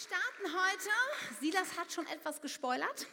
starten 0.00 0.54
heute, 0.54 0.90
Silas 1.40 1.76
hat 1.76 1.92
schon 1.92 2.06
etwas 2.06 2.40
gespoilert. 2.40 3.06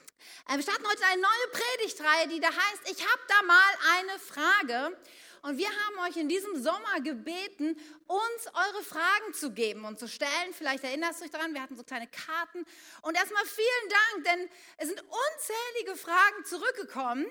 Äh, 0.47 0.55
wir 0.55 0.63
starten 0.63 0.87
heute 0.87 1.03
eine 1.11 1.21
neue 1.21 1.47
Predigtreihe, 1.51 2.27
die 2.29 2.39
da 2.39 2.47
heißt, 2.47 2.89
ich 2.89 3.01
habe 3.05 3.21
da 3.27 3.41
mal 3.43 3.73
eine 3.97 4.19
Frage. 4.19 4.97
Und 5.41 5.57
wir 5.57 5.67
haben 5.67 6.09
euch 6.09 6.17
in 6.17 6.29
diesem 6.29 6.61
Sommer 6.61 6.99
gebeten, 7.01 7.77
uns 8.07 8.47
eure 8.53 8.83
Fragen 8.83 9.33
zu 9.33 9.51
geben 9.51 9.85
und 9.85 9.99
zu 9.99 10.07
stellen. 10.07 10.53
Vielleicht 10.53 10.83
erinnerst 10.83 11.19
du 11.19 11.23
dich 11.23 11.31
daran, 11.31 11.53
wir 11.53 11.61
hatten 11.61 11.75
so 11.75 11.83
kleine 11.83 12.07
Karten. 12.07 12.65
Und 13.01 13.15
erstmal 13.15 13.45
vielen 13.45 13.89
Dank, 13.89 14.25
denn 14.25 14.49
es 14.77 14.87
sind 14.87 15.01
unzählige 15.01 15.95
Fragen 15.95 16.45
zurückgekommen. 16.45 17.25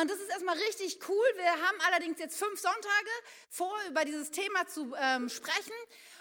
Und 0.00 0.10
das 0.10 0.18
ist 0.18 0.30
erstmal 0.30 0.56
richtig 0.58 0.98
cool. 1.08 1.26
Wir 1.36 1.52
haben 1.52 1.80
allerdings 1.86 2.18
jetzt 2.18 2.38
fünf 2.38 2.60
Sonntage 2.60 3.10
vor, 3.50 3.74
über 3.88 4.04
dieses 4.04 4.30
Thema 4.30 4.66
zu 4.66 4.94
ähm, 5.00 5.28
sprechen. 5.28 5.74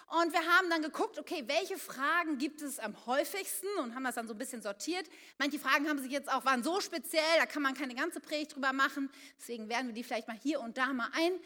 Und 0.07 0.33
wir 0.33 0.45
haben 0.45 0.69
dann 0.69 0.83
geguckt, 0.83 1.17
okay, 1.17 1.43
welche 1.47 1.79
Fragen 1.79 2.37
gibt 2.37 2.61
es 2.61 2.77
am 2.77 3.05
häufigsten 3.07 3.67
und 3.79 3.95
haben 3.95 4.03
das 4.03 4.15
dann 4.15 4.27
so 4.27 4.33
ein 4.33 4.37
bisschen 4.37 4.61
sortiert. 4.61 5.09
Manche 5.39 5.57
Fragen 5.57 5.89
haben 5.89 5.99
sich 5.99 6.11
jetzt 6.11 6.31
auch, 6.31 6.45
waren 6.45 6.63
so 6.63 6.79
speziell, 6.79 7.23
da 7.39 7.47
kann 7.47 7.63
man 7.63 7.73
keine 7.73 7.95
ganze 7.95 8.19
Predigt 8.19 8.55
drüber 8.55 8.71
machen. 8.71 9.09
Deswegen 9.39 9.67
werden 9.67 9.87
wir 9.87 9.93
die 9.93 10.03
vielleicht 10.03 10.27
mal 10.27 10.37
hier 10.37 10.61
und 10.61 10.77
da 10.77 10.93
mal 10.93 11.09
ein, 11.13 11.39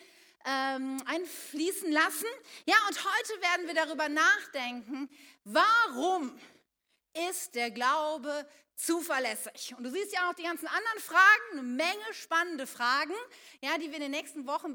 ähm, 0.46 1.02
einfließen 1.06 1.90
lassen. 1.90 2.28
Ja, 2.66 2.76
und 2.90 2.98
heute 2.98 3.42
werden 3.42 3.68
wir 3.68 3.76
darüber 3.76 4.10
nachdenken, 4.10 5.10
warum 5.46 6.38
ist 7.30 7.56
der 7.56 7.72
Glaube 7.72 8.46
zuverlässig? 8.76 9.74
Und 9.78 9.86
du 9.86 9.92
siehst 9.92 10.14
ja 10.14 10.30
auch 10.30 10.34
die 10.34 10.44
ganzen 10.44 10.68
anderen 10.68 11.00
Fragen, 11.00 11.52
eine 11.54 11.64
Menge 11.64 12.14
spannende 12.14 12.68
Fragen, 12.68 13.14
ja, 13.62 13.78
die 13.78 13.88
wir 13.88 13.96
in 13.96 14.02
den 14.02 14.12
nächsten 14.12 14.48
Wochen 14.48 14.74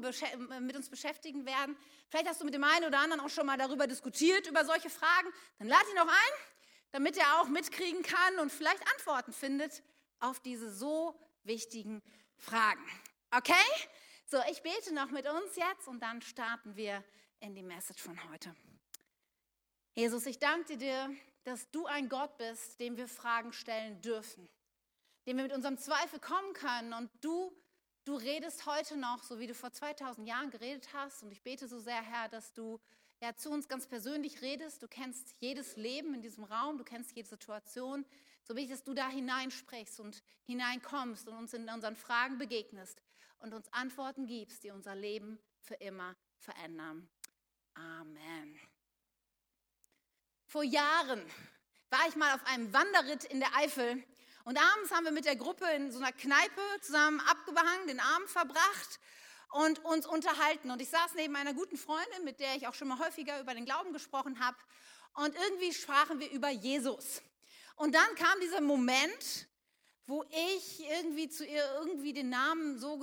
mit 0.61 0.75
uns 0.75 0.89
beschäftigen 0.89 1.45
werden. 1.45 1.77
Vielleicht 2.09 2.27
hast 2.27 2.41
du 2.41 2.45
mit 2.45 2.53
dem 2.53 2.63
einen 2.63 2.85
oder 2.85 2.99
anderen 2.99 3.21
auch 3.21 3.29
schon 3.29 3.45
mal 3.45 3.57
darüber 3.57 3.87
diskutiert, 3.87 4.47
über 4.47 4.63
solche 4.65 4.89
Fragen. 4.89 5.27
Dann 5.59 5.67
lad 5.67 5.83
ihn 5.91 5.99
auch 5.99 6.07
ein, 6.07 6.33
damit 6.91 7.17
er 7.17 7.41
auch 7.41 7.47
mitkriegen 7.47 8.03
kann 8.03 8.39
und 8.39 8.51
vielleicht 8.51 8.81
Antworten 8.93 9.33
findet 9.33 9.83
auf 10.19 10.39
diese 10.39 10.71
so 10.71 11.19
wichtigen 11.43 12.01
Fragen. 12.37 12.85
Okay? 13.31 13.53
So, 14.25 14.37
ich 14.49 14.61
bete 14.61 14.93
noch 14.93 15.11
mit 15.11 15.27
uns 15.27 15.55
jetzt 15.55 15.87
und 15.87 15.99
dann 16.01 16.21
starten 16.21 16.75
wir 16.75 17.03
in 17.39 17.53
die 17.53 17.63
Message 17.63 18.01
von 18.01 18.17
heute. 18.31 18.55
Jesus, 19.93 20.25
ich 20.25 20.39
danke 20.39 20.77
dir, 20.77 21.15
dass 21.43 21.69
du 21.71 21.85
ein 21.85 22.09
Gott 22.09 22.37
bist, 22.37 22.79
dem 22.79 22.97
wir 22.97 23.07
Fragen 23.07 23.53
stellen 23.53 24.01
dürfen, 24.01 24.49
dem 25.25 25.37
wir 25.37 25.43
mit 25.43 25.53
unserem 25.53 25.77
Zweifel 25.77 26.19
kommen 26.19 26.53
können 26.53 26.93
und 26.93 27.09
du 27.21 27.55
du 28.05 28.15
redest 28.15 28.65
heute 28.65 28.95
noch, 28.95 29.23
so 29.23 29.39
wie 29.39 29.47
du 29.47 29.53
vor 29.53 29.71
2000 29.71 30.27
Jahren 30.27 30.51
geredet 30.51 30.89
hast. 30.93 31.23
Und 31.23 31.31
ich 31.31 31.41
bete 31.41 31.67
so 31.67 31.79
sehr, 31.79 32.01
Herr, 32.01 32.29
dass 32.29 32.53
du 32.53 32.79
ja, 33.21 33.35
zu 33.35 33.49
uns 33.49 33.67
ganz 33.67 33.87
persönlich 33.87 34.41
redest. 34.41 34.81
Du 34.83 34.87
kennst 34.87 35.35
jedes 35.39 35.75
Leben 35.75 36.13
in 36.13 36.21
diesem 36.21 36.43
Raum, 36.43 36.77
du 36.77 36.83
kennst 36.83 37.15
jede 37.15 37.27
Situation. 37.27 38.05
So 38.43 38.55
will 38.55 38.63
ich, 38.63 38.69
dass 38.69 38.83
du 38.83 38.93
da 38.93 39.09
hineinsprichst 39.09 39.99
und 39.99 40.21
hineinkommst 40.43 41.27
und 41.27 41.35
uns 41.35 41.53
in 41.53 41.67
unseren 41.67 41.95
Fragen 41.95 42.37
begegnest 42.37 43.01
und 43.39 43.53
uns 43.53 43.71
Antworten 43.73 44.27
gibst, 44.27 44.63
die 44.63 44.71
unser 44.71 44.95
Leben 44.95 45.39
für 45.61 45.75
immer 45.75 46.15
verändern. 46.37 47.09
Amen. 47.73 48.59
Vor 50.45 50.63
Jahren 50.63 51.25
war 51.89 52.07
ich 52.07 52.15
mal 52.15 52.35
auf 52.35 52.45
einem 52.45 52.71
Wanderritt 52.71 53.25
in 53.25 53.39
der 53.39 53.55
Eifel 53.55 54.03
und 54.45 54.59
abends 54.59 54.91
haben 54.91 55.05
wir 55.05 55.11
mit 55.11 55.25
der 55.25 55.35
Gruppe 55.35 55.65
in 55.71 55.91
so 55.91 55.97
einer 55.97 56.11
Kneipe 56.11 56.61
zusammen 56.81 57.19
abgehangen, 57.19 57.87
den 57.87 57.99
Abend 57.99 58.29
verbracht 58.29 58.99
und 59.49 59.83
uns 59.83 60.05
unterhalten. 60.05 60.69
Und 60.69 60.79
ich 60.83 60.89
saß 60.89 61.15
neben 61.15 61.35
einer 61.35 61.55
guten 61.55 61.77
Freundin, 61.77 62.23
mit 62.23 62.39
der 62.39 62.55
ich 62.55 62.67
auch 62.67 62.75
schon 62.75 62.87
mal 62.87 62.99
häufiger 62.99 63.39
über 63.41 63.55
den 63.55 63.65
Glauben 63.65 63.91
gesprochen 63.91 64.39
habe. 64.39 64.55
Und 65.15 65.35
irgendwie 65.35 65.73
sprachen 65.73 66.19
wir 66.19 66.29
über 66.29 66.49
Jesus. 66.49 67.23
Und 67.75 67.95
dann 67.95 68.15
kam 68.15 68.39
dieser 68.39 68.61
Moment, 68.61 69.47
wo 70.05 70.23
ich 70.29 70.79
irgendwie 70.91 71.27
zu 71.27 71.43
ihr 71.43 71.65
irgendwie 71.79 72.13
den 72.13 72.29
Namen 72.29 72.77
so 72.77 73.01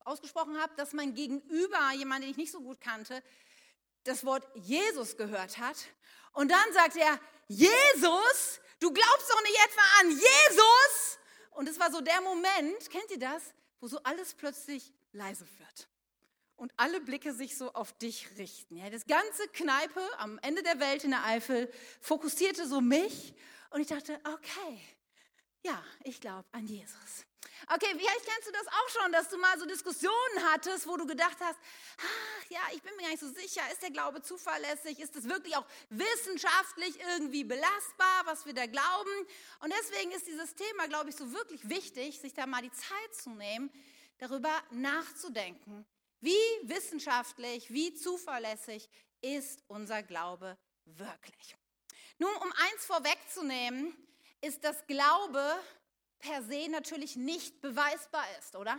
ausgesprochen 0.00 0.60
habe, 0.60 0.74
dass 0.74 0.92
mein 0.92 1.14
Gegenüber, 1.14 1.92
jemand, 1.92 2.24
den 2.24 2.30
ich 2.32 2.36
nicht 2.36 2.50
so 2.50 2.60
gut 2.60 2.80
kannte, 2.80 3.22
das 4.02 4.24
Wort 4.24 4.44
Jesus 4.54 5.16
gehört 5.16 5.58
hat. 5.58 5.76
Und 6.32 6.50
dann 6.50 6.72
sagte 6.72 6.98
er, 6.98 7.20
Jesus? 7.46 8.60
Du 8.78 8.92
glaubst 8.92 9.30
doch 9.30 9.42
nicht 9.42 9.58
etwa 9.64 9.82
an 10.00 10.10
Jesus? 10.10 11.18
Und 11.52 11.68
es 11.68 11.80
war 11.80 11.90
so 11.90 12.00
der 12.00 12.20
Moment, 12.20 12.90
kennt 12.90 13.10
ihr 13.10 13.18
das, 13.18 13.42
wo 13.80 13.88
so 13.88 13.98
alles 14.02 14.34
plötzlich 14.34 14.92
leise 15.12 15.46
wird 15.58 15.88
und 16.56 16.72
alle 16.76 17.00
Blicke 17.00 17.32
sich 17.32 17.56
so 17.56 17.72
auf 17.72 17.92
dich 17.98 18.28
richten. 18.38 18.76
Ja, 18.76 18.90
das 18.90 19.06
ganze 19.06 19.48
Kneipe 19.48 20.00
am 20.18 20.38
Ende 20.40 20.62
der 20.62 20.80
Welt 20.80 21.04
in 21.04 21.10
der 21.10 21.24
Eifel 21.24 21.70
fokussierte 22.00 22.66
so 22.66 22.80
mich 22.80 23.34
und 23.70 23.80
ich 23.80 23.88
dachte, 23.88 24.18
okay, 24.24 24.80
ja, 25.62 25.82
ich 26.04 26.20
glaube 26.20 26.46
an 26.52 26.66
Jesus. 26.66 27.25
Okay, 27.72 27.88
vielleicht 27.96 28.24
kennst 28.24 28.48
du 28.48 28.52
das 28.52 28.66
auch 28.66 28.88
schon, 28.88 29.12
dass 29.12 29.28
du 29.28 29.38
mal 29.38 29.58
so 29.58 29.66
Diskussionen 29.66 30.44
hattest, 30.50 30.86
wo 30.86 30.96
du 30.96 31.06
gedacht 31.06 31.36
hast, 31.40 31.58
ach 31.98 32.50
ja, 32.50 32.60
ich 32.72 32.82
bin 32.82 32.94
mir 32.96 33.02
gar 33.02 33.10
nicht 33.10 33.20
so 33.20 33.28
sicher, 33.28 33.62
ist 33.72 33.82
der 33.82 33.90
Glaube 33.90 34.22
zuverlässig, 34.22 35.00
ist 35.00 35.16
es 35.16 35.28
wirklich 35.28 35.56
auch 35.56 35.66
wissenschaftlich 35.90 36.98
irgendwie 37.00 37.44
belastbar, 37.44 38.26
was 38.26 38.46
wir 38.46 38.54
da 38.54 38.66
glauben? 38.66 39.10
Und 39.60 39.72
deswegen 39.80 40.12
ist 40.12 40.26
dieses 40.26 40.54
Thema, 40.54 40.86
glaube 40.88 41.10
ich, 41.10 41.16
so 41.16 41.32
wirklich 41.32 41.68
wichtig, 41.68 42.20
sich 42.20 42.34
da 42.34 42.46
mal 42.46 42.62
die 42.62 42.72
Zeit 42.72 43.14
zu 43.14 43.30
nehmen, 43.30 43.70
darüber 44.18 44.62
nachzudenken. 44.70 45.84
Wie 46.20 46.36
wissenschaftlich, 46.62 47.70
wie 47.70 47.94
zuverlässig 47.94 48.88
ist 49.20 49.62
unser 49.68 50.02
Glaube 50.02 50.56
wirklich? 50.84 51.56
Nun, 52.18 52.34
um 52.36 52.52
eins 52.52 52.86
vorwegzunehmen, 52.86 53.94
ist 54.40 54.64
das 54.64 54.86
Glaube 54.86 55.42
per 56.18 56.42
se 56.42 56.68
natürlich 56.68 57.16
nicht 57.16 57.60
beweisbar 57.60 58.24
ist, 58.38 58.56
oder? 58.56 58.78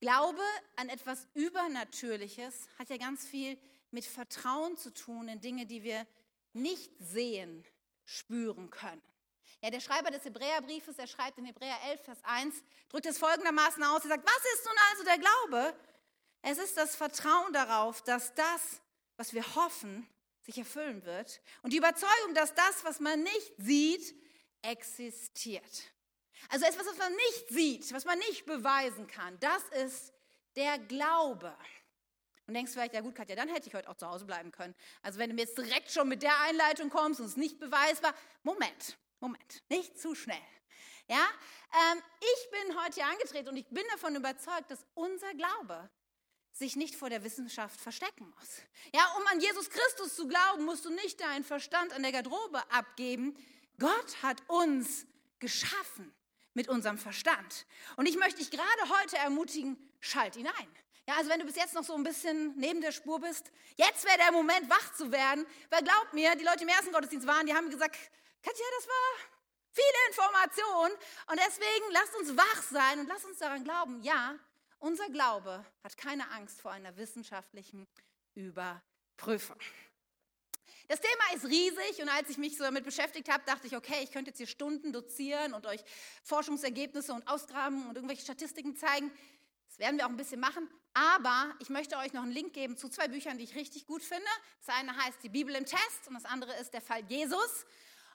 Glaube 0.00 0.42
an 0.76 0.88
etwas 0.88 1.26
Übernatürliches 1.34 2.68
hat 2.78 2.90
ja 2.90 2.96
ganz 2.96 3.26
viel 3.26 3.58
mit 3.90 4.04
Vertrauen 4.04 4.76
zu 4.76 4.92
tun 4.92 5.28
in 5.28 5.40
Dinge, 5.40 5.66
die 5.66 5.82
wir 5.82 6.06
nicht 6.52 6.92
sehen, 6.98 7.64
spüren 8.04 8.70
können. 8.70 9.02
Ja, 9.62 9.70
der 9.70 9.80
Schreiber 9.80 10.10
des 10.10 10.24
Hebräerbriefes, 10.24 10.98
er 10.98 11.06
schreibt 11.06 11.38
in 11.38 11.46
Hebräer 11.46 11.78
11, 11.84 12.02
Vers 12.02 12.18
1, 12.22 12.54
drückt 12.90 13.06
es 13.06 13.16
folgendermaßen 13.16 13.82
aus, 13.82 14.02
er 14.02 14.10
sagt, 14.10 14.26
was 14.26 14.52
ist 14.54 14.66
nun 14.66 14.76
also 14.90 15.04
der 15.04 15.18
Glaube? 15.18 15.78
Es 16.42 16.58
ist 16.58 16.76
das 16.76 16.96
Vertrauen 16.96 17.52
darauf, 17.54 18.02
dass 18.02 18.34
das, 18.34 18.82
was 19.16 19.32
wir 19.32 19.54
hoffen, 19.54 20.06
sich 20.42 20.58
erfüllen 20.58 21.02
wird 21.06 21.40
und 21.62 21.72
die 21.72 21.78
Überzeugung, 21.78 22.34
dass 22.34 22.54
das, 22.54 22.84
was 22.84 23.00
man 23.00 23.22
nicht 23.22 23.54
sieht, 23.56 24.14
existiert. 24.60 25.93
Also 26.50 26.66
etwas, 26.66 26.86
was 26.86 26.98
man 26.98 27.12
nicht 27.12 27.48
sieht, 27.48 27.92
was 27.92 28.04
man 28.04 28.18
nicht 28.18 28.46
beweisen 28.46 29.06
kann, 29.06 29.38
das 29.40 29.62
ist 29.84 30.12
der 30.56 30.78
Glaube. 30.78 31.54
Und 32.46 32.54
denkst 32.54 32.72
vielleicht, 32.72 32.94
ja 32.94 33.00
gut, 33.00 33.14
Katja, 33.14 33.36
dann 33.36 33.48
hätte 33.48 33.68
ich 33.68 33.74
heute 33.74 33.88
auch 33.88 33.96
zu 33.96 34.06
Hause 34.06 34.26
bleiben 34.26 34.52
können. 34.52 34.74
Also 35.02 35.18
wenn 35.18 35.30
du 35.30 35.34
mir 35.34 35.42
jetzt 35.42 35.56
direkt 35.56 35.90
schon 35.90 36.08
mit 36.08 36.22
der 36.22 36.38
Einleitung 36.42 36.90
kommst 36.90 37.20
und 37.20 37.26
es 37.26 37.36
nicht 37.36 37.58
beweisbar, 37.58 38.14
Moment, 38.42 38.98
Moment, 39.20 39.62
nicht 39.70 39.98
zu 39.98 40.14
schnell. 40.14 40.36
Ja, 41.08 41.26
ähm, 41.92 42.02
ich 42.20 42.50
bin 42.50 42.82
heute 42.82 42.94
hier 42.94 43.06
angetreten 43.06 43.48
und 43.48 43.56
ich 43.56 43.66
bin 43.68 43.84
davon 43.92 44.14
überzeugt, 44.16 44.70
dass 44.70 44.86
unser 44.94 45.32
Glaube 45.34 45.90
sich 46.52 46.76
nicht 46.76 46.94
vor 46.94 47.10
der 47.10 47.24
Wissenschaft 47.24 47.80
verstecken 47.80 48.32
muss. 48.38 48.62
Ja, 48.94 49.06
um 49.18 49.26
an 49.26 49.40
Jesus 49.40 49.68
Christus 49.70 50.14
zu 50.14 50.28
glauben, 50.28 50.64
musst 50.64 50.84
du 50.84 50.90
nicht 50.90 51.20
deinen 51.20 51.44
Verstand 51.44 51.92
an 51.92 52.02
der 52.02 52.12
Garderobe 52.12 52.62
abgeben. 52.70 53.36
Gott 53.78 54.22
hat 54.22 54.42
uns 54.48 55.06
geschaffen 55.40 56.14
mit 56.54 56.68
unserem 56.68 56.98
Verstand. 56.98 57.66
Und 57.96 58.06
ich 58.06 58.16
möchte 58.16 58.38
dich 58.38 58.50
gerade 58.50 58.88
heute 59.00 59.16
ermutigen, 59.18 59.76
schalt 60.00 60.36
ihn 60.36 60.46
ein. 60.46 60.68
Ja, 61.06 61.16
also 61.16 61.28
wenn 61.28 61.40
du 61.40 61.44
bis 61.44 61.56
jetzt 61.56 61.74
noch 61.74 61.84
so 61.84 61.94
ein 61.94 62.02
bisschen 62.02 62.56
neben 62.56 62.80
der 62.80 62.92
Spur 62.92 63.20
bist, 63.20 63.50
jetzt 63.76 64.04
wäre 64.06 64.16
der 64.16 64.32
Moment, 64.32 64.70
wach 64.70 64.94
zu 64.94 65.12
werden, 65.12 65.46
weil 65.68 65.82
glaub 65.82 66.12
mir, 66.14 66.34
die 66.36 66.44
Leute 66.44 66.62
im 66.62 66.68
ersten 66.68 66.92
Gottesdienst 66.92 67.26
waren, 67.26 67.46
die 67.46 67.54
haben 67.54 67.68
gesagt, 67.68 67.96
Katja, 68.42 68.64
das 68.78 68.88
war 68.88 69.28
viele 69.72 70.08
Informationen 70.08 70.94
und 71.26 71.40
deswegen 71.46 71.92
lasst 71.92 72.16
uns 72.16 72.36
wach 72.36 72.62
sein 72.62 73.00
und 73.00 73.08
lasst 73.08 73.26
uns 73.26 73.38
daran 73.38 73.64
glauben, 73.64 74.02
ja, 74.02 74.38
unser 74.78 75.08
Glaube 75.10 75.64
hat 75.82 75.96
keine 75.96 76.30
Angst 76.30 76.60
vor 76.60 76.70
einer 76.70 76.96
wissenschaftlichen 76.96 77.86
Überprüfung. 78.34 79.58
Das 80.88 81.00
Thema 81.00 81.34
ist 81.34 81.46
riesig 81.46 82.02
und 82.02 82.08
als 82.10 82.28
ich 82.28 82.38
mich 82.38 82.56
so 82.56 82.64
damit 82.64 82.84
beschäftigt 82.84 83.30
habe, 83.30 83.42
dachte 83.46 83.66
ich, 83.66 83.76
okay, 83.76 84.02
ich 84.02 84.12
könnte 84.12 84.30
jetzt 84.30 84.38
hier 84.38 84.46
Stunden 84.46 84.92
dozieren 84.92 85.54
und 85.54 85.66
euch 85.66 85.80
Forschungsergebnisse 86.22 87.12
und 87.12 87.26
Ausgraben 87.26 87.88
und 87.88 87.96
irgendwelche 87.96 88.22
Statistiken 88.22 88.76
zeigen. 88.76 89.10
Das 89.68 89.78
werden 89.78 89.96
wir 89.96 90.06
auch 90.06 90.10
ein 90.10 90.16
bisschen 90.16 90.40
machen. 90.40 90.68
Aber 90.92 91.54
ich 91.58 91.70
möchte 91.70 91.96
euch 91.96 92.12
noch 92.12 92.22
einen 92.22 92.32
Link 92.32 92.52
geben 92.52 92.76
zu 92.76 92.88
zwei 92.88 93.08
Büchern, 93.08 93.38
die 93.38 93.44
ich 93.44 93.56
richtig 93.56 93.86
gut 93.86 94.02
finde. 94.02 94.26
Das 94.64 94.76
eine 94.76 94.96
heißt 94.96 95.18
Die 95.22 95.28
Bibel 95.28 95.54
im 95.54 95.66
Test 95.66 96.06
und 96.06 96.14
das 96.14 96.24
andere 96.24 96.54
ist 96.60 96.72
Der 96.72 96.80
Fall 96.80 97.02
Jesus. 97.08 97.66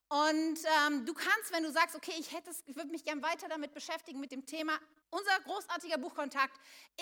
Und 0.09 0.57
ähm, 0.87 1.05
du 1.05 1.13
kannst, 1.13 1.53
wenn 1.53 1.61
du 1.61 1.71
sagst, 1.71 1.95
okay, 1.95 2.13
ich, 2.17 2.33
hätte 2.33 2.49
ich 2.65 2.75
würde 2.75 2.89
mich 2.89 3.03
gern 3.03 3.21
weiter 3.21 3.47
damit 3.47 3.75
beschäftigen, 3.75 4.19
mit 4.19 4.31
dem 4.31 4.43
Thema, 4.43 4.73
unser 5.11 5.39
großartiger 5.41 5.99
Buchkontakt 5.99 6.59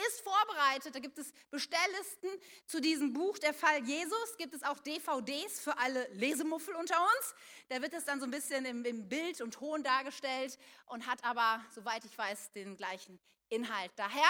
ist 0.08 0.22
vorbereitet. 0.22 0.94
Da 0.94 1.00
gibt 1.00 1.18
es 1.18 1.32
Bestelllisten 1.50 2.30
zu 2.66 2.82
diesem 2.82 3.14
Buch, 3.14 3.38
der 3.40 3.54
Fall 3.54 3.82
Jesus. 3.86 4.36
Gibt 4.38 4.54
es 4.54 4.64
auch 4.64 4.78
DVDs 4.80 5.62
für 5.62 5.78
alle 5.78 6.06
Lesemuffel 6.16 6.76
unter 6.76 7.00
uns. 7.02 7.36
Da 7.70 7.82
wird 7.82 7.94
es 7.94 8.04
dann 8.04 8.20
so 8.20 8.26
ein 8.26 8.32
bisschen 8.32 8.66
im, 8.66 8.84
im 8.84 9.08
Bild 9.08 9.40
und 9.40 9.54
Ton 9.54 9.84
dargestellt 9.84 10.60
und 10.88 11.08
hat 11.08 11.24
aber, 11.24 11.64
soweit 11.74 12.04
ich 12.04 12.18
weiß, 12.18 12.52
den 12.52 12.76
gleichen 12.76 13.20
Inhalt. 13.48 13.92
Daher 13.96 14.30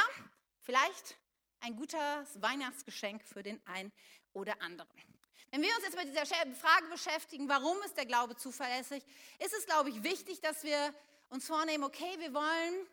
vielleicht 0.62 1.18
ein 1.62 1.75
gutes 1.75 2.00
Weihnachtsgeschenk 2.35 3.23
für 3.25 3.41
den 3.41 3.59
einen 3.65 3.91
oder 4.33 4.62
anderen. 4.62 5.16
Wenn 5.51 5.61
wir 5.61 5.69
uns 5.75 5.85
jetzt 5.85 5.95
mit 5.95 6.09
dieser 6.09 6.25
Frage 6.25 6.88
beschäftigen, 6.91 7.47
warum 7.47 7.81
ist 7.83 7.95
der 7.95 8.05
Glaube 8.05 8.35
zuverlässig, 8.35 9.03
ist 9.39 9.53
es, 9.53 9.65
glaube 9.65 9.89
ich, 9.89 10.03
wichtig, 10.03 10.41
dass 10.41 10.63
wir 10.63 10.94
uns 11.29 11.47
vornehmen, 11.47 11.83
okay, 11.83 12.17
wir 12.19 12.33
wollen 12.33 12.88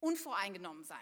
unvoreingenommen 0.00 0.84
sein. 0.84 0.98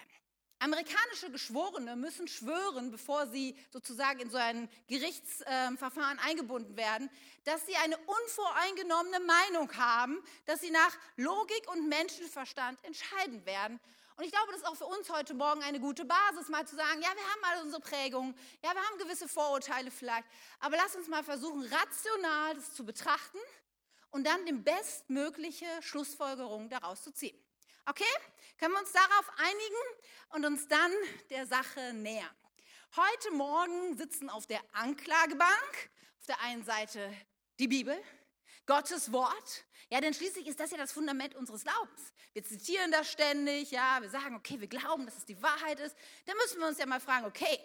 Amerikanische 0.61 1.31
Geschworene 1.31 1.95
müssen 1.95 2.27
schwören, 2.27 2.91
bevor 2.91 3.29
sie 3.29 3.57
sozusagen 3.71 4.19
in 4.21 4.31
so 4.31 4.39
ein 4.39 4.69
Gerichtsverfahren 4.89 6.19
eingebunden 6.19 6.77
werden, 6.77 7.09
dass 7.45 7.65
sie 7.67 7.77
eine 7.77 7.97
unvoreingenommene 7.97 9.21
Meinung 9.21 9.73
haben, 9.77 10.21
dass 10.47 10.61
sie 10.61 10.71
nach 10.71 10.97
Logik 11.17 11.71
und 11.73 11.89
Menschenverstand 11.89 12.83
entscheiden 12.85 13.47
werden 13.47 13.79
und 14.19 14.25
ich 14.25 14.33
glaube, 14.33 14.51
das 14.51 14.63
ist 14.63 14.67
auch 14.67 14.75
für 14.75 14.87
uns 14.87 15.09
heute 15.11 15.33
Morgen 15.33 15.63
eine 15.63 15.79
gute 15.79 16.05
Basis, 16.05 16.49
mal 16.49 16.67
zu 16.67 16.75
sagen, 16.75 17.01
ja, 17.01 17.09
wir 17.15 17.23
haben 17.23 17.45
alle 17.45 17.63
unsere 17.63 17.81
Prägungen, 17.81 18.35
ja, 18.65 18.75
wir 18.75 18.83
haben 18.83 18.99
gewisse 18.99 19.29
Vorurteile 19.29 19.93
vielleicht, 19.93 20.27
aber 20.59 20.77
lass 20.77 20.97
uns 20.97 21.07
mal 21.07 21.23
versuchen, 21.23 21.63
rational 21.63 22.55
das 22.57 22.75
zu 22.75 22.85
betrachten 22.85 23.39
und 24.11 24.27
dann 24.27 24.45
die 24.45 24.55
bestmögliche 24.55 25.67
Schlussfolgerung 25.83 26.69
daraus 26.69 27.05
zu 27.05 27.13
ziehen. 27.13 27.39
Okay? 27.87 28.05
Können 28.59 28.75
wir 28.75 28.81
uns 28.81 28.91
darauf 28.91 29.31
einigen 29.37 30.01
und 30.31 30.45
uns 30.47 30.67
dann 30.67 30.91
der 31.31 31.47
Sache 31.47 31.93
nähern? 31.95 32.35
Heute 32.97 33.31
Morgen 33.31 33.97
sitzen 33.97 34.31
auf 34.31 34.49
der 34.49 34.61
Anklagebank 34.73 35.91
auf 36.19 36.27
der 36.27 36.41
einen 36.41 36.65
Seite 36.65 37.15
die 37.61 37.69
Bibel, 37.69 37.97
Gottes 38.69 39.11
Wort. 39.13 39.65
Ja, 39.91 40.01
denn 40.03 40.13
schließlich 40.13 40.47
ist 40.47 40.61
das 40.61 40.71
ja 40.71 40.77
das 40.77 40.93
Fundament 40.93 41.35
unseres 41.35 41.63
Glaubens. 41.63 42.13
Wir 42.35 42.45
zitieren 42.45 42.93
das 42.93 43.11
ständig, 43.11 43.71
ja, 43.71 43.99
wir 44.03 44.11
sagen, 44.11 44.37
okay, 44.37 44.61
wir 44.61 44.69
glauben, 44.69 45.07
dass 45.07 45.17
es 45.17 45.25
die 45.25 45.43
Wahrheit 45.43 45.81
ist. 45.81 45.97
Dann 46.27 46.37
müssen 46.37 46.61
wir 46.61 46.69
uns 46.69 46.79
ja 46.79 46.85
mal 46.85 47.01
fragen, 47.01 47.25
okay, 47.25 47.59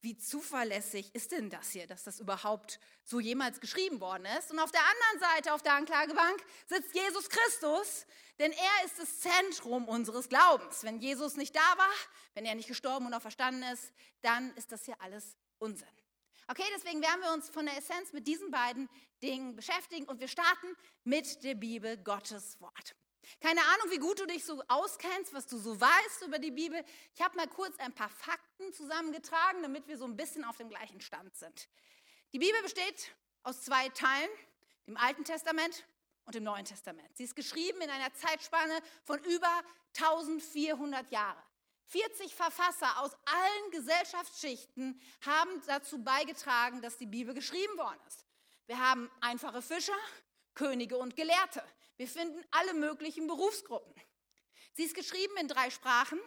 wie 0.00 0.16
zuverlässig 0.16 1.14
ist 1.14 1.32
denn 1.32 1.50
das 1.50 1.70
hier, 1.70 1.86
dass 1.86 2.04
das 2.04 2.20
überhaupt 2.20 2.80
so 3.04 3.20
jemals 3.20 3.60
geschrieben 3.60 4.00
worden 4.00 4.24
ist? 4.38 4.50
Und 4.50 4.58
auf 4.58 4.72
der 4.72 4.80
anderen 4.80 5.34
Seite, 5.34 5.52
auf 5.52 5.62
der 5.62 5.74
Anklagebank, 5.74 6.42
sitzt 6.66 6.94
Jesus 6.94 7.28
Christus, 7.28 8.06
denn 8.38 8.52
er 8.52 8.86
ist 8.86 8.98
das 8.98 9.20
Zentrum 9.20 9.86
unseres 9.88 10.30
Glaubens. 10.30 10.84
Wenn 10.84 11.00
Jesus 11.00 11.36
nicht 11.36 11.54
da 11.54 11.76
war, 11.76 11.92
wenn 12.32 12.46
er 12.46 12.54
nicht 12.54 12.68
gestorben 12.68 13.04
und 13.04 13.12
auch 13.12 13.22
verstanden 13.22 13.62
ist, 13.74 13.92
dann 14.22 14.54
ist 14.54 14.72
das 14.72 14.86
hier 14.86 14.98
alles 15.02 15.36
Unsinn. 15.58 15.88
Okay, 16.48 16.62
deswegen 16.76 17.02
werden 17.02 17.20
wir 17.22 17.32
uns 17.32 17.50
von 17.50 17.66
der 17.66 17.76
Essenz 17.76 18.12
mit 18.12 18.26
diesen 18.26 18.52
beiden 18.52 18.88
Dingen 19.20 19.56
beschäftigen 19.56 20.06
und 20.06 20.20
wir 20.20 20.28
starten 20.28 20.68
mit 21.02 21.42
der 21.42 21.56
Bibel, 21.56 21.96
Gottes 21.96 22.60
Wort. 22.60 22.94
Keine 23.40 23.60
Ahnung, 23.60 23.90
wie 23.90 23.98
gut 23.98 24.20
du 24.20 24.26
dich 24.26 24.44
so 24.44 24.62
auskennst, 24.68 25.34
was 25.34 25.48
du 25.48 25.58
so 25.58 25.80
weißt 25.80 26.22
über 26.22 26.38
die 26.38 26.52
Bibel. 26.52 26.84
Ich 27.14 27.20
habe 27.20 27.36
mal 27.36 27.48
kurz 27.48 27.76
ein 27.80 27.92
paar 27.92 28.08
Fakten 28.08 28.72
zusammengetragen, 28.72 29.62
damit 29.62 29.88
wir 29.88 29.98
so 29.98 30.04
ein 30.04 30.16
bisschen 30.16 30.44
auf 30.44 30.56
dem 30.56 30.68
gleichen 30.68 31.00
Stand 31.00 31.34
sind. 31.36 31.68
Die 32.32 32.38
Bibel 32.38 32.62
besteht 32.62 33.10
aus 33.42 33.62
zwei 33.62 33.88
Teilen, 33.88 34.30
dem 34.86 34.96
Alten 34.96 35.24
Testament 35.24 35.84
und 36.26 36.36
dem 36.36 36.44
Neuen 36.44 36.64
Testament. 36.64 37.16
Sie 37.16 37.24
ist 37.24 37.34
geschrieben 37.34 37.80
in 37.80 37.90
einer 37.90 38.12
Zeitspanne 38.14 38.80
von 39.04 39.18
über 39.24 39.62
1400 39.96 41.10
Jahren. 41.10 41.42
40 41.88 42.34
Verfasser 42.34 43.00
aus 43.00 43.12
allen 43.24 43.70
Gesellschaftsschichten 43.70 45.00
haben 45.24 45.62
dazu 45.66 46.02
beigetragen, 46.02 46.82
dass 46.82 46.96
die 46.96 47.06
Bibel 47.06 47.34
geschrieben 47.34 47.76
worden 47.78 48.00
ist. 48.08 48.24
Wir 48.66 48.78
haben 48.78 49.10
einfache 49.20 49.62
Fischer, 49.62 49.96
Könige 50.54 50.96
und 50.98 51.14
Gelehrte. 51.14 51.62
Wir 51.96 52.08
finden 52.08 52.44
alle 52.50 52.74
möglichen 52.74 53.26
Berufsgruppen. 53.26 53.94
Sie 54.74 54.84
ist 54.84 54.94
geschrieben 54.94 55.36
in 55.38 55.48
drei 55.48 55.70
Sprachen. 55.70 56.18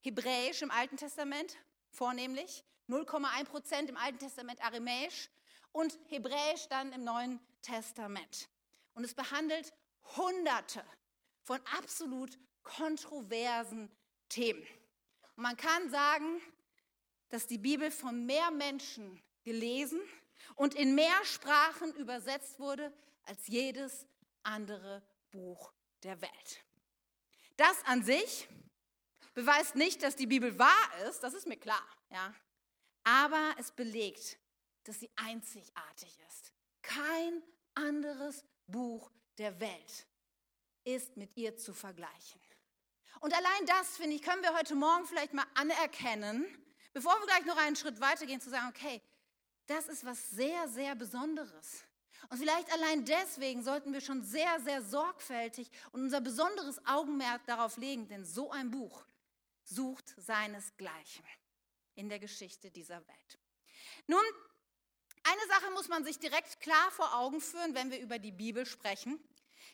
Hebräisch 0.00 0.62
im 0.62 0.70
Alten 0.70 0.96
Testament 0.96 1.56
vornehmlich, 1.90 2.64
0,1 2.88 3.44
Prozent 3.44 3.88
im 3.88 3.96
Alten 3.96 4.18
Testament 4.18 4.62
Aramäisch 4.62 5.30
und 5.72 5.98
Hebräisch 6.08 6.68
dann 6.68 6.92
im 6.92 7.04
Neuen 7.04 7.40
Testament. 7.62 8.48
Und 8.94 9.04
es 9.04 9.14
behandelt 9.14 9.72
Hunderte 10.16 10.84
von 11.42 11.58
absolut 11.78 12.38
kontroversen 12.62 13.90
Themen. 14.28 14.66
Und 15.36 15.42
man 15.42 15.56
kann 15.56 15.90
sagen, 15.90 16.40
dass 17.28 17.46
die 17.46 17.58
Bibel 17.58 17.90
von 17.90 18.26
mehr 18.26 18.50
Menschen 18.50 19.20
gelesen 19.42 20.00
und 20.54 20.74
in 20.74 20.94
mehr 20.94 21.24
Sprachen 21.24 21.94
übersetzt 21.96 22.58
wurde 22.58 22.92
als 23.24 23.46
jedes 23.46 24.06
andere 24.42 25.02
Buch 25.30 25.72
der 26.02 26.20
Welt. 26.20 26.64
Das 27.56 27.84
an 27.86 28.04
sich 28.04 28.48
beweist 29.32 29.74
nicht, 29.74 30.02
dass 30.02 30.16
die 30.16 30.26
Bibel 30.26 30.58
wahr 30.58 31.08
ist, 31.08 31.20
das 31.20 31.34
ist 31.34 31.46
mir 31.46 31.56
klar, 31.56 31.86
ja. 32.10 32.34
Aber 33.04 33.54
es 33.58 33.70
belegt, 33.72 34.38
dass 34.84 35.00
sie 35.00 35.10
einzigartig 35.16 36.18
ist. 36.28 36.52
Kein 36.82 37.42
anderes 37.74 38.44
Buch 38.66 39.10
der 39.38 39.58
Welt 39.60 40.06
ist 40.84 41.16
mit 41.16 41.36
ihr 41.36 41.56
zu 41.56 41.74
vergleichen. 41.74 42.40
Und 43.24 43.32
allein 43.32 43.64
das, 43.64 43.96
finde 43.96 44.16
ich, 44.16 44.22
können 44.22 44.42
wir 44.42 44.52
heute 44.52 44.74
Morgen 44.74 45.06
vielleicht 45.06 45.32
mal 45.32 45.46
anerkennen, 45.54 46.44
bevor 46.92 47.18
wir 47.20 47.26
gleich 47.26 47.46
noch 47.46 47.56
einen 47.56 47.74
Schritt 47.74 47.98
weitergehen, 47.98 48.38
zu 48.38 48.50
sagen, 48.50 48.68
okay, 48.68 49.00
das 49.66 49.88
ist 49.88 50.04
was 50.04 50.28
sehr, 50.32 50.68
sehr 50.68 50.94
Besonderes. 50.94 51.84
Und 52.28 52.36
vielleicht 52.36 52.70
allein 52.70 53.06
deswegen 53.06 53.62
sollten 53.62 53.94
wir 53.94 54.02
schon 54.02 54.22
sehr, 54.22 54.60
sehr 54.60 54.82
sorgfältig 54.82 55.70
und 55.92 56.02
unser 56.02 56.20
besonderes 56.20 56.84
Augenmerk 56.84 57.46
darauf 57.46 57.78
legen, 57.78 58.08
denn 58.08 58.26
so 58.26 58.50
ein 58.50 58.70
Buch 58.70 59.06
sucht 59.62 60.14
seinesgleichen 60.18 61.24
in 61.94 62.10
der 62.10 62.18
Geschichte 62.18 62.70
dieser 62.70 62.98
Welt. 63.08 63.38
Nun, 64.06 64.20
eine 65.22 65.46
Sache 65.48 65.70
muss 65.70 65.88
man 65.88 66.04
sich 66.04 66.18
direkt 66.18 66.60
klar 66.60 66.90
vor 66.90 67.14
Augen 67.14 67.40
führen, 67.40 67.74
wenn 67.74 67.90
wir 67.90 68.00
über 68.00 68.18
die 68.18 68.32
Bibel 68.32 68.66
sprechen. 68.66 69.18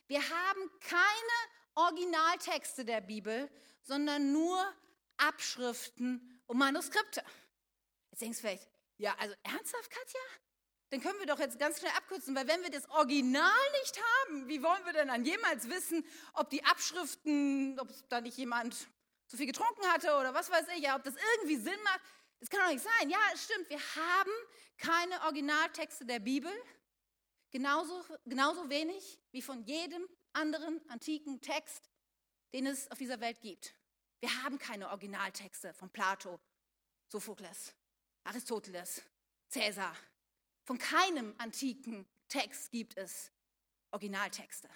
Wir 0.07 0.21
haben 0.21 0.71
keine 0.79 1.60
Originaltexte 1.75 2.85
der 2.85 3.01
Bibel, 3.01 3.49
sondern 3.81 4.31
nur 4.31 4.63
Abschriften 5.17 6.41
und 6.47 6.57
Manuskripte. 6.57 7.23
Jetzt 8.11 8.21
denkst 8.21 8.37
du 8.37 8.47
vielleicht, 8.47 8.67
ja, 8.97 9.15
also 9.17 9.35
ernsthaft, 9.43 9.89
Katja? 9.89 10.19
Dann 10.89 10.99
können 10.99 11.19
wir 11.19 11.25
doch 11.25 11.39
jetzt 11.39 11.57
ganz 11.57 11.79
schnell 11.79 11.91
abkürzen, 11.97 12.35
weil 12.35 12.47
wenn 12.47 12.61
wir 12.63 12.69
das 12.69 12.89
Original 12.89 13.71
nicht 13.81 13.97
haben, 13.97 14.47
wie 14.49 14.61
wollen 14.61 14.83
wir 14.85 14.91
denn 14.91 15.07
dann 15.07 15.23
jemals 15.23 15.69
wissen, 15.69 16.05
ob 16.33 16.49
die 16.49 16.63
Abschriften, 16.65 17.79
ob 17.79 17.87
da 18.09 18.19
nicht 18.19 18.37
jemand 18.37 18.75
zu 19.27 19.37
viel 19.37 19.45
getrunken 19.47 19.85
hatte 19.87 20.13
oder 20.17 20.33
was 20.33 20.51
weiß 20.51 20.65
ich, 20.75 20.83
ja, 20.83 20.97
ob 20.97 21.03
das 21.03 21.15
irgendwie 21.15 21.55
Sinn 21.55 21.81
macht? 21.83 22.01
Das 22.41 22.49
kann 22.49 22.59
doch 22.65 22.73
nicht 22.73 22.83
sein. 22.83 23.09
Ja, 23.09 23.19
stimmt, 23.35 23.69
wir 23.69 23.79
haben 23.79 24.31
keine 24.77 25.21
Originaltexte 25.21 26.05
der 26.05 26.19
Bibel, 26.19 26.51
genauso, 27.51 28.03
genauso 28.25 28.69
wenig 28.69 29.17
wie 29.31 29.41
von 29.41 29.63
jedem 29.63 30.05
anderen 30.33 30.81
antiken 30.89 31.41
Text, 31.41 31.89
den 32.53 32.65
es 32.65 32.89
auf 32.91 32.97
dieser 32.97 33.19
Welt 33.19 33.41
gibt. 33.41 33.73
Wir 34.19 34.43
haben 34.43 34.59
keine 34.59 34.89
Originaltexte 34.89 35.73
von 35.73 35.89
Plato, 35.89 36.39
Sophokles, 37.07 37.73
Aristoteles, 38.23 39.01
Cäsar. 39.49 39.95
Von 40.63 40.77
keinem 40.77 41.33
antiken 41.37 42.07
Text 42.27 42.71
gibt 42.71 42.97
es 42.97 43.31
Originaltexte. 43.91 44.69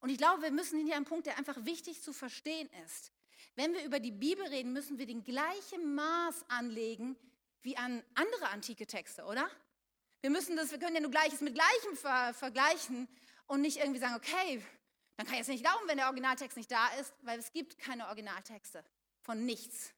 Und 0.00 0.10
ich 0.10 0.18
glaube, 0.18 0.42
wir 0.42 0.50
müssen 0.50 0.84
hier 0.84 0.96
einen 0.96 1.04
Punkt, 1.04 1.26
der 1.26 1.38
einfach 1.38 1.64
wichtig 1.64 2.02
zu 2.02 2.12
verstehen 2.12 2.68
ist. 2.84 3.12
Wenn 3.54 3.72
wir 3.72 3.84
über 3.84 4.00
die 4.00 4.10
Bibel 4.10 4.44
reden, 4.46 4.72
müssen 4.72 4.98
wir 4.98 5.06
den 5.06 5.22
gleichen 5.22 5.94
Maß 5.94 6.44
anlegen 6.48 7.16
wie 7.62 7.76
an 7.76 8.02
andere 8.14 8.48
antike 8.48 8.86
Texte, 8.86 9.24
oder? 9.24 9.48
Wir 10.20 10.30
müssen 10.30 10.56
das, 10.56 10.70
wir 10.72 10.78
können 10.78 10.96
ja 10.96 11.00
nur 11.00 11.10
Gleiches 11.10 11.40
mit 11.40 11.54
Gleichem 11.54 11.96
ver 11.96 12.34
vergleichen 12.34 13.08
und 13.46 13.60
nicht 13.60 13.78
irgendwie 13.78 14.00
sagen, 14.00 14.14
okay, 14.16 14.64
dann 15.22 15.30
kann 15.30 15.40
es 15.40 15.46
nicht 15.46 15.62
glauben, 15.62 15.86
wenn 15.86 15.98
der 15.98 16.06
Originaltext 16.06 16.56
nicht 16.56 16.70
da 16.70 16.88
ist, 17.00 17.12
weil 17.22 17.38
es 17.38 17.52
gibt 17.52 17.78
keine 17.78 18.08
Originaltexte 18.08 18.84
von 19.20 19.44
nichts. 19.44 19.92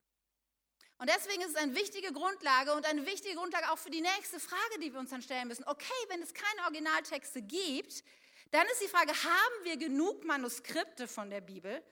Und 0.99 1.09
deswegen 1.09 1.40
ist 1.43 1.50
es 1.50 1.57
eine 1.57 1.75
wichtige 1.75 2.12
Grundlage 2.12 2.75
und 2.75 2.85
eine 2.85 3.07
wichtige 3.07 3.35
Grundlage 3.35 3.71
auch 3.73 3.78
für 3.78 3.90
die 3.90 4.02
nächste 4.02 4.38
Frage, 4.38 4.78
die 4.83 4.93
wir 4.93 5.00
uns 5.00 5.11
dann 5.11 5.23
stellen 5.23 5.49
müssen. 5.49 5.64
Okay, 5.66 5.93
wenn 6.09 6.23
es 6.23 6.35
keine 6.35 6.62
Originaltexte 6.64 7.40
gibt, 7.40 8.04
dann 8.50 8.66
ist 8.66 8.83
die 8.83 8.88
Frage, 8.88 9.12
haben 9.12 9.64
wir 9.64 9.78
genug 9.78 10.25
Manuskripte 10.25 11.09
von 11.09 11.31
der 11.31 11.40
Bibel, 11.40 11.83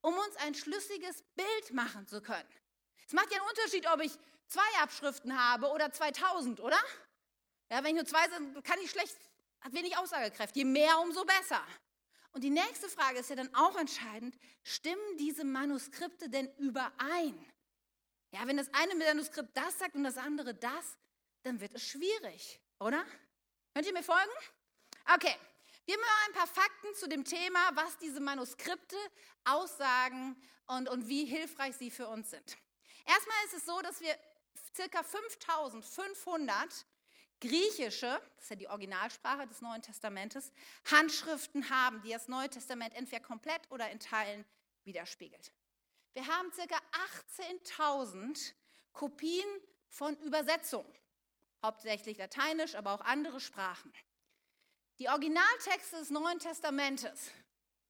um 0.00 0.14
uns 0.14 0.36
ein 0.36 0.54
schlüssiges 0.54 1.22
Bild 1.36 1.72
machen 1.72 2.06
zu 2.06 2.22
können? 2.22 2.48
Es 3.06 3.12
macht 3.12 3.30
ja 3.30 3.38
einen 3.38 3.48
Unterschied, 3.50 3.86
ob 3.92 4.00
ich 4.00 4.12
zwei 4.46 4.80
Abschriften 4.80 5.38
habe 5.38 5.68
oder 5.68 5.92
2000, 5.92 6.60
oder? 6.60 6.78
Ja, 7.70 7.84
wenn 7.84 7.96
ich 7.96 8.02
nur 8.02 8.06
zwei 8.06 8.28
sind, 8.30 8.64
kann 8.64 8.78
ich 8.82 8.90
schlecht 8.90 9.16
hat 9.60 9.72
wenig 9.72 9.96
Aussagekraft. 9.96 10.56
Je 10.56 10.64
mehr, 10.64 10.98
umso 11.00 11.24
besser. 11.24 11.60
Und 12.32 12.44
die 12.44 12.50
nächste 12.50 12.88
Frage 12.88 13.18
ist 13.18 13.30
ja 13.30 13.36
dann 13.36 13.54
auch 13.54 13.76
entscheidend, 13.76 14.38
stimmen 14.62 15.16
diese 15.18 15.44
Manuskripte 15.44 16.28
denn 16.28 16.48
überein? 16.58 17.52
Ja, 18.30 18.46
wenn 18.46 18.58
das 18.58 18.72
eine 18.74 18.94
Manuskript 18.94 19.56
das 19.56 19.78
sagt 19.78 19.94
und 19.94 20.04
das 20.04 20.18
andere 20.18 20.54
das, 20.54 20.98
dann 21.42 21.60
wird 21.60 21.74
es 21.74 21.88
schwierig, 21.88 22.60
oder? 22.78 23.04
Könnt 23.74 23.86
ihr 23.86 23.92
mir 23.92 24.02
folgen? 24.02 24.30
Okay, 25.14 25.34
wir 25.86 25.94
haben 25.94 26.02
ein 26.26 26.34
paar 26.34 26.46
Fakten 26.46 26.94
zu 26.94 27.08
dem 27.08 27.24
Thema, 27.24 27.70
was 27.74 27.96
diese 27.96 28.20
Manuskripte 28.20 28.96
aussagen 29.44 30.36
und, 30.66 30.88
und 30.90 31.08
wie 31.08 31.24
hilfreich 31.24 31.76
sie 31.76 31.90
für 31.90 32.08
uns 32.08 32.30
sind. 32.30 32.58
Erstmal 33.06 33.36
ist 33.46 33.54
es 33.54 33.64
so, 33.64 33.80
dass 33.80 34.00
wir 34.00 34.14
circa 34.76 35.02
5500 35.02 36.84
griechische, 37.40 38.20
das 38.36 38.44
ist 38.44 38.50
ja 38.50 38.56
die 38.56 38.68
Originalsprache 38.68 39.46
des 39.46 39.60
Neuen 39.60 39.82
Testamentes, 39.82 40.52
Handschriften 40.90 41.70
haben, 41.70 42.02
die 42.02 42.10
das 42.10 42.28
Neue 42.28 42.48
Testament 42.48 42.94
entweder 42.94 43.22
komplett 43.22 43.62
oder 43.70 43.90
in 43.90 44.00
Teilen 44.00 44.44
widerspiegelt. 44.84 45.52
Wir 46.14 46.26
haben 46.26 46.52
circa 46.52 46.76
18.000 47.36 48.54
Kopien 48.92 49.46
von 49.88 50.16
Übersetzungen, 50.22 50.92
hauptsächlich 51.62 52.18
lateinisch, 52.18 52.74
aber 52.74 52.92
auch 52.92 53.02
andere 53.02 53.40
Sprachen. 53.40 53.92
Die 54.98 55.08
Originaltexte 55.08 55.96
des 55.98 56.10
Neuen 56.10 56.40
Testamentes, 56.40 57.30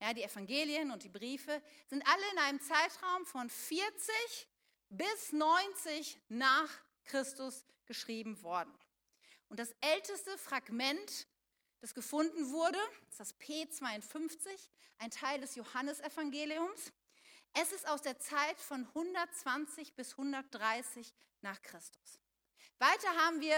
ja, 0.01 0.13
die 0.13 0.23
Evangelien 0.23 0.91
und 0.91 1.03
die 1.03 1.09
Briefe, 1.09 1.63
sind 1.87 2.07
alle 2.07 2.31
in 2.33 2.39
einem 2.39 2.61
Zeitraum 2.61 3.25
von 3.25 3.49
40 3.49 4.49
bis 4.91 5.33
90 5.33 6.21
nach 6.29 6.69
Christus 7.05 7.65
geschrieben 7.87 8.43
worden. 8.43 8.73
Und 9.49 9.59
das 9.59 9.75
älteste 9.81 10.37
Fragment, 10.39 11.27
das 11.81 11.95
gefunden 11.95 12.51
wurde, 12.51 12.79
ist 13.09 13.21
das 13.21 13.35
P52, 13.41 14.49
ein 14.99 15.11
Teil 15.11 15.41
des 15.41 15.55
Johannesevangeliums. 15.55 16.93
Es 17.55 17.73
ist 17.73 17.89
aus 17.89 18.03
der 18.03 18.19
Zeit 18.19 18.61
von 18.61 18.87
120 18.87 19.95
bis 19.95 20.13
130 20.13 21.15
nach 21.41 21.63
Christus. 21.63 22.21
Weiter 22.79 23.09
haben 23.25 23.41
wir 23.41 23.57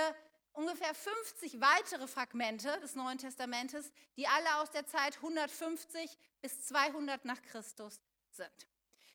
ungefähr 0.52 0.94
50 0.94 1.60
weitere 1.60 2.06
Fragmente 2.06 2.78
des 2.80 2.94
Neuen 2.94 3.18
Testamentes, 3.18 3.92
die 4.16 4.26
alle 4.26 4.56
aus 4.56 4.70
der 4.70 4.86
Zeit 4.86 5.16
150 5.16 6.16
bis 6.40 6.62
200 6.66 7.24
nach 7.24 7.40
Christus 7.42 8.00
sind. 8.30 8.68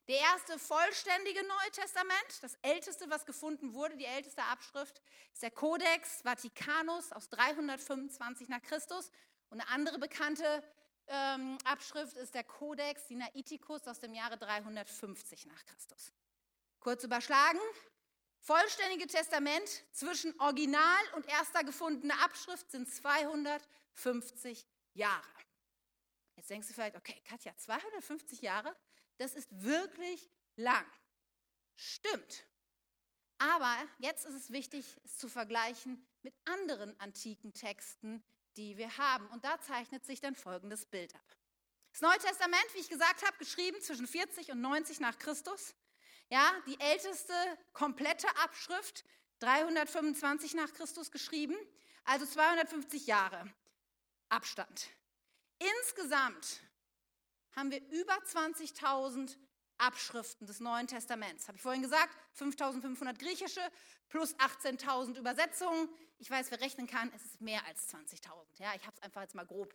Der 0.08 0.20
erste 0.20 0.60
vollständige 0.60 1.42
Neue 1.48 1.72
Testament, 1.72 2.42
das 2.42 2.56
älteste, 2.62 3.10
was 3.10 3.26
gefunden 3.26 3.74
wurde, 3.74 3.98
die 3.98 4.06
älteste 4.06 4.44
Abschrift, 4.44 5.02
ist 5.34 5.42
der 5.42 5.50
Codex 5.50 6.22
Vaticanus 6.22 7.12
aus 7.12 7.28
325 7.30 8.48
nach 8.50 8.62
Christus. 8.62 9.12
Und 9.50 9.62
eine 9.62 9.70
andere 9.70 9.98
bekannte 9.98 10.64
ähm, 11.08 11.58
Abschrift 11.64 12.18
ist 12.18 12.36
der 12.36 12.44
Codex 12.44 13.08
Sinaiticus 13.08 13.88
aus 13.88 14.00
dem 14.00 14.14
Jahre 14.14 14.38
350 14.38 15.48
nach 15.48 15.66
Christus. 15.66 16.14
Kurz 16.80 17.04
überschlagen, 17.04 17.60
vollständige 18.42 19.08
Testament 19.08 19.84
zwischen 19.92 20.40
Original 20.40 21.04
und 21.16 21.28
erster 21.28 21.64
gefundener 21.64 22.24
Abschrift 22.24 22.70
sind 22.70 22.88
250 22.88 24.68
Jahre. 24.94 25.24
Jetzt 26.36 26.52
denkst 26.52 26.68
du 26.68 26.74
vielleicht, 26.76 26.96
okay, 26.96 27.20
Katja, 27.28 27.56
250 27.58 28.42
Jahre? 28.42 28.76
Das 29.18 29.34
ist 29.34 29.50
wirklich 29.64 30.30
lang. 30.56 30.86
Stimmt. 31.76 32.46
Aber 33.38 33.76
jetzt 34.00 34.26
ist 34.26 34.36
es 34.36 34.52
wichtig, 34.52 34.86
es 35.04 35.18
zu 35.18 35.28
vergleichen 35.28 36.06
mit 36.22 36.34
anderen 36.46 36.98
antiken 37.00 37.54
Texten, 37.54 38.24
die 38.58 38.78
wir 38.78 38.98
haben. 38.98 39.28
Und 39.30 39.44
da 39.44 39.60
zeichnet 39.60 40.06
sich 40.06 40.22
dann 40.22 40.36
folgendes 40.36 40.86
Bild 40.86 41.14
ab. 41.14 41.38
Das 41.92 42.02
Neue 42.02 42.18
Testament, 42.18 42.66
wie 42.74 42.80
ich 42.80 42.90
gesagt 42.90 43.26
habe, 43.26 43.38
geschrieben 43.38 43.80
zwischen 43.82 44.08
40 44.08 44.52
und 44.52 44.62
90 44.62 45.00
nach 45.00 45.18
Christus. 45.18 45.76
Ja, 46.30 46.52
die 46.68 46.80
älteste 46.80 47.34
komplette 47.74 48.28
Abschrift, 48.38 49.06
325 49.40 50.56
nach 50.56 50.74
Christus 50.74 51.12
geschrieben, 51.12 51.56
also 52.04 52.26
250 52.26 53.08
Jahre 53.08 53.54
Abstand. 54.30 54.90
Insgesamt 55.60 56.62
haben 57.56 57.72
wir 57.72 57.82
über 57.90 58.14
20.000 58.14 59.38
Abschriften 59.78 60.48
des 60.48 60.60
Neuen 60.60 60.88
Testaments. 60.88 61.48
Habe 61.48 61.58
ich 61.58 61.62
vorhin 61.62 61.82
gesagt, 61.82 62.16
5.500 62.40 63.18
griechische 63.18 63.62
plus 64.10 64.36
18.000 64.36 65.18
Übersetzungen. 65.18 65.90
Ich 66.18 66.30
weiß, 66.30 66.52
wer 66.52 66.62
rechnen 66.62 66.88
kann, 66.88 67.12
es 67.16 67.26
ist 67.26 67.42
mehr 67.42 67.66
als 67.66 67.94
20.000. 67.94 68.30
Ja, 68.58 68.74
ich 68.76 68.86
habe 68.86 68.96
es 68.96 69.02
einfach 69.02 69.22
jetzt 69.22 69.36
mal 69.36 69.46
grob 69.46 69.74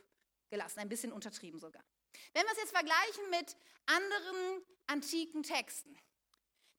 gelassen, 0.48 0.80
ein 0.80 0.88
bisschen 0.88 1.12
untertrieben 1.12 1.60
sogar. 1.60 1.84
Wenn 2.32 2.42
wir 2.42 2.52
es 2.52 2.58
jetzt 2.58 2.72
vergleichen 2.72 3.30
mit 3.30 3.56
anderen 3.86 4.62
antiken 4.86 5.42
Texten, 5.42 5.96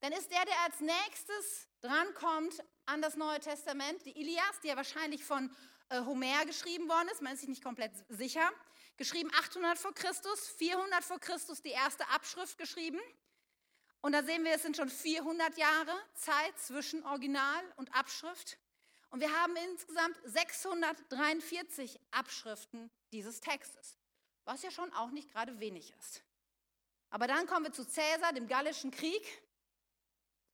dann 0.01 0.13
ist 0.13 0.31
der, 0.31 0.43
der 0.45 0.59
als 0.61 0.79
nächstes 0.79 1.67
drankommt 1.81 2.63
an 2.85 3.01
das 3.01 3.15
Neue 3.15 3.39
Testament, 3.39 4.03
die 4.05 4.19
Ilias, 4.19 4.59
die 4.63 4.69
ja 4.69 4.75
wahrscheinlich 4.75 5.23
von 5.23 5.55
äh, 5.89 6.01
Homer 6.01 6.45
geschrieben 6.45 6.89
worden 6.89 7.09
ist, 7.09 7.21
man 7.21 7.33
ist 7.33 7.41
sich 7.41 7.49
nicht 7.49 7.63
komplett 7.63 7.91
sicher, 8.09 8.49
geschrieben 8.97 9.31
800 9.33 9.77
vor 9.77 9.93
Christus, 9.93 10.47
400 10.49 11.03
vor 11.03 11.19
Christus 11.19 11.61
die 11.61 11.69
erste 11.69 12.07
Abschrift 12.09 12.57
geschrieben. 12.57 12.99
Und 14.01 14.13
da 14.13 14.23
sehen 14.23 14.43
wir, 14.43 14.53
es 14.53 14.63
sind 14.63 14.77
schon 14.77 14.89
400 14.89 15.57
Jahre 15.57 15.93
Zeit 16.15 16.57
zwischen 16.59 17.03
Original 17.05 17.63
und 17.77 17.93
Abschrift. 17.93 18.57
Und 19.11 19.19
wir 19.19 19.31
haben 19.41 19.55
insgesamt 19.55 20.17
643 20.23 21.99
Abschriften 22.11 22.89
dieses 23.11 23.41
Textes, 23.41 23.97
was 24.45 24.63
ja 24.63 24.71
schon 24.71 24.91
auch 24.93 25.11
nicht 25.11 25.31
gerade 25.31 25.59
wenig 25.59 25.93
ist. 25.99 26.23
Aber 27.09 27.27
dann 27.27 27.45
kommen 27.45 27.65
wir 27.65 27.73
zu 27.73 27.85
Cäsar, 27.85 28.33
dem 28.33 28.47
Gallischen 28.47 28.89
Krieg, 28.89 29.43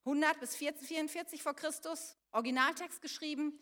100 0.06 0.40
bis 0.40 0.56
44 0.56 1.44
vor 1.44 1.54
Christus, 1.54 2.18
Originaltext 2.32 3.02
geschrieben. 3.02 3.60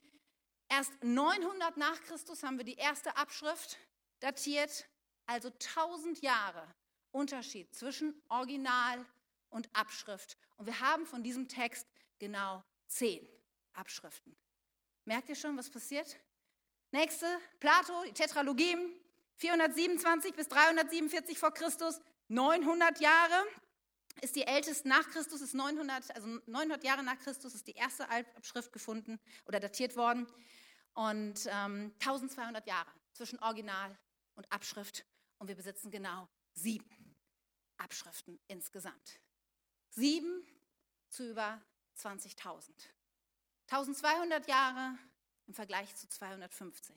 Erst 0.69 0.91
900 1.03 1.75
nach 1.77 2.01
Christus 2.03 2.43
haben 2.43 2.57
wir 2.57 2.65
die 2.65 2.75
erste 2.75 3.17
Abschrift 3.17 3.77
datiert, 4.19 4.87
also 5.25 5.49
1000 5.49 6.21
Jahre 6.21 6.67
Unterschied 7.11 7.73
zwischen 7.73 8.13
Original 8.29 9.05
und 9.49 9.69
Abschrift. 9.73 10.37
Und 10.57 10.65
wir 10.65 10.79
haben 10.79 11.05
von 11.05 11.23
diesem 11.23 11.47
Text 11.47 11.87
genau 12.19 12.63
zehn 12.87 13.27
Abschriften. 13.73 14.35
Merkt 15.05 15.29
ihr 15.29 15.35
schon, 15.35 15.57
was 15.57 15.69
passiert? 15.69 16.17
Nächste, 16.91 17.25
Plato, 17.59 18.03
die 18.05 18.13
Tetralogien, 18.13 18.91
427 19.35 20.33
bis 20.33 20.47
347 20.47 21.37
vor 21.37 21.53
Christus, 21.53 21.99
900 22.27 22.99
Jahre 22.99 23.43
ist 24.21 24.35
die 24.35 24.47
älteste 24.47 24.87
nach 24.87 25.09
Christus, 25.09 25.41
ist 25.41 25.53
900, 25.53 26.15
also 26.15 26.27
900 26.47 26.83
Jahre 26.83 27.03
nach 27.03 27.19
Christus 27.19 27.53
ist 27.53 27.67
die 27.67 27.73
erste 27.73 28.09
Abschrift 28.09 28.71
gefunden 28.71 29.19
oder 29.45 29.59
datiert 29.59 29.95
worden 29.95 30.27
und 30.93 31.47
ähm, 31.47 31.93
1200 31.99 32.65
Jahre 32.65 32.89
zwischen 33.13 33.39
Original 33.39 33.97
und 34.35 34.51
Abschrift 34.51 35.05
und 35.37 35.47
wir 35.47 35.55
besitzen 35.55 35.91
genau 35.91 36.27
sieben 36.53 37.15
Abschriften 37.77 38.39
insgesamt. 38.47 39.19
Sieben 39.89 40.45
zu 41.09 41.29
über 41.29 41.61
20.000. 41.97 42.71
1200 43.67 44.47
Jahre 44.47 44.97
im 45.47 45.53
Vergleich 45.53 45.95
zu 45.95 46.07
250. 46.07 46.95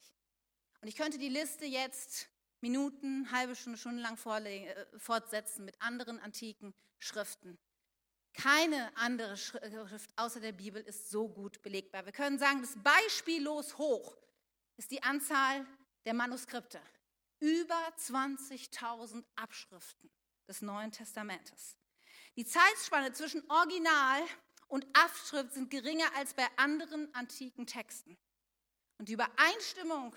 Und 0.80 0.88
ich 0.88 0.96
könnte 0.96 1.18
die 1.18 1.28
Liste 1.28 1.64
jetzt 1.64 2.28
Minuten, 2.60 3.30
halbe 3.30 3.54
Stunde, 3.54 3.78
Stunde 3.78 4.02
lang 4.02 4.18
äh, 4.46 4.86
fortsetzen 4.98 5.64
mit 5.64 5.80
anderen 5.80 6.18
antiken 6.18 6.74
Schriften. 6.98 7.58
Keine 8.32 8.96
andere 8.96 9.36
Schrift 9.36 10.10
außer 10.16 10.40
der 10.40 10.52
Bibel 10.52 10.82
ist 10.82 11.10
so 11.10 11.28
gut 11.28 11.60
belegbar. 11.62 12.04
Wir 12.04 12.12
können 12.12 12.38
sagen, 12.38 12.60
das 12.60 12.76
beispiellos 12.82 13.78
hoch 13.78 14.16
ist 14.76 14.90
die 14.90 15.02
Anzahl 15.02 15.66
der 16.04 16.14
Manuskripte. 16.14 16.80
Über 17.40 17.80
20.000 17.96 19.24
Abschriften 19.36 20.10
des 20.48 20.60
Neuen 20.60 20.90
Testamentes. 20.90 21.76
Die 22.36 22.44
Zeitspanne 22.44 23.12
zwischen 23.12 23.48
Original 23.48 24.22
und 24.66 24.86
Abschrift 24.92 25.52
sind 25.52 25.70
geringer 25.70 26.06
als 26.16 26.34
bei 26.34 26.46
anderen 26.56 27.14
antiken 27.14 27.66
Texten. 27.66 28.18
Und 28.98 29.08
die 29.08 29.12
Übereinstimmung 29.12 30.16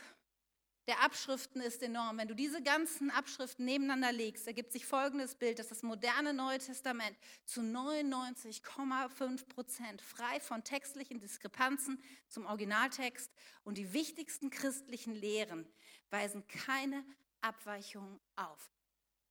der 0.88 1.04
Abschriften 1.04 1.62
ist 1.62 1.84
enorm. 1.84 2.18
Wenn 2.18 2.28
du 2.28 2.36
diese 2.36 2.62
ganzen 2.62 3.12
Abschriften 3.12 3.66
nebeneinander 3.66 4.12
legst, 4.12 4.48
ergibt 4.48 4.72
sich 4.72 4.86
folgendes 4.86 5.36
Bild, 5.36 5.60
dass 5.60 5.68
das 5.68 5.84
moderne 5.84 6.34
Neue 6.34 6.58
Testament 6.58 7.16
zu 7.46 7.62
99,5 7.62 9.48
Prozent 9.48 10.02
frei 10.02 10.40
von 10.40 10.64
textlichen 10.64 11.20
Diskrepanzen 11.20 12.02
zum 12.28 12.48
Originaltext 12.48 13.32
und 13.64 13.78
die 13.78 13.94
wichtigsten 13.94 14.50
christlichen 14.50 15.14
Lehren 15.14 15.72
weisen 16.12 16.46
keine 16.48 17.04
Abweichungen 17.42 18.20
auf. 18.36 18.72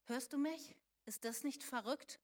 Hörst 0.06 0.32
du 0.32 0.38
mich? 0.38 0.74
Ist 1.06 1.24
das 1.24 1.44
nicht 1.44 1.62
verrückt? 1.62 2.18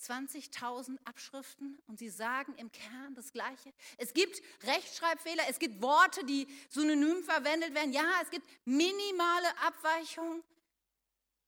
20.000 0.00 0.98
Abschriften 1.04 1.78
und 1.86 1.98
sie 1.98 2.10
sagen 2.10 2.54
im 2.56 2.72
Kern 2.72 3.14
das 3.14 3.32
Gleiche. 3.32 3.72
Es 3.98 4.12
gibt 4.12 4.42
Rechtschreibfehler, 4.64 5.44
es 5.48 5.58
gibt 5.58 5.80
Worte, 5.80 6.24
die 6.24 6.48
synonym 6.68 7.22
verwendet 7.22 7.72
werden. 7.74 7.92
Ja, 7.92 8.20
es 8.22 8.30
gibt 8.30 8.46
minimale 8.64 9.48
Abweichungen. 9.64 10.42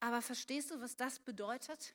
Aber 0.01 0.23
verstehst 0.23 0.71
du, 0.71 0.81
was 0.81 0.97
das 0.97 1.19
bedeutet? 1.19 1.95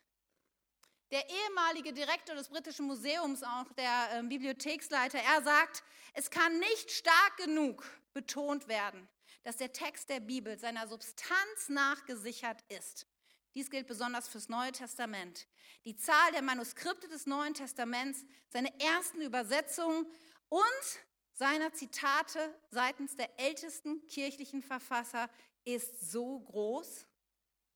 Der 1.11 1.27
ehemalige 1.29 1.93
Direktor 1.93 2.35
des 2.35 2.49
Britischen 2.49 2.85
Museums, 2.85 3.41
auch 3.41 3.71
der 3.73 4.19
äh, 4.19 4.23
Bibliotheksleiter, 4.23 5.19
er 5.19 5.41
sagt, 5.41 5.83
es 6.13 6.29
kann 6.29 6.59
nicht 6.59 6.91
stark 6.91 7.37
genug 7.37 7.83
betont 8.13 8.67
werden, 8.67 9.07
dass 9.43 9.57
der 9.57 9.71
Text 9.71 10.09
der 10.09 10.19
Bibel 10.19 10.57
seiner 10.59 10.87
Substanz 10.87 11.69
nach 11.69 12.05
gesichert 12.05 12.63
ist. 12.69 13.07
Dies 13.55 13.69
gilt 13.69 13.87
besonders 13.87 14.27
fürs 14.27 14.49
Neue 14.49 14.71
Testament. 14.71 15.47
Die 15.85 15.95
Zahl 15.95 16.31
der 16.33 16.41
Manuskripte 16.41 17.07
des 17.07 17.25
Neuen 17.25 17.53
Testaments, 17.53 18.23
seine 18.49 18.71
ersten 18.79 19.21
Übersetzungen 19.21 20.05
und 20.49 20.99
seiner 21.33 21.73
Zitate 21.73 22.53
seitens 22.69 23.15
der 23.15 23.39
ältesten 23.39 24.05
kirchlichen 24.07 24.61
Verfasser 24.61 25.29
ist 25.63 26.11
so 26.11 26.39
groß. 26.41 27.07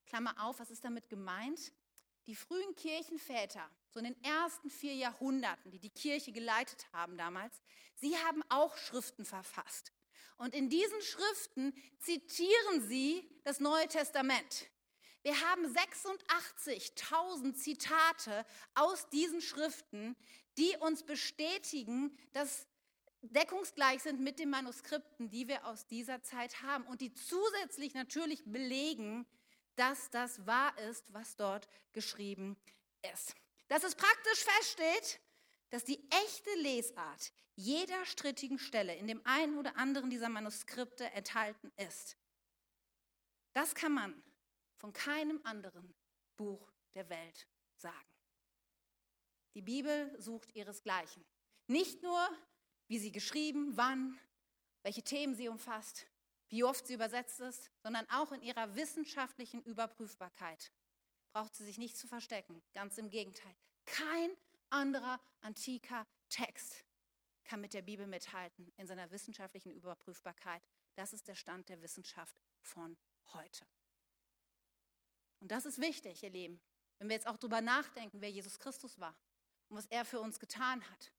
Klammer 0.05 0.35
auf, 0.43 0.59
was 0.59 0.69
ist 0.69 0.83
damit 0.83 1.09
gemeint? 1.09 1.71
Die 2.27 2.35
frühen 2.35 2.75
Kirchenväter, 2.75 3.69
so 3.89 3.99
in 3.99 4.05
den 4.05 4.23
ersten 4.23 4.69
vier 4.69 4.93
Jahrhunderten, 4.95 5.71
die 5.71 5.79
die 5.79 5.89
Kirche 5.89 6.31
geleitet 6.31 6.87
haben 6.93 7.17
damals, 7.17 7.61
sie 7.95 8.15
haben 8.17 8.43
auch 8.49 8.77
Schriften 8.77 9.25
verfasst. 9.25 9.91
Und 10.37 10.53
in 10.53 10.69
diesen 10.69 11.01
Schriften 11.01 11.73
zitieren 11.99 12.81
sie 12.87 13.29
das 13.43 13.59
Neue 13.59 13.87
Testament. 13.87 14.67
Wir 15.23 15.39
haben 15.39 15.65
86.000 15.65 17.53
Zitate 17.53 18.45
aus 18.75 19.09
diesen 19.09 19.41
Schriften, 19.41 20.15
die 20.57 20.75
uns 20.79 21.03
bestätigen, 21.03 22.17
dass 22.33 22.67
deckungsgleich 23.21 24.03
sind 24.03 24.19
mit 24.19 24.37
den 24.37 24.49
Manuskripten, 24.49 25.29
die 25.29 25.47
wir 25.47 25.65
aus 25.65 25.87
dieser 25.87 26.21
Zeit 26.23 26.61
haben 26.61 26.85
und 26.87 26.99
die 26.99 27.13
zusätzlich 27.13 27.93
natürlich 27.93 28.43
belegen, 28.43 29.25
dass 29.75 30.09
das 30.09 30.45
wahr 30.45 30.77
ist, 30.89 31.13
was 31.13 31.35
dort 31.37 31.69
geschrieben 31.93 32.57
ist. 33.13 33.33
Dass 33.69 33.83
es 33.83 33.95
praktisch 33.95 34.43
feststeht, 34.43 35.21
dass 35.69 35.85
die 35.85 35.99
echte 36.09 36.53
Lesart 36.59 37.31
jeder 37.55 38.05
strittigen 38.05 38.57
Stelle 38.57 38.95
in 38.95 39.07
dem 39.07 39.21
einen 39.25 39.57
oder 39.57 39.75
anderen 39.77 40.09
dieser 40.09 40.29
Manuskripte 40.29 41.05
enthalten 41.11 41.71
ist. 41.77 42.17
Das 43.53 43.75
kann 43.75 43.93
man 43.93 44.23
von 44.77 44.91
keinem 44.93 45.39
anderen 45.43 45.93
Buch 46.35 46.71
der 46.95 47.09
Welt 47.09 47.47
sagen. 47.75 48.13
Die 49.55 49.61
Bibel 49.61 50.15
sucht 50.19 50.55
ihresgleichen. 50.55 51.23
Nicht 51.67 52.01
nur, 52.01 52.27
wie 52.87 52.97
sie 52.97 53.11
geschrieben, 53.11 53.77
wann, 53.77 54.19
welche 54.81 55.03
Themen 55.03 55.35
sie 55.35 55.47
umfasst, 55.47 56.07
wie 56.49 56.63
oft 56.63 56.87
sie 56.87 56.95
übersetzt 56.95 57.39
ist, 57.39 57.71
sondern 57.83 58.09
auch 58.09 58.31
in 58.31 58.41
ihrer 58.41 58.75
wissenschaftlichen 58.75 59.61
Überprüfbarkeit. 59.63 60.71
Braucht 61.33 61.55
sie 61.55 61.65
sich 61.65 61.77
nicht 61.77 61.97
zu 61.97 62.07
verstecken, 62.07 62.61
ganz 62.73 62.97
im 62.97 63.09
Gegenteil. 63.09 63.55
Kein 63.85 64.31
anderer 64.69 65.19
antiker 65.41 66.07
Text 66.29 66.83
kann 67.43 67.61
mit 67.61 67.73
der 67.73 67.81
Bibel 67.81 68.07
mithalten 68.07 68.71
in 68.77 68.87
seiner 68.87 69.11
wissenschaftlichen 69.11 69.71
Überprüfbarkeit. 69.71 70.61
Das 70.95 71.13
ist 71.13 71.27
der 71.27 71.35
Stand 71.35 71.69
der 71.69 71.81
Wissenschaft 71.81 72.35
von 72.61 72.97
heute. 73.33 73.65
Und 75.39 75.51
das 75.51 75.65
ist 75.65 75.79
wichtig, 75.79 76.23
ihr 76.23 76.29
Lieben, 76.29 76.61
wenn 76.99 77.09
wir 77.09 77.15
jetzt 77.15 77.27
auch 77.27 77.37
darüber 77.37 77.61
nachdenken, 77.61 78.21
wer 78.21 78.31
Jesus 78.31 78.59
Christus 78.59 78.99
war 78.99 79.15
und 79.67 79.77
was 79.77 79.87
er 79.87 80.05
für 80.05 80.21
uns 80.21 80.39
getan 80.39 80.81
hat. 80.89 81.11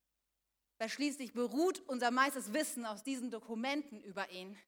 Weil 0.78 0.88
schließlich 0.88 1.32
beruht 1.32 1.80
unser 1.80 2.10
meistes 2.10 2.52
Wissen 2.52 2.86
aus 2.86 3.02
diesen 3.02 3.30
Dokumenten 3.30 4.00
über 4.02 4.30
ihn. 4.30 4.58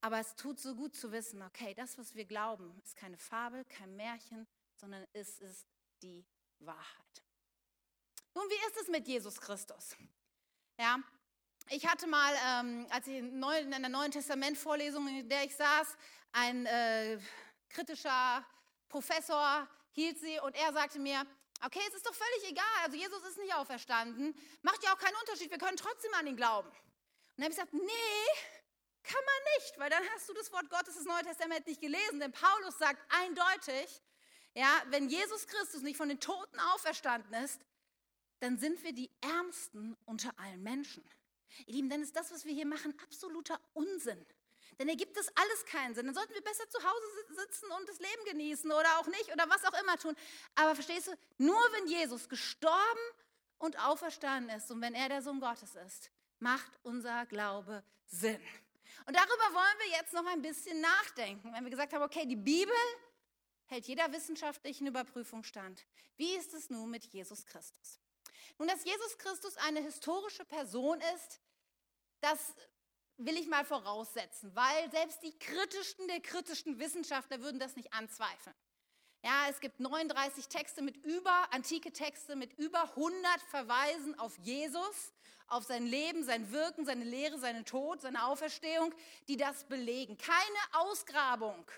Aber 0.00 0.20
es 0.20 0.36
tut 0.36 0.58
so 0.58 0.74
gut 0.74 0.94
zu 0.96 1.12
wissen, 1.12 1.42
okay, 1.42 1.74
das, 1.74 1.98
was 1.98 2.14
wir 2.14 2.24
glauben, 2.24 2.80
ist 2.84 2.96
keine 2.96 3.18
Fabel, 3.18 3.64
kein 3.64 3.96
Märchen, 3.96 4.46
sondern 4.76 5.06
es 5.12 5.40
ist 5.40 5.66
die 6.02 6.24
Wahrheit. 6.60 7.22
Nun, 8.38 8.48
wie 8.50 8.66
ist 8.68 8.80
es 8.82 8.86
mit 8.86 9.08
Jesus 9.08 9.40
Christus? 9.40 9.96
Ja, 10.78 11.00
ich 11.70 11.84
hatte 11.84 12.06
mal, 12.06 12.32
ähm, 12.46 12.86
als 12.88 13.08
ich 13.08 13.16
in, 13.16 13.40
der 13.40 13.88
Neuen 13.88 14.12
Testament-Vorlesung, 14.12 15.08
in 15.08 15.28
der 15.28 15.42
ich 15.42 15.56
saß, 15.56 15.96
ein 16.30 16.64
äh, 16.66 17.18
kritischer 17.68 18.46
Professor 18.88 19.66
hielt 19.90 20.20
sie 20.20 20.38
und 20.38 20.54
er 20.54 20.72
sagte 20.72 21.00
mir, 21.00 21.26
okay, 21.66 21.80
es 21.88 21.94
ist 21.94 22.06
doch 22.06 22.14
völlig 22.14 22.52
egal, 22.52 22.64
also 22.84 22.96
Jesus 22.96 23.24
ist 23.24 23.38
nicht 23.38 23.52
auferstanden, 23.56 24.32
macht 24.62 24.84
ja 24.84 24.94
auch 24.94 24.98
keinen 24.98 25.16
Unterschied, 25.16 25.50
wir 25.50 25.58
können 25.58 25.76
trotzdem 25.76 26.14
an 26.14 26.28
ihn 26.28 26.36
glauben. 26.36 26.68
Und 26.68 27.38
dann 27.38 27.46
habe 27.46 27.54
ich 27.54 27.56
gesagt, 27.56 27.74
nee, 27.74 28.28
kann 29.02 29.24
man 29.26 29.54
nicht, 29.56 29.80
weil 29.80 29.90
dann 29.90 30.04
hast 30.14 30.28
du 30.28 30.34
das 30.34 30.52
Wort 30.52 30.70
Gottes, 30.70 30.94
das 30.94 31.06
Neue 31.06 31.24
Testament 31.24 31.66
nicht 31.66 31.80
gelesen, 31.80 32.20
denn 32.20 32.30
Paulus 32.30 32.78
sagt 32.78 33.02
eindeutig, 33.20 34.00
ja, 34.54 34.80
wenn 34.90 35.08
Jesus 35.08 35.48
Christus 35.48 35.82
nicht 35.82 35.96
von 35.96 36.08
den 36.08 36.20
Toten 36.20 36.60
auferstanden 36.72 37.34
ist, 37.42 37.60
dann 38.40 38.58
sind 38.58 38.82
wir 38.84 38.92
die 38.92 39.10
Ärmsten 39.20 39.96
unter 40.04 40.38
allen 40.38 40.62
Menschen. 40.62 41.04
Ihr 41.66 41.74
Lieben, 41.74 41.90
dann 41.90 42.02
ist 42.02 42.14
das, 42.16 42.30
was 42.30 42.44
wir 42.44 42.52
hier 42.52 42.66
machen, 42.66 42.94
absoluter 43.02 43.60
Unsinn. 43.74 44.24
Dann 44.76 44.88
ergibt 44.88 45.16
das 45.16 45.28
alles 45.34 45.64
keinen 45.66 45.94
Sinn. 45.94 46.06
Dann 46.06 46.14
sollten 46.14 46.34
wir 46.34 46.42
besser 46.42 46.68
zu 46.68 46.78
Hause 46.78 47.06
sitzen 47.34 47.66
und 47.72 47.88
das 47.88 47.98
Leben 47.98 48.24
genießen 48.26 48.70
oder 48.70 48.98
auch 48.98 49.06
nicht 49.06 49.32
oder 49.32 49.48
was 49.48 49.64
auch 49.64 49.80
immer 49.80 49.96
tun. 49.96 50.14
Aber 50.54 50.74
verstehst 50.74 51.08
du, 51.08 51.12
nur 51.38 51.60
wenn 51.72 51.88
Jesus 51.88 52.28
gestorben 52.28 53.00
und 53.58 53.78
auferstanden 53.84 54.56
ist 54.56 54.70
und 54.70 54.80
wenn 54.80 54.94
er 54.94 55.08
der 55.08 55.22
Sohn 55.22 55.40
Gottes 55.40 55.74
ist, 55.86 56.10
macht 56.38 56.70
unser 56.84 57.26
Glaube 57.26 57.82
Sinn. 58.06 58.40
Und 59.06 59.16
darüber 59.16 59.54
wollen 59.54 59.78
wir 59.78 59.98
jetzt 59.98 60.12
noch 60.12 60.26
ein 60.26 60.42
bisschen 60.42 60.80
nachdenken. 60.80 61.52
Wenn 61.52 61.64
wir 61.64 61.70
gesagt 61.70 61.92
haben, 61.92 62.02
okay, 62.02 62.26
die 62.26 62.36
Bibel 62.36 62.74
hält 63.66 63.86
jeder 63.86 64.12
wissenschaftlichen 64.12 64.86
Überprüfung 64.86 65.42
stand. 65.42 65.86
Wie 66.16 66.36
ist 66.36 66.54
es 66.54 66.70
nun 66.70 66.90
mit 66.90 67.04
Jesus 67.04 67.44
Christus? 67.46 68.00
Nun, 68.58 68.68
dass 68.68 68.84
Jesus 68.84 69.18
Christus 69.18 69.56
eine 69.58 69.80
historische 69.80 70.44
Person 70.44 71.00
ist, 71.14 71.40
das 72.20 72.54
will 73.18 73.36
ich 73.36 73.48
mal 73.48 73.64
voraussetzen, 73.64 74.54
weil 74.54 74.90
selbst 74.90 75.22
die 75.22 75.36
kritischsten 75.38 76.06
der 76.08 76.20
kritischen 76.20 76.78
Wissenschaftler 76.78 77.40
würden 77.40 77.58
das 77.58 77.76
nicht 77.76 77.92
anzweifeln. 77.92 78.54
Ja, 79.24 79.46
es 79.50 79.58
gibt 79.58 79.80
39 79.80 80.46
Texte 80.46 80.80
mit 80.80 80.96
über, 80.98 81.52
antike 81.52 81.92
Texte 81.92 82.36
mit 82.36 82.56
über 82.56 82.82
100 82.90 83.40
Verweisen 83.50 84.16
auf 84.18 84.38
Jesus, 84.38 85.12
auf 85.48 85.64
sein 85.64 85.86
Leben, 85.86 86.22
sein 86.22 86.52
Wirken, 86.52 86.84
seine 86.84 87.04
Lehre, 87.04 87.38
seinen 87.38 87.64
Tod, 87.64 88.00
seine 88.00 88.26
Auferstehung, 88.26 88.94
die 89.26 89.36
das 89.36 89.64
belegen. 89.64 90.16
Keine 90.18 90.84
Ausgrabung, 90.84 91.68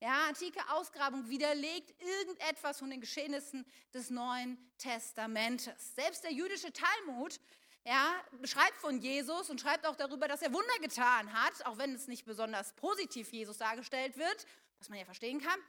ja, 0.00 0.26
antike 0.28 0.60
Ausgrabung 0.70 1.28
widerlegt 1.28 1.94
irgendetwas 2.02 2.78
von 2.78 2.90
den 2.90 3.00
Geschehnissen 3.00 3.64
des 3.94 4.10
Neuen 4.10 4.58
Testamentes. 4.78 5.94
Selbst 5.94 6.22
der 6.24 6.32
jüdische 6.32 6.72
Talmud 6.72 7.40
ja, 7.84 8.12
schreibt 8.44 8.78
von 8.78 8.98
Jesus 8.98 9.48
und 9.48 9.60
schreibt 9.60 9.86
auch 9.86 9.96
darüber, 9.96 10.26
dass 10.26 10.42
er 10.42 10.52
Wunder 10.52 10.78
getan 10.80 11.32
hat, 11.32 11.64
auch 11.66 11.78
wenn 11.78 11.94
es 11.94 12.08
nicht 12.08 12.26
besonders 12.26 12.72
positiv 12.74 13.32
Jesus 13.32 13.58
dargestellt 13.58 14.16
wird, 14.18 14.46
was 14.78 14.88
man 14.88 14.98
ja 14.98 15.04
verstehen 15.04 15.40
kann. 15.40 15.60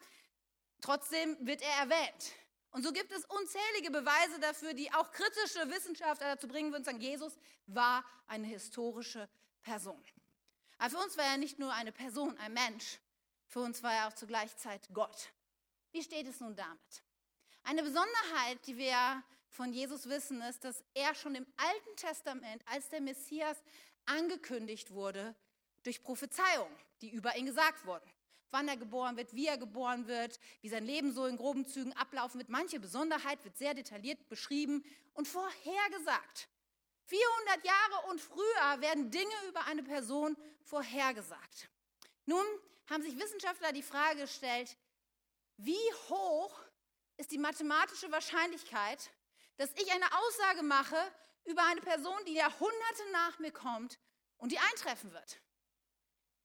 Trotzdem 0.82 1.38
wird 1.46 1.62
er 1.62 1.84
erwähnt. 1.84 2.34
Und 2.72 2.84
so 2.84 2.92
gibt 2.92 3.12
es 3.12 3.24
unzählige 3.26 3.92
Beweise 3.92 4.40
dafür, 4.40 4.74
die 4.74 4.92
auch 4.94 5.12
kritische 5.12 5.70
Wissenschaftler 5.70 6.36
dazu 6.36 6.48
bringen 6.48 6.72
würden, 6.72 6.84
sagen, 6.84 7.00
Jesus 7.00 7.38
war 7.68 8.04
eine 8.26 8.48
historische 8.48 9.30
Person. 9.62 10.04
Aber 10.78 10.90
für 10.90 11.04
uns 11.04 11.18
war 11.18 11.26
er 11.26 11.38
nicht 11.38 11.60
nur 11.60 11.72
eine 11.74 11.92
Person, 11.92 12.38
ein 12.38 12.54
Mensch, 12.54 13.00
für 13.47 13.62
uns 13.62 13.81
war 13.83 13.93
er 13.93 14.07
auch 14.07 14.13
zugleich 14.13 14.55
Zeit 14.57 14.88
Gott. 14.93 15.31
Wie 15.91 16.03
steht 16.03 16.27
es 16.27 16.39
nun 16.39 16.55
damit? 16.55 17.03
Eine 17.63 17.83
Besonderheit, 17.83 18.60
die 18.67 18.77
wir 18.77 19.23
von 19.49 19.73
Jesus 19.73 20.07
wissen, 20.07 20.41
ist, 20.41 20.63
dass 20.63 20.83
er 20.93 21.15
schon 21.15 21.36
im 21.36 21.45
Alten 21.57 21.95
Testament 21.95 22.62
als 22.67 22.89
der 22.89 23.01
Messias 23.01 23.57
angekündigt 24.05 24.91
wurde 24.91 25.36
durch 25.83 26.03
Prophezeiungen, 26.03 26.75
die 27.01 27.10
über 27.10 27.36
ihn 27.36 27.45
gesagt 27.45 27.86
wurden. 27.86 28.10
Wann 28.51 28.67
er 28.67 28.77
geboren 28.77 29.17
wird, 29.17 29.33
wie 29.33 29.47
er 29.47 29.57
geboren 29.57 30.07
wird, 30.07 30.39
wie 30.62 30.69
sein 30.69 30.86
Leben 30.86 31.12
so 31.12 31.25
in 31.25 31.36
groben 31.36 31.65
Zügen 31.65 31.91
ablaufen 31.93 32.39
wird. 32.39 32.49
Manche 32.49 32.79
Besonderheit 32.79 33.43
wird 33.43 33.57
sehr 33.57 33.73
detailliert 33.73 34.29
beschrieben 34.29 34.86
und 35.13 35.27
vorhergesagt. 35.27 36.47
400 37.05 37.65
Jahre 37.65 38.10
und 38.10 38.21
früher 38.21 38.81
werden 38.81 39.12
Dinge 39.12 39.33
über 39.49 39.65
eine 39.65 39.83
Person 39.83 40.38
vorhergesagt. 40.62 41.69
Nun 42.25 42.45
haben 42.89 43.04
sich 43.04 43.17
Wissenschaftler 43.17 43.71
die 43.71 43.84
Frage 43.84 44.21
gestellt, 44.21 44.76
wie 45.58 45.93
hoch 46.10 46.54
ist 47.17 47.32
die 47.32 47.38
mathematische 47.38 48.12
Wahrscheinlichkeit, 48.12 49.12
dass 49.58 49.71
ich 49.76 49.91
eine 49.91 50.06
Aussage 50.06 50.63
mache 50.63 50.97
über 51.45 51.63
eine 51.65 51.82
Person, 51.82 52.17
die 52.28 52.34
Jahrhunderte 52.34 53.12
nach 53.12 53.39
mir 53.39 53.52
kommt 53.52 54.00
und 54.38 54.52
die 54.52 54.60
eintreffen 54.60 55.12
wird. 55.13 55.39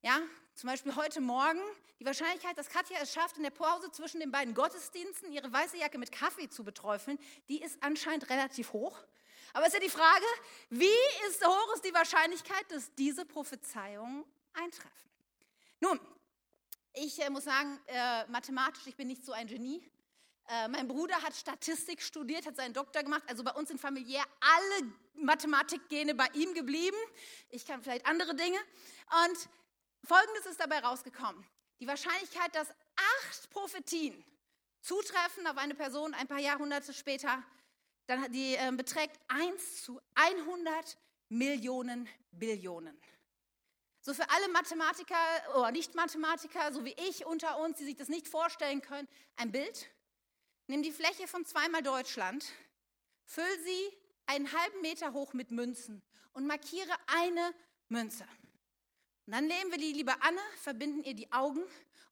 Ja, 0.01 0.19
zum 0.55 0.69
Beispiel 0.69 0.95
heute 0.95 1.21
Morgen, 1.21 1.61
die 1.99 2.05
Wahrscheinlichkeit, 2.05 2.57
dass 2.57 2.69
Katja 2.69 2.97
es 3.01 3.13
schafft, 3.13 3.37
in 3.37 3.43
der 3.43 3.51
Pause 3.51 3.91
zwischen 3.91 4.19
den 4.19 4.31
beiden 4.31 4.53
Gottesdiensten 4.53 5.31
ihre 5.31 5.51
weiße 5.51 5.77
Jacke 5.77 5.97
mit 5.97 6.11
Kaffee 6.11 6.49
zu 6.49 6.63
beträufeln, 6.63 7.19
die 7.49 7.61
ist 7.61 7.81
anscheinend 7.81 8.29
relativ 8.29 8.73
hoch. 8.73 8.97
Aber 9.53 9.67
ist 9.67 9.73
ja 9.73 9.79
die 9.79 9.89
Frage, 9.89 10.25
wie 10.69 10.87
ist, 11.27 11.45
hoch 11.45 11.73
ist 11.75 11.85
die 11.85 11.93
Wahrscheinlichkeit, 11.93 12.65
dass 12.69 12.93
diese 12.95 13.25
Prophezeiungen 13.25 14.25
eintreffen? 14.53 15.09
Nun, 15.79 15.99
ich 16.93 17.21
äh, 17.21 17.29
muss 17.29 17.45
sagen, 17.45 17.79
äh, 17.87 18.25
mathematisch, 18.27 18.85
ich 18.85 18.95
bin 18.95 19.07
nicht 19.07 19.25
so 19.25 19.31
ein 19.31 19.47
Genie. 19.47 19.83
Äh, 20.47 20.67
mein 20.67 20.87
Bruder 20.87 21.15
hat 21.21 21.33
Statistik 21.35 22.01
studiert, 22.01 22.45
hat 22.45 22.55
seinen 22.55 22.73
Doktor 22.73 23.03
gemacht. 23.03 23.23
Also 23.27 23.43
bei 23.43 23.51
uns 23.51 23.69
sind 23.69 23.79
familiär 23.79 24.23
alle 24.39 24.91
Mathematikgene 25.15 26.15
bei 26.15 26.27
ihm 26.33 26.53
geblieben. 26.53 26.97
Ich 27.49 27.65
kann 27.65 27.81
vielleicht 27.81 28.05
andere 28.05 28.35
Dinge. 28.35 28.57
Und 29.25 29.49
Folgendes 30.05 30.45
ist 30.45 30.59
dabei 30.59 30.79
rausgekommen. 30.79 31.45
Die 31.79 31.87
Wahrscheinlichkeit, 31.87 32.53
dass 32.55 32.69
acht 32.69 33.49
Prophetien 33.49 34.23
zutreffen 34.81 35.47
auf 35.47 35.57
eine 35.57 35.75
Person 35.75 36.13
ein 36.13 36.27
paar 36.27 36.39
Jahrhunderte 36.39 36.93
später, 36.93 37.41
dann 38.07 38.31
die 38.31 38.55
äh, 38.55 38.71
beträgt 38.71 39.17
1 39.29 39.83
zu 39.83 39.99
100 40.15 40.97
Millionen 41.29 42.07
Billionen. 42.31 42.99
So 44.05 44.13
für 44.13 44.29
alle 44.29 44.49
Mathematiker 44.49 45.15
oder 45.55 45.71
Nicht-Mathematiker, 45.71 46.73
so 46.73 46.83
wie 46.83 46.93
ich 47.07 47.25
unter 47.25 47.57
uns, 47.59 47.77
die 47.77 47.85
sich 47.85 47.95
das 47.95 48.09
nicht 48.09 48.27
vorstellen 48.27 48.81
können, 48.81 49.07
ein 49.37 49.53
Bild. 49.53 49.89
Nimm 50.67 50.83
die 50.83 50.91
Fläche 50.91 51.25
von 51.25 51.45
zweimal 51.45 51.81
Deutschland, 51.81 52.45
füll 53.23 53.59
sie 53.63 53.97
einen 54.25 54.51
halben 54.51 54.81
Meter 54.81 55.13
hoch 55.13 55.31
mit 55.31 55.51
Münzen 55.51 56.01
und 56.33 56.45
markiere 56.47 56.93
eine 57.07 57.53
Münze. 57.87 58.25
Und 59.25 59.35
dann 59.35 59.47
nehmen 59.47 59.71
wir 59.71 59.77
die 59.77 59.93
liebe 59.93 60.21
Anne, 60.21 60.41
verbinden 60.57 61.05
ihr 61.05 61.13
die 61.13 61.31
Augen 61.31 61.63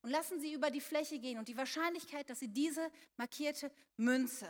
und 0.01 0.12
lassen 0.12 0.39
sie 0.39 0.54
über 0.54 0.71
die 0.71 0.80
Fläche 0.80 1.19
gehen. 1.19 1.39
Und 1.39 1.49
die 1.49 1.58
Wahrscheinlichkeit, 1.58 2.30
dass 2.30 2.39
sie 2.39 2.47
diese 2.47 2.89
markierte 3.17 3.69
Münze 3.97 4.49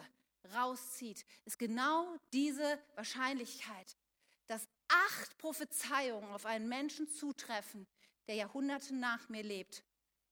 rauszieht, 0.53 1.25
ist 1.45 1.57
genau 1.57 2.05
diese 2.33 2.79
Wahrscheinlichkeit, 2.93 3.97
dass 4.45 4.67
acht 4.91 5.37
Prophezeiungen 5.37 6.29
auf 6.31 6.45
einen 6.45 6.67
Menschen 6.67 7.09
zutreffen, 7.09 7.87
der 8.27 8.35
Jahrhunderte 8.35 8.93
nach 8.93 9.29
mir 9.29 9.43
lebt. 9.43 9.83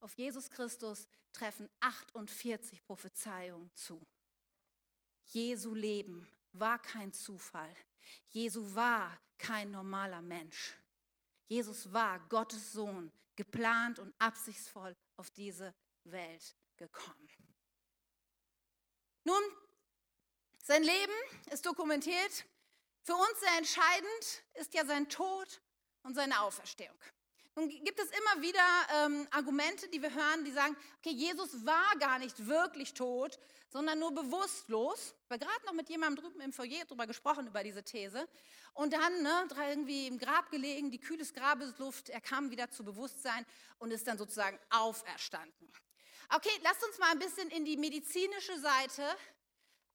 Auf 0.01 0.13
Jesus 0.15 0.49
Christus 0.49 1.07
treffen 1.33 1.69
48 1.79 2.83
Prophezeiungen 2.83 3.71
zu. 3.73 4.05
Jesu 5.25 5.73
Leben 5.73 6.27
war 6.53 6.79
kein 6.79 7.13
Zufall. 7.13 7.73
Jesu 8.29 8.75
war 8.75 9.19
kein 9.37 9.71
normaler 9.71 10.21
Mensch. 10.21 10.75
Jesus 11.47 11.91
war 11.91 12.19
Gottes 12.27 12.73
Sohn, 12.73 13.11
geplant 13.35 13.99
und 13.99 14.13
absichtsvoll 14.19 14.95
auf 15.17 15.29
diese 15.31 15.73
Welt 16.03 16.55
gekommen. 16.77 17.29
Nun, 19.23 19.41
sein 20.63 20.83
Leben 20.83 21.13
ist 21.51 21.65
dokumentiert. 21.65 22.45
Für 23.09 23.15
uns 23.15 23.39
sehr 23.39 23.57
entscheidend 23.57 24.43
ist 24.53 24.71
ja 24.75 24.85
sein 24.85 25.09
Tod 25.09 25.61
und 26.03 26.13
seine 26.13 26.41
Auferstehung. 26.41 26.95
Nun 27.55 27.67
gibt 27.67 27.99
es 27.99 28.11
immer 28.11 28.43
wieder 28.43 28.61
ähm, 28.93 29.27
Argumente, 29.31 29.87
die 29.87 29.99
wir 29.99 30.13
hören, 30.13 30.45
die 30.45 30.51
sagen, 30.51 30.77
okay, 30.99 31.09
Jesus 31.09 31.65
war 31.65 31.97
gar 31.97 32.19
nicht 32.19 32.45
wirklich 32.45 32.93
tot, 32.93 33.39
sondern 33.69 33.97
nur 33.97 34.13
bewusstlos. 34.13 35.15
Ich 35.23 35.31
habe 35.31 35.43
gerade 35.43 35.65
noch 35.65 35.73
mit 35.73 35.89
jemandem 35.89 36.23
drüben 36.23 36.39
im 36.41 36.53
Foyer 36.53 36.85
darüber 36.85 37.07
gesprochen, 37.07 37.47
über 37.47 37.63
diese 37.63 37.83
These. 37.83 38.29
Und 38.73 38.93
dann 38.93 39.23
ne, 39.23 39.47
irgendwie 39.71 40.05
im 40.05 40.19
Grab 40.19 40.51
gelegen, 40.51 40.91
die 40.91 40.99
kühle 40.99 41.25
Grabesluft, 41.25 42.09
er 42.09 42.21
kam 42.21 42.51
wieder 42.51 42.69
zu 42.69 42.85
Bewusstsein 42.85 43.43
und 43.79 43.89
ist 43.89 44.05
dann 44.05 44.19
sozusagen 44.19 44.59
auferstanden. 44.69 45.73
Okay, 46.35 46.55
lasst 46.61 46.85
uns 46.85 46.99
mal 46.99 47.09
ein 47.09 47.17
bisschen 47.17 47.49
in 47.49 47.65
die 47.65 47.75
medizinische 47.75 48.59
Seite 48.59 49.03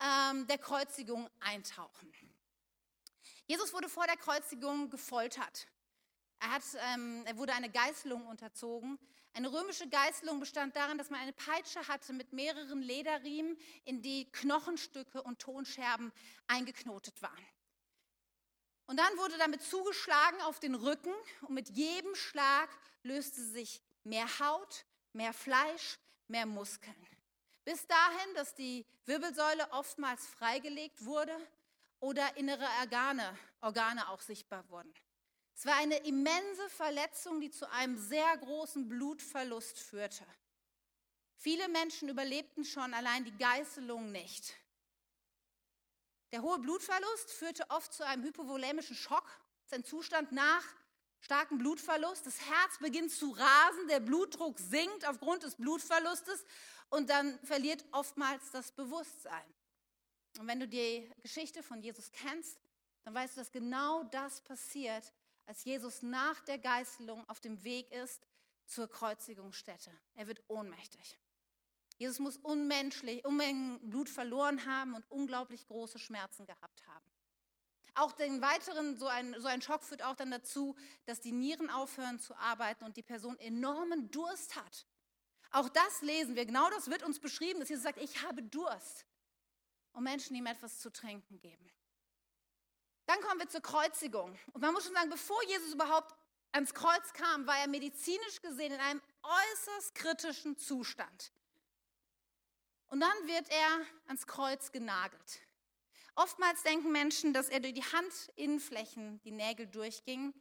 ähm, 0.01 0.49
der 0.49 0.59
Kreuzigung 0.59 1.31
eintauchen. 1.39 2.13
Jesus 3.47 3.73
wurde 3.73 3.89
vor 3.89 4.07
der 4.07 4.17
Kreuzigung 4.17 4.91
gefoltert. 4.91 5.67
Er, 6.41 6.51
hat, 6.51 6.63
ähm, 6.93 7.23
er 7.27 7.37
wurde 7.37 7.53
eine 7.53 7.71
Geißelung 7.71 8.27
unterzogen. 8.27 8.99
Eine 9.35 9.53
römische 9.53 9.89
Geißelung 9.89 10.41
bestand 10.41 10.77
darin, 10.77 10.97
dass 10.97 11.11
man 11.11 11.21
eine 11.21 11.33
Peitsche 11.33 11.87
hatte 11.89 12.13
mit 12.13 12.33
mehreren 12.33 12.83
Lederriemen, 12.83 13.59
in 13.85 14.01
die 14.01 14.31
Knochenstücke 14.31 15.23
und 15.23 15.41
Tonscherben 15.41 16.13
eingeknotet 16.47 17.21
waren. 17.21 17.47
Und 18.87 18.99
dann 18.99 19.17
wurde 19.17 19.37
damit 19.39 19.63
zugeschlagen 19.63 20.41
auf 20.43 20.61
den 20.61 20.75
Rücken 20.75 21.13
und 21.43 21.55
mit 21.55 21.71
jedem 21.71 22.15
Schlag 22.15 22.69
löste 23.03 23.43
sich 23.43 23.83
mehr 24.05 24.27
Haut, 24.39 24.85
mehr 25.13 25.33
Fleisch, 25.33 25.99
mehr 26.29 26.47
Muskeln. 26.47 26.95
Bis 27.65 27.87
dahin, 27.87 28.35
dass 28.35 28.55
die 28.55 28.87
Wirbelsäule 29.07 29.73
oftmals 29.73 30.27
freigelegt 30.27 31.05
wurde 31.05 31.35
oder 32.05 32.37
innere 32.37 32.67
Organe, 32.81 33.39
Organe 33.63 34.11
auch 34.11 34.21
sichtbar 34.21 34.69
wurden. 34.69 34.93
Es 35.57 35.65
war 35.65 35.77
eine 35.77 35.97
immense 36.05 36.69
Verletzung, 36.69 37.41
die 37.41 37.51
zu 37.51 37.71
einem 37.71 37.97
sehr 37.97 38.37
großen 38.37 38.89
Blutverlust 38.91 39.81
führte. 39.81 40.27
Viele 41.37 41.67
Menschen 41.69 42.11
überlebten 42.11 42.65
schon 42.67 42.93
allein 42.93 43.25
die 43.25 43.37
Geißelung 43.39 44.13
nicht. 44.13 44.55
Der 46.33 46.43
hohe 46.43 46.59
Blutverlust 46.59 47.31
führte 47.31 47.65
oft 47.71 47.95
zu 47.95 48.05
einem 48.07 48.25
hypovolämischen 48.25 48.97
Schock. 48.97 49.25
Das 49.63 49.67
ist 49.67 49.75
ein 49.75 49.85
Zustand 49.85 50.31
nach 50.31 50.65
starkem 51.21 51.57
Blutverlust. 51.57 52.27
Das 52.27 52.39
Herz 52.39 52.79
beginnt 52.81 53.13
zu 53.13 53.31
rasen, 53.31 53.89
der 53.89 54.01
Blutdruck 54.01 54.59
sinkt 54.59 55.09
aufgrund 55.09 55.43
des 55.43 55.55
Blutverlustes 55.55 56.45
und 56.91 57.09
dann 57.09 57.39
verliert 57.45 57.83
oftmals 57.93 58.51
das 58.51 58.73
Bewusstsein. 58.73 59.54
Und 60.39 60.49
wenn 60.49 60.61
du 60.61 60.69
die 60.69 61.11
Geschichte 61.23 61.63
von 61.63 61.81
Jesus 61.81 62.11
kennst, 62.13 62.59
dann 63.05 63.15
weißt 63.15 63.37
du, 63.37 63.41
dass 63.41 63.53
genau 63.53 64.03
das 64.05 64.41
passiert, 64.41 65.13
als 65.47 65.65
Jesus 65.65 66.03
nach 66.03 66.41
der 66.41 66.59
Geißelung 66.59 67.29
auf 67.29 67.41
dem 67.41 67.63
Weg 67.65 67.91
ist 67.93 68.27
zur 68.67 68.89
Kreuzigungsstätte. 68.89 69.91
Er 70.15 70.27
wird 70.27 70.43
ohnmächtig. 70.49 71.19
Jesus 71.99 72.19
muss 72.19 72.39
unmenschlich, 72.39 73.25
Unmengen 73.25 73.79
Blut 73.89 74.09
verloren 74.09 74.65
haben 74.67 74.95
und 74.95 75.09
unglaublich 75.11 75.67
große 75.67 75.99
Schmerzen 75.99 76.47
gehabt 76.47 76.87
haben. 76.87 77.05
Auch 77.95 78.11
den 78.11 78.43
weiteren, 78.43 78.97
so 78.97 79.07
ein, 79.07 79.41
so 79.41 79.47
ein 79.47 79.63
Schock 79.63 79.85
führt 79.85 80.03
auch 80.03 80.17
dann 80.17 80.33
dazu, 80.33 80.75
dass 81.05 81.21
die 81.21 81.31
Nieren 81.31 81.71
aufhören 81.71 82.19
zu 82.19 82.35
arbeiten 82.35 82.85
und 82.85 82.97
die 82.97 83.05
Person 83.05 83.39
enormen 83.39 84.11
Durst 84.11 84.57
hat. 84.57 84.87
Auch 85.53 85.69
das 85.69 86.03
lesen 86.03 86.35
wir, 86.35 86.47
genau 86.47 86.69
das 86.71 86.91
wird 86.91 87.05
uns 87.05 87.21
beschrieben, 87.21 87.61
dass 87.61 87.69
Jesus 87.69 87.85
sagt, 87.85 88.01
ich 88.01 88.25
habe 88.25 88.43
Durst 88.43 89.07
und 89.95 90.05
Menschen 90.05 90.37
ihm 90.37 90.47
etwas 90.47 90.81
zu 90.81 90.93
trinken 90.93 91.41
geben. 91.41 91.71
Dann 93.07 93.21
kommen 93.21 93.41
wir 93.41 93.49
zur 93.49 93.61
Kreuzigung. 93.61 94.39
Und 94.53 94.61
man 94.61 94.73
muss 94.73 94.85
schon 94.85 94.95
sagen, 94.95 95.11
bevor 95.11 95.43
Jesus 95.45 95.73
überhaupt 95.73 96.15
ans 96.53 96.73
Kreuz 96.73 97.13
kam, 97.13 97.47
war 97.47 97.59
er 97.59 97.69
medizinisch 97.69 98.41
gesehen 98.41 98.73
in 98.73 98.81
einem 98.81 99.03
äußerst 99.23 99.95
kritischen 99.95 100.57
Zustand. 100.57 101.33
Und 102.89 103.01
dann 103.01 103.27
wird 103.27 103.49
er 103.51 103.87
ans 104.07 104.27
Kreuz 104.27 104.73
genagelt. 104.73 105.41
Oftmals 106.17 106.63
denken 106.63 106.93
Menschen, 106.93 107.33
dass 107.33 107.49
er 107.49 107.61
durch 107.61 107.75
die 107.75 107.83
Handinnenflächen 107.83 109.21
die 109.23 109.33
Nägel 109.33 109.67
durchging. 109.67 110.33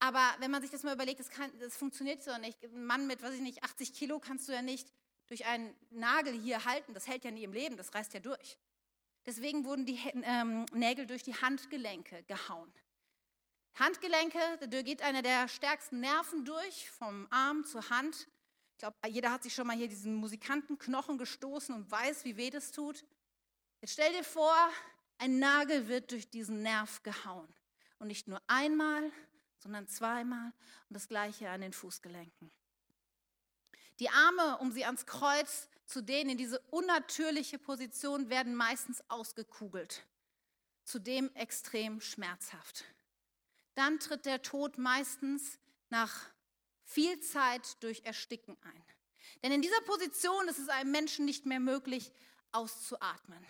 Aber 0.00 0.34
wenn 0.40 0.50
man 0.50 0.60
sich 0.60 0.72
das 0.72 0.82
mal 0.82 0.94
überlegt, 0.94 1.20
das, 1.20 1.30
kann, 1.30 1.56
das 1.60 1.76
funktioniert 1.76 2.22
so 2.22 2.36
nicht. 2.38 2.62
Ein 2.64 2.84
Mann 2.84 3.06
mit, 3.06 3.22
weiß 3.22 3.34
ich 3.34 3.40
nicht, 3.40 3.62
80 3.62 3.94
Kilo 3.94 4.18
kannst 4.18 4.48
du 4.48 4.52
ja 4.52 4.60
nicht 4.60 4.92
durch 5.28 5.46
einen 5.46 5.74
Nagel 5.90 6.32
hier 6.32 6.64
halten. 6.64 6.94
Das 6.94 7.06
hält 7.06 7.24
ja 7.24 7.30
nie 7.30 7.44
im 7.44 7.52
Leben, 7.52 7.76
das 7.76 7.94
reißt 7.94 8.12
ja 8.12 8.20
durch. 8.20 8.58
Deswegen 9.26 9.64
wurden 9.64 9.86
die 9.86 9.98
ähm, 10.22 10.66
Nägel 10.72 11.06
durch 11.06 11.22
die 11.22 11.34
Handgelenke 11.34 12.22
gehauen. 12.24 12.72
Handgelenke, 13.76 14.38
da 14.68 14.82
geht 14.82 15.02
einer 15.02 15.22
der 15.22 15.48
stärksten 15.48 16.00
Nerven 16.00 16.44
durch, 16.44 16.90
vom 16.90 17.26
Arm 17.30 17.64
zur 17.64 17.88
Hand. 17.90 18.28
Ich 18.72 18.78
glaube, 18.78 18.96
jeder 19.08 19.32
hat 19.32 19.42
sich 19.42 19.54
schon 19.54 19.66
mal 19.66 19.76
hier 19.76 19.88
diesen 19.88 20.14
Musikantenknochen 20.14 21.18
gestoßen 21.18 21.74
und 21.74 21.90
weiß, 21.90 22.24
wie 22.24 22.36
weh 22.36 22.50
das 22.50 22.70
tut. 22.70 23.04
Jetzt 23.80 23.94
stell 23.94 24.12
dir 24.12 24.24
vor, 24.24 24.54
ein 25.18 25.38
Nagel 25.38 25.88
wird 25.88 26.10
durch 26.12 26.28
diesen 26.28 26.62
Nerv 26.62 27.02
gehauen. 27.02 27.48
Und 27.98 28.08
nicht 28.08 28.28
nur 28.28 28.42
einmal, 28.46 29.10
sondern 29.58 29.88
zweimal 29.88 30.52
und 30.88 30.94
das 30.94 31.08
gleiche 31.08 31.48
an 31.48 31.62
den 31.62 31.72
Fußgelenken. 31.72 32.50
Die 34.00 34.10
Arme, 34.10 34.58
um 34.58 34.72
sie 34.72 34.84
ans 34.84 35.06
Kreuz 35.06 35.68
zu 35.86 36.02
denen 36.02 36.30
in 36.30 36.38
diese 36.38 36.60
unnatürliche 36.70 37.58
Position 37.58 38.30
werden 38.30 38.54
meistens 38.54 39.02
ausgekugelt, 39.08 40.06
zudem 40.84 41.34
extrem 41.34 42.00
schmerzhaft. 42.00 42.84
Dann 43.74 43.98
tritt 43.98 44.24
der 44.24 44.42
Tod 44.42 44.78
meistens 44.78 45.58
nach 45.90 46.30
viel 46.84 47.20
Zeit 47.20 47.82
durch 47.82 48.04
Ersticken 48.04 48.56
ein. 48.62 48.84
Denn 49.42 49.52
in 49.52 49.62
dieser 49.62 49.80
Position 49.82 50.48
ist 50.48 50.58
es 50.58 50.68
einem 50.68 50.90
Menschen 50.90 51.24
nicht 51.24 51.46
mehr 51.46 51.60
möglich, 51.60 52.12
auszuatmen. 52.52 53.44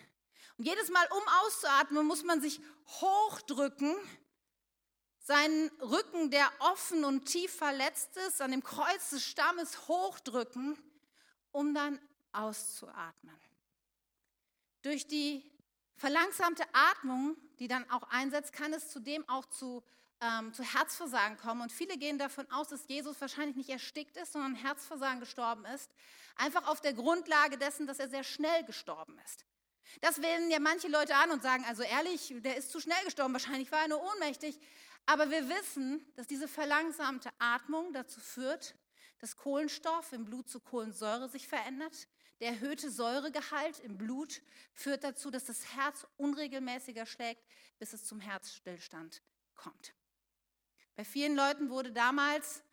Und 0.57 0.65
jedes 0.65 0.89
Mal, 0.89 1.05
um 1.11 1.23
auszuatmen, 1.43 2.05
muss 2.05 2.23
man 2.23 2.41
sich 2.41 2.59
hochdrücken, 3.01 3.95
seinen 5.19 5.69
Rücken, 5.81 6.31
der 6.31 6.49
offen 6.59 7.03
und 7.03 7.25
tief 7.25 7.53
verletzt 7.55 8.15
ist, 8.27 8.41
an 8.41 8.51
dem 8.51 8.63
Kreuz 8.63 9.09
des 9.09 9.23
Stammes 9.25 9.87
hochdrücken, 9.87 10.77
um 11.51 11.73
dann 11.73 11.99
auszuatmen. 12.35 13.35
Durch 14.81 15.07
die 15.07 15.43
verlangsamte 15.95 16.63
Atmung, 16.73 17.35
die 17.59 17.67
dann 17.67 17.89
auch 17.89 18.03
einsetzt, 18.09 18.53
kann 18.53 18.73
es 18.73 18.89
zudem 18.89 19.27
auch 19.27 19.45
zu, 19.45 19.83
ähm, 20.21 20.53
zu 20.53 20.63
Herzversagen 20.63 21.37
kommen. 21.37 21.61
Und 21.61 21.71
viele 21.71 21.97
gehen 21.97 22.17
davon 22.17 22.49
aus, 22.51 22.67
dass 22.67 22.87
Jesus 22.87 23.19
wahrscheinlich 23.21 23.55
nicht 23.55 23.69
erstickt 23.69 24.17
ist, 24.17 24.33
sondern 24.33 24.55
Herzversagen 24.55 25.19
gestorben 25.19 25.65
ist. 25.65 25.89
Einfach 26.35 26.67
auf 26.67 26.81
der 26.81 26.93
Grundlage 26.93 27.57
dessen, 27.57 27.87
dass 27.87 27.99
er 27.99 28.09
sehr 28.09 28.23
schnell 28.23 28.63
gestorben 28.65 29.17
ist. 29.25 29.45
Das 30.01 30.21
wählen 30.21 30.49
ja 30.51 30.59
manche 30.59 30.87
Leute 30.87 31.15
an 31.15 31.31
und 31.31 31.41
sagen, 31.41 31.63
also 31.65 31.83
ehrlich, 31.83 32.33
der 32.39 32.57
ist 32.57 32.71
zu 32.71 32.79
schnell 32.79 33.03
gestorben, 33.05 33.33
wahrscheinlich 33.33 33.71
war 33.71 33.81
er 33.81 33.87
nur 33.87 34.03
ohnmächtig. 34.03 34.59
Aber 35.05 35.29
wir 35.29 35.47
wissen, 35.49 36.05
dass 36.15 36.27
diese 36.27 36.47
verlangsamte 36.47 37.29
Atmung 37.37 37.93
dazu 37.93 38.19
führt, 38.19 38.75
dass 39.19 39.37
Kohlenstoff 39.37 40.11
im 40.13 40.25
Blut 40.25 40.49
zu 40.49 40.59
Kohlensäure 40.59 41.29
sich 41.29 41.47
verändert. 41.47 42.07
Der 42.41 42.49
erhöhte 42.49 42.91
Säuregehalt 42.91 43.79
im 43.79 43.97
Blut 43.97 44.41
führt 44.73 45.03
dazu, 45.03 45.31
dass 45.31 45.45
das 45.45 45.75
Herz 45.75 46.05
unregelmäßiger 46.17 47.05
schlägt, 47.05 47.43
bis 47.79 47.93
es 47.93 48.05
zum 48.05 48.19
Herzstillstand 48.19 49.21
kommt. 49.55 49.93
Bei 50.95 51.05
vielen 51.05 51.35
Leuten 51.35 51.69
wurde 51.69 51.91
damals, 51.91 52.63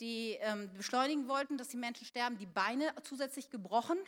die 0.00 0.36
ähm, 0.40 0.72
beschleunigen 0.74 1.28
wollten, 1.28 1.56
dass 1.56 1.68
die 1.68 1.76
Menschen 1.76 2.06
sterben, 2.06 2.36
die 2.36 2.46
Beine 2.46 2.94
zusätzlich 3.02 3.48
gebrochen, 3.48 3.98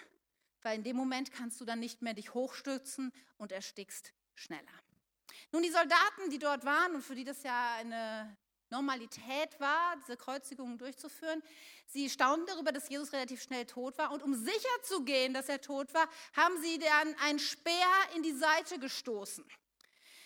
weil 0.62 0.76
in 0.76 0.84
dem 0.84 0.96
Moment 0.96 1.32
kannst 1.32 1.60
du 1.60 1.64
dann 1.64 1.80
nicht 1.80 2.02
mehr 2.02 2.14
dich 2.14 2.34
hochstürzen 2.34 3.12
und 3.38 3.52
erstickst 3.52 4.12
schneller. 4.34 4.62
Nun, 5.52 5.62
die 5.62 5.70
Soldaten, 5.70 6.30
die 6.30 6.38
dort 6.38 6.64
waren 6.64 6.94
und 6.94 7.02
für 7.02 7.14
die 7.14 7.24
das 7.24 7.42
ja 7.42 7.76
eine 7.76 8.36
Normalität 8.70 9.58
war, 9.60 9.96
diese 9.96 10.16
Kreuzigungen 10.16 10.78
durchzuführen, 10.78 11.42
sie 11.86 12.10
staunten 12.10 12.46
darüber, 12.46 12.72
dass 12.72 12.88
Jesus 12.88 13.12
relativ 13.12 13.42
schnell 13.42 13.64
tot 13.66 13.96
war. 13.98 14.10
Und 14.12 14.22
um 14.22 14.34
sicher 14.34 14.82
zu 14.82 15.04
gehen, 15.04 15.32
dass 15.34 15.48
er 15.48 15.60
tot 15.60 15.92
war, 15.94 16.08
haben 16.34 16.60
sie 16.60 16.78
dann 16.78 17.14
einen 17.20 17.38
Speer 17.38 17.88
in 18.14 18.22
die 18.22 18.32
Seite 18.32 18.78
gestoßen. 18.78 19.44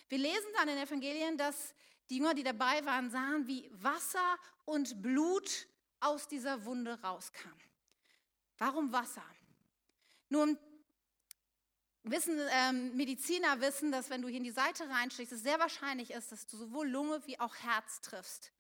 Wir 0.09 0.19
lesen 0.19 0.49
dann 0.57 0.69
in 0.69 0.77
den 0.77 0.87
Evangelien, 0.87 1.39
dass 1.39 1.75
die 2.11 2.19
Jünger, 2.19 2.35
die 2.35 2.43
dabei 2.43 2.85
waren, 2.85 3.11
sahen, 3.11 3.47
wie 3.47 3.71
Wasser 3.73 4.39
und 4.65 5.01
Blut 5.01 5.67
aus 6.01 6.29
dieser 6.29 6.65
Wunde 6.65 7.01
rauskam. 7.01 7.49
Warum 8.59 8.93
Wasser? 8.93 9.25
Nun, 10.29 10.59
wissen, 12.05 12.39
ähm, 12.51 12.97
Mediziner 12.97 13.61
wissen, 13.61 13.93
dass 13.93 14.11
wenn 14.11 14.23
du 14.23 14.29
hier 14.29 14.39
in 14.39 14.45
die 14.45 14.51
Seite 14.51 14.89
reinstichst, 14.89 15.33
es 15.33 15.43
sehr 15.43 15.59
wahrscheinlich 15.59 16.11
ist, 16.11 16.33
dass 16.33 16.47
du 16.47 16.57
sowohl 16.57 16.89
Lunge 16.89 17.21
wie 17.27 17.39
auch 17.39 17.55
Herz 17.57 18.01
triffst. 18.01 18.53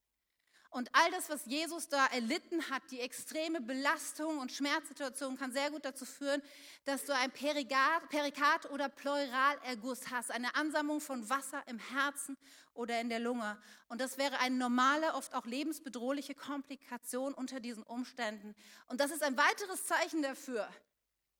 Und 0.72 0.88
all 0.94 1.10
das, 1.10 1.28
was 1.28 1.44
Jesus 1.44 1.90
da 1.90 2.06
erlitten 2.06 2.70
hat, 2.70 2.82
die 2.90 3.00
extreme 3.00 3.60
Belastung 3.60 4.38
und 4.38 4.50
Schmerzsituation, 4.50 5.36
kann 5.36 5.52
sehr 5.52 5.70
gut 5.70 5.84
dazu 5.84 6.06
führen, 6.06 6.42
dass 6.86 7.04
du 7.04 7.14
ein 7.14 7.30
Perikard 7.30 8.70
oder 8.70 8.88
Pleuralerguss 8.88 10.10
hast, 10.10 10.30
eine 10.30 10.54
Ansammlung 10.54 11.02
von 11.02 11.28
Wasser 11.28 11.62
im 11.66 11.78
Herzen 11.78 12.38
oder 12.72 12.98
in 13.02 13.10
der 13.10 13.20
Lunge. 13.20 13.60
Und 13.88 14.00
das 14.00 14.16
wäre 14.16 14.38
eine 14.38 14.56
normale, 14.56 15.12
oft 15.12 15.34
auch 15.34 15.44
lebensbedrohliche 15.44 16.34
Komplikation 16.34 17.34
unter 17.34 17.60
diesen 17.60 17.82
Umständen. 17.82 18.54
Und 18.86 18.98
das 19.02 19.10
ist 19.10 19.22
ein 19.22 19.36
weiteres 19.36 19.84
Zeichen 19.84 20.22
dafür, 20.22 20.66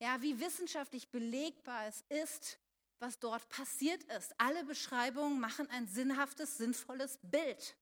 ja, 0.03 0.21
wie 0.21 0.41
wissenschaftlich 0.41 1.11
belegbar 1.11 1.87
es 1.87 2.05
ist, 2.09 2.59
was 2.99 3.21
dort 3.21 3.49
passiert 3.49 4.03
ist. 4.19 4.35
Alle 4.37 4.65
Beschreibungen 4.65 5.39
machen 5.39 5.71
ein 5.71 5.87
sinnhaftes, 5.87 6.59
sinnvolles 6.59 7.21
Bild. 7.23 7.77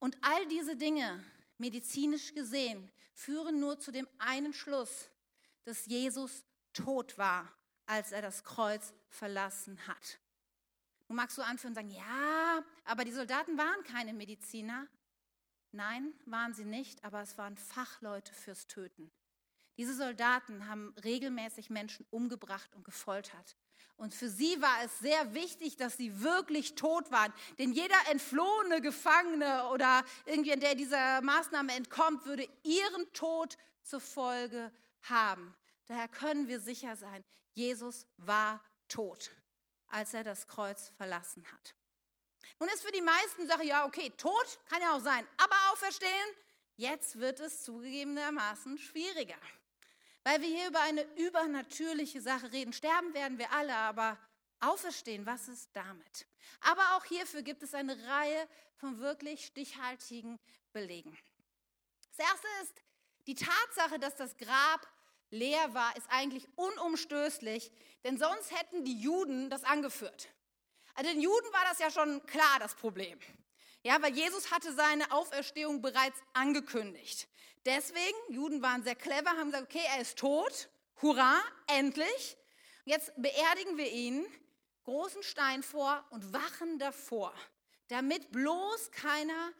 Und 0.00 0.18
all 0.22 0.44
diese 0.48 0.74
Dinge, 0.74 1.24
medizinisch 1.56 2.34
gesehen, 2.34 2.90
führen 3.12 3.60
nur 3.60 3.78
zu 3.78 3.92
dem 3.92 4.08
einen 4.18 4.52
Schluss, 4.52 5.08
dass 5.62 5.86
Jesus 5.86 6.42
tot 6.72 7.16
war, 7.16 7.48
als 7.86 8.10
er 8.10 8.20
das 8.20 8.42
Kreuz 8.42 8.92
verlassen 9.08 9.78
hat. 9.86 10.18
Nun 11.06 11.14
magst 11.14 11.38
du 11.38 11.42
anführen 11.42 11.70
und 11.70 11.74
sagen, 11.76 11.90
ja, 11.90 12.64
aber 12.82 13.04
die 13.04 13.12
Soldaten 13.12 13.56
waren 13.56 13.84
keine 13.84 14.14
Mediziner. 14.14 14.88
Nein, 15.70 16.12
waren 16.26 16.54
sie 16.54 16.64
nicht, 16.64 17.04
aber 17.04 17.22
es 17.22 17.38
waren 17.38 17.56
Fachleute 17.56 18.34
fürs 18.34 18.66
Töten. 18.66 19.12
Diese 19.76 19.94
Soldaten 19.94 20.68
haben 20.68 20.94
regelmäßig 21.04 21.70
Menschen 21.70 22.06
umgebracht 22.10 22.74
und 22.74 22.84
gefoltert. 22.84 23.56
Und 23.96 24.14
für 24.14 24.28
sie 24.28 24.60
war 24.60 24.82
es 24.84 24.98
sehr 24.98 25.34
wichtig, 25.34 25.76
dass 25.76 25.96
sie 25.96 26.20
wirklich 26.20 26.74
tot 26.74 27.10
waren. 27.10 27.32
Denn 27.58 27.72
jeder 27.72 27.96
entflohene 28.10 28.80
Gefangene 28.80 29.68
oder 29.68 30.04
irgendwie, 30.26 30.56
der 30.56 30.74
dieser 30.74 31.20
Maßnahme 31.22 31.72
entkommt, 31.74 32.24
würde 32.26 32.48
ihren 32.62 33.12
Tod 33.12 33.56
zur 33.82 34.00
Folge 34.00 34.72
haben. 35.02 35.54
Daher 35.86 36.08
können 36.08 36.48
wir 36.48 36.60
sicher 36.60 36.96
sein, 36.96 37.24
Jesus 37.52 38.06
war 38.16 38.60
tot, 38.88 39.30
als 39.88 40.14
er 40.14 40.24
das 40.24 40.48
Kreuz 40.48 40.92
verlassen 40.96 41.44
hat. 41.52 41.74
Nun 42.58 42.68
ist 42.70 42.84
für 42.84 42.92
die 42.92 43.02
meisten 43.02 43.46
Sache, 43.46 43.64
ja, 43.64 43.84
okay, 43.84 44.10
tot 44.16 44.58
kann 44.68 44.80
ja 44.80 44.96
auch 44.96 45.00
sein, 45.00 45.26
aber 45.36 45.56
auferstehen, 45.72 46.10
jetzt 46.76 47.18
wird 47.18 47.40
es 47.40 47.62
zugegebenermaßen 47.62 48.78
schwieriger. 48.78 49.38
Weil 50.24 50.40
wir 50.40 50.48
hier 50.48 50.68
über 50.68 50.80
eine 50.80 51.02
übernatürliche 51.16 52.20
Sache 52.20 52.50
reden. 52.50 52.72
Sterben 52.72 53.12
werden 53.14 53.38
wir 53.38 53.52
alle, 53.52 53.76
aber 53.76 54.18
auferstehen, 54.60 55.26
was 55.26 55.48
ist 55.48 55.70
damit? 55.74 56.26
Aber 56.60 56.96
auch 56.96 57.04
hierfür 57.04 57.42
gibt 57.42 57.62
es 57.62 57.74
eine 57.74 57.96
Reihe 58.06 58.48
von 58.76 58.98
wirklich 58.98 59.46
stichhaltigen 59.46 60.38
Belegen. 60.72 61.16
Das 62.16 62.26
erste 62.26 62.46
ist, 62.62 62.82
die 63.26 63.34
Tatsache, 63.34 63.98
dass 63.98 64.16
das 64.16 64.36
Grab 64.36 64.86
leer 65.30 65.74
war, 65.74 65.96
ist 65.96 66.06
eigentlich 66.10 66.46
unumstößlich, 66.56 67.70
denn 68.04 68.18
sonst 68.18 68.50
hätten 68.50 68.84
die 68.84 69.00
Juden 69.00 69.50
das 69.50 69.64
angeführt. 69.64 70.28
Also 70.94 71.10
den 71.10 71.20
Juden 71.20 71.52
war 71.52 71.64
das 71.68 71.78
ja 71.80 71.90
schon 71.90 72.24
klar, 72.26 72.58
das 72.60 72.74
Problem. 72.74 73.18
Ja, 73.82 74.00
weil 74.00 74.14
Jesus 74.14 74.50
hatte 74.50 74.72
seine 74.72 75.10
Auferstehung 75.12 75.82
bereits 75.82 76.18
angekündigt. 76.32 77.28
Deswegen, 77.64 78.16
Juden 78.28 78.62
waren 78.62 78.82
sehr 78.82 78.94
clever, 78.94 79.30
haben 79.30 79.50
gesagt, 79.50 79.74
okay, 79.74 79.84
er 79.94 80.02
ist 80.02 80.18
tot, 80.18 80.68
hurra, 81.00 81.40
endlich. 81.66 82.36
Jetzt 82.84 83.12
beerdigen 83.16 83.78
wir 83.78 83.90
ihn, 83.90 84.26
großen 84.84 85.22
Stein 85.22 85.62
vor 85.62 86.04
und 86.10 86.32
wachen 86.32 86.78
davor, 86.78 87.34
damit 87.88 88.30
bloß 88.30 88.90
keiner 88.90 89.52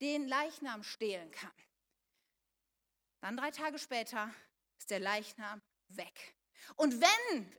den 0.00 0.26
Leichnam 0.26 0.82
stehlen 0.82 1.30
kann. 1.30 1.52
Dann 3.20 3.36
drei 3.36 3.52
Tage 3.52 3.78
später 3.78 4.34
ist 4.76 4.90
der 4.90 5.00
Leichnam 5.00 5.62
weg. 5.88 6.34
Und 6.76 7.00
wenn 7.00 7.52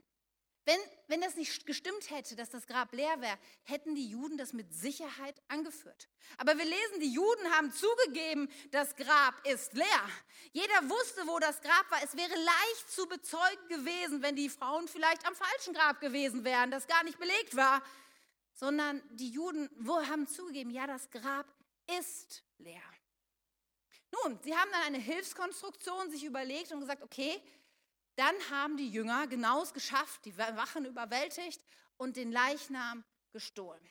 wenn, 0.66 0.80
wenn 1.08 1.22
das 1.22 1.36
nicht 1.36 1.66
gestimmt 1.68 2.10
hätte, 2.10 2.36
dass 2.36 2.50
das 2.50 2.66
Grab 2.66 2.92
leer 2.92 3.22
wäre, 3.22 3.38
hätten 3.64 3.94
die 3.94 4.10
Juden 4.10 4.38
das 4.38 4.52
mit 4.52 4.74
Sicherheit 4.74 5.40
angeführt. 5.48 6.10
Aber 6.38 6.58
wir 6.58 6.66
lesen, 6.66 7.00
die 7.00 7.14
Juden 7.14 7.52
haben 7.52 7.72
zugegeben, 7.72 8.50
das 8.72 8.96
Grab 8.96 9.36
ist 9.48 9.74
leer. 9.74 10.10
Jeder 10.54 10.90
wusste, 10.90 11.28
wo 11.28 11.38
das 11.38 11.62
Grab 11.62 11.92
war. 11.92 12.04
Es 12.04 12.18
wäre 12.18 12.34
leicht 12.34 12.90
zu 12.90 13.08
bezeugen 13.08 13.68
gewesen, 13.70 14.24
wenn 14.24 14.36
die 14.36 14.50
Frauen 14.50 14.88
vielleicht 14.88 15.26
am 15.28 15.36
falschen 15.36 15.74
Grab 15.74 16.02
gewesen 16.02 16.44
wären, 16.44 16.72
das 16.72 16.88
gar 16.88 17.04
nicht 17.04 17.20
belegt 17.20 17.56
war. 17.56 17.84
Sondern 18.56 19.04
die 19.12 19.30
Juden 19.30 19.70
haben 19.88 20.28
zugegeben, 20.28 20.72
ja, 20.72 20.88
das 20.88 21.12
Grab 21.12 21.46
ist 22.00 22.44
leer. 22.58 22.82
Nun, 24.24 24.40
sie 24.44 24.56
haben 24.56 24.72
dann 24.72 24.84
eine 24.84 24.98
Hilfskonstruktion 24.98 26.10
sich 26.10 26.24
überlegt 26.24 26.72
und 26.72 26.80
gesagt, 26.80 27.04
okay, 27.04 27.40
dann 28.16 28.36
haben 28.50 28.78
die 28.78 28.90
Jünger 28.90 29.28
genau 29.28 29.62
es 29.62 29.74
geschafft, 29.74 30.26
die 30.26 30.38
Wachen 30.38 30.86
überwältigt 30.86 31.62
und 31.98 32.16
den 32.16 32.32
Leichnam 32.32 33.04
gestohlen. 33.32 33.82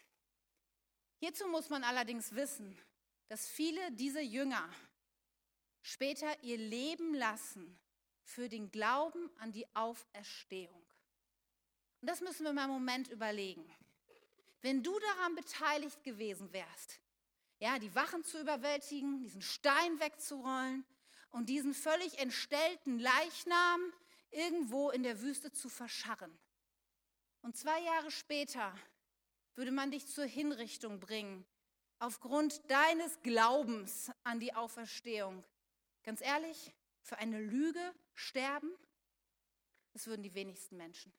Hierzu 1.19 1.47
muss 1.49 1.69
man 1.69 1.85
allerdings 1.85 2.35
wissen, 2.35 2.79
dass 3.29 3.47
viele 3.47 3.93
dieser 3.93 4.23
Jünger 4.23 4.69
später 5.83 6.43
ihr 6.43 6.59
Leben 6.59 7.15
lassen 7.15 7.79
für 8.23 8.49
den 8.49 8.71
Glauben 8.71 9.31
an 9.39 9.53
die 9.53 9.67
Auferstehung. 9.75 10.85
Und 12.01 12.11
das 12.11 12.21
müssen 12.21 12.45
wir 12.45 12.53
mal 12.53 12.65
einen 12.65 12.73
Moment 12.73 13.09
überlegen. 13.09 13.65
Wenn 14.63 14.83
du 14.83 14.99
daran 14.99 15.35
beteiligt 15.35 16.03
gewesen 16.05 16.53
wärst, 16.53 17.01
ja, 17.59 17.79
die 17.79 17.95
Wachen 17.95 18.25
zu 18.25 18.41
überwältigen, 18.41 19.19
diesen 19.19 19.43
Stein 19.43 20.01
wegzurollen 20.01 20.85
und 21.31 21.49
diesen 21.49 21.75
völlig 21.75 22.19
entstellten 22.19 22.99
Leichnam 22.99 23.93
irgendwo 24.35 24.91
in 24.91 25.03
der 25.03 25.21
Wüste 25.21 25.53
zu 25.53 25.69
verscharren. 25.69 26.37
Und 27.43 27.57
zwei 27.57 27.81
Jahre 27.81 28.11
später 28.11 28.75
würde 29.55 29.71
man 29.71 29.91
dich 29.91 30.07
zur 30.07 30.25
Hinrichtung 30.25 31.01
bringen, 31.01 31.47
aufgrund 31.99 32.69
deines 32.71 33.21
Glaubens 33.23 34.11
an 34.25 34.41
die 34.41 34.55
Auferstehung. 34.55 35.45
Ganz 36.03 36.21
ehrlich, 36.21 36.75
für 37.03 37.19
eine 37.19 37.41
Lüge 37.41 37.95
sterben? 38.15 38.71
Das 39.93 40.07
würden 40.07 40.23
die 40.23 40.35
wenigsten 40.35 40.77
Menschen. 40.77 41.13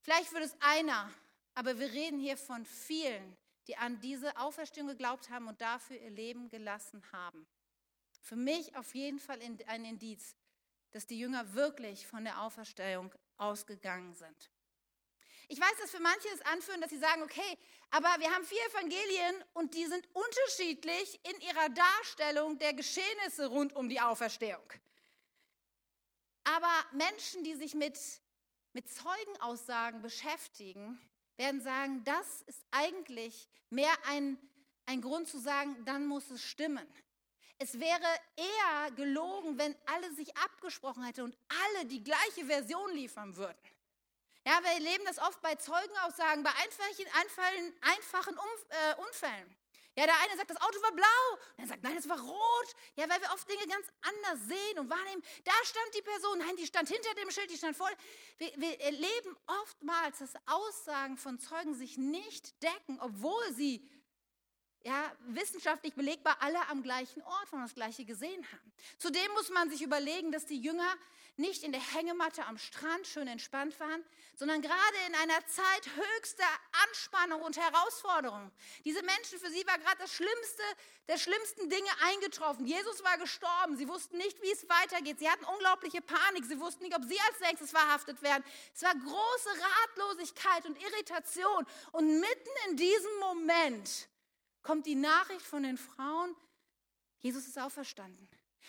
Vielleicht 0.00 0.32
würde 0.32 0.46
es 0.46 0.56
einer, 0.60 1.12
aber 1.54 1.78
wir 1.78 1.92
reden 1.92 2.18
hier 2.18 2.36
von 2.36 2.64
vielen, 2.64 3.36
die 3.66 3.76
an 3.76 4.00
diese 4.00 4.36
Auferstehung 4.36 4.88
geglaubt 4.88 5.30
haben 5.30 5.48
und 5.48 5.60
dafür 5.60 5.98
ihr 5.98 6.10
Leben 6.10 6.48
gelassen 6.48 7.02
haben. 7.12 7.46
Für 8.20 8.36
mich 8.36 8.76
auf 8.76 8.94
jeden 8.94 9.18
Fall 9.18 9.40
ein 9.40 9.84
Indiz, 9.84 10.36
dass 10.94 11.08
die 11.08 11.18
Jünger 11.18 11.54
wirklich 11.54 12.06
von 12.06 12.22
der 12.22 12.40
Auferstehung 12.40 13.12
ausgegangen 13.36 14.14
sind. 14.14 14.50
Ich 15.48 15.60
weiß, 15.60 15.76
dass 15.80 15.90
für 15.90 16.00
manche 16.00 16.28
es 16.28 16.40
anführen, 16.42 16.80
dass 16.80 16.90
sie 16.90 16.98
sagen, 16.98 17.22
okay, 17.22 17.58
aber 17.90 18.08
wir 18.20 18.32
haben 18.32 18.44
vier 18.44 18.64
Evangelien 18.68 19.44
und 19.54 19.74
die 19.74 19.86
sind 19.86 20.08
unterschiedlich 20.14 21.20
in 21.24 21.40
ihrer 21.40 21.68
Darstellung 21.70 22.58
der 22.60 22.74
Geschehnisse 22.74 23.48
rund 23.48 23.74
um 23.74 23.88
die 23.88 24.00
Auferstehung. 24.00 24.62
Aber 26.44 26.72
Menschen, 26.92 27.42
die 27.42 27.56
sich 27.56 27.74
mit, 27.74 27.98
mit 28.72 28.88
Zeugenaussagen 28.88 30.00
beschäftigen, 30.00 31.00
werden 31.36 31.60
sagen, 31.60 32.04
das 32.04 32.42
ist 32.42 32.64
eigentlich 32.70 33.48
mehr 33.68 33.92
ein, 34.06 34.38
ein 34.86 35.00
Grund 35.02 35.26
zu 35.26 35.40
sagen, 35.40 35.84
dann 35.84 36.06
muss 36.06 36.30
es 36.30 36.42
stimmen. 36.44 36.86
Es 37.58 37.78
wäre 37.78 38.06
eher 38.36 38.90
gelogen, 38.92 39.58
wenn 39.58 39.76
alle 39.86 40.12
sich 40.14 40.36
abgesprochen 40.36 41.04
hätten 41.04 41.22
und 41.22 41.38
alle 41.48 41.86
die 41.86 42.02
gleiche 42.02 42.44
Version 42.46 42.92
liefern 42.92 43.36
würden. 43.36 43.58
Ja, 44.46 44.62
wir 44.62 44.72
erleben 44.72 45.04
das 45.06 45.18
oft 45.18 45.40
bei 45.40 45.54
Zeugenaussagen, 45.54 46.42
bei 46.42 46.50
einfachen, 46.50 47.06
einfachen, 47.14 47.74
einfachen 47.80 48.36
äh, 48.68 48.94
Unfällen. 48.96 49.56
Ja, 49.96 50.06
der 50.06 50.20
eine 50.20 50.36
sagt, 50.36 50.50
das 50.50 50.60
Auto 50.60 50.82
war 50.82 50.92
blau. 50.92 51.38
Und 51.56 51.64
er 51.64 51.66
sagt, 51.68 51.82
nein, 51.84 51.96
es 51.96 52.08
war 52.08 52.18
rot. 52.18 52.74
Ja, 52.96 53.08
weil 53.08 53.20
wir 53.20 53.30
oft 53.32 53.48
Dinge 53.48 53.64
ganz 53.68 53.86
anders 54.02 54.40
sehen 54.48 54.78
und 54.80 54.90
wahrnehmen. 54.90 55.22
Da 55.44 55.52
stand 55.64 55.94
die 55.96 56.02
Person, 56.02 56.38
nein, 56.38 56.56
die 56.56 56.66
stand 56.66 56.88
hinter 56.88 57.14
dem 57.14 57.30
Schild, 57.30 57.48
die 57.50 57.56
stand 57.56 57.76
vor. 57.76 57.88
Wir, 58.38 58.52
wir 58.56 58.80
erleben 58.80 59.36
oftmals, 59.46 60.18
dass 60.18 60.34
Aussagen 60.46 61.16
von 61.16 61.38
Zeugen 61.38 61.74
sich 61.74 61.96
nicht 61.96 62.60
decken, 62.62 62.98
obwohl 63.00 63.52
sie 63.52 63.88
ja, 64.84 65.10
wissenschaftlich 65.28 65.94
belegbar 65.94 66.36
alle 66.40 66.68
am 66.68 66.82
gleichen 66.82 67.22
Ort 67.22 67.48
von 67.48 67.62
das 67.62 67.74
Gleiche 67.74 68.04
gesehen 68.04 68.44
haben. 68.52 68.72
Zudem 68.98 69.30
muss 69.32 69.48
man 69.50 69.70
sich 69.70 69.82
überlegen, 69.82 70.30
dass 70.30 70.44
die 70.44 70.60
Jünger 70.60 70.94
nicht 71.36 71.64
in 71.64 71.72
der 71.72 71.80
Hängematte 71.80 72.44
am 72.44 72.58
Strand 72.58 73.06
schön 73.06 73.26
entspannt 73.26 73.78
waren, 73.80 74.04
sondern 74.36 74.62
gerade 74.62 74.96
in 75.08 75.14
einer 75.16 75.44
Zeit 75.46 75.88
höchster 75.96 76.44
Anspannung 76.86 77.42
und 77.42 77.56
Herausforderung. 77.56 78.52
Diese 78.84 79.02
Menschen, 79.02 79.40
für 79.40 79.50
sie 79.50 79.66
war 79.66 79.78
gerade 79.78 79.98
das 79.98 80.12
Schlimmste 80.12 80.62
der 81.08 81.18
schlimmsten 81.18 81.68
Dinge 81.70 81.88
eingetroffen. 82.04 82.66
Jesus 82.66 83.02
war 83.02 83.18
gestorben. 83.18 83.76
Sie 83.76 83.88
wussten 83.88 84.16
nicht, 84.18 84.40
wie 84.42 84.52
es 84.52 84.68
weitergeht. 84.68 85.18
Sie 85.18 85.28
hatten 85.28 85.44
unglaubliche 85.44 86.02
Panik. 86.02 86.44
Sie 86.44 86.60
wussten 86.60 86.84
nicht, 86.84 86.96
ob 86.96 87.04
sie 87.04 87.18
als 87.20 87.40
nächstes 87.40 87.70
verhaftet 87.70 88.22
werden. 88.22 88.44
Es 88.74 88.82
war 88.82 88.94
große 88.94 89.50
Ratlosigkeit 89.88 90.66
und 90.66 90.80
Irritation. 90.80 91.66
Und 91.92 92.20
mitten 92.20 92.50
in 92.68 92.76
diesem 92.76 93.18
Moment 93.20 94.08
kommt 94.64 94.86
die 94.86 94.96
Nachricht 94.96 95.46
von 95.46 95.62
den 95.62 95.78
Frauen, 95.78 96.34
Jesus 97.20 97.46
ist 97.46 97.58
auferstanden. 97.58 98.28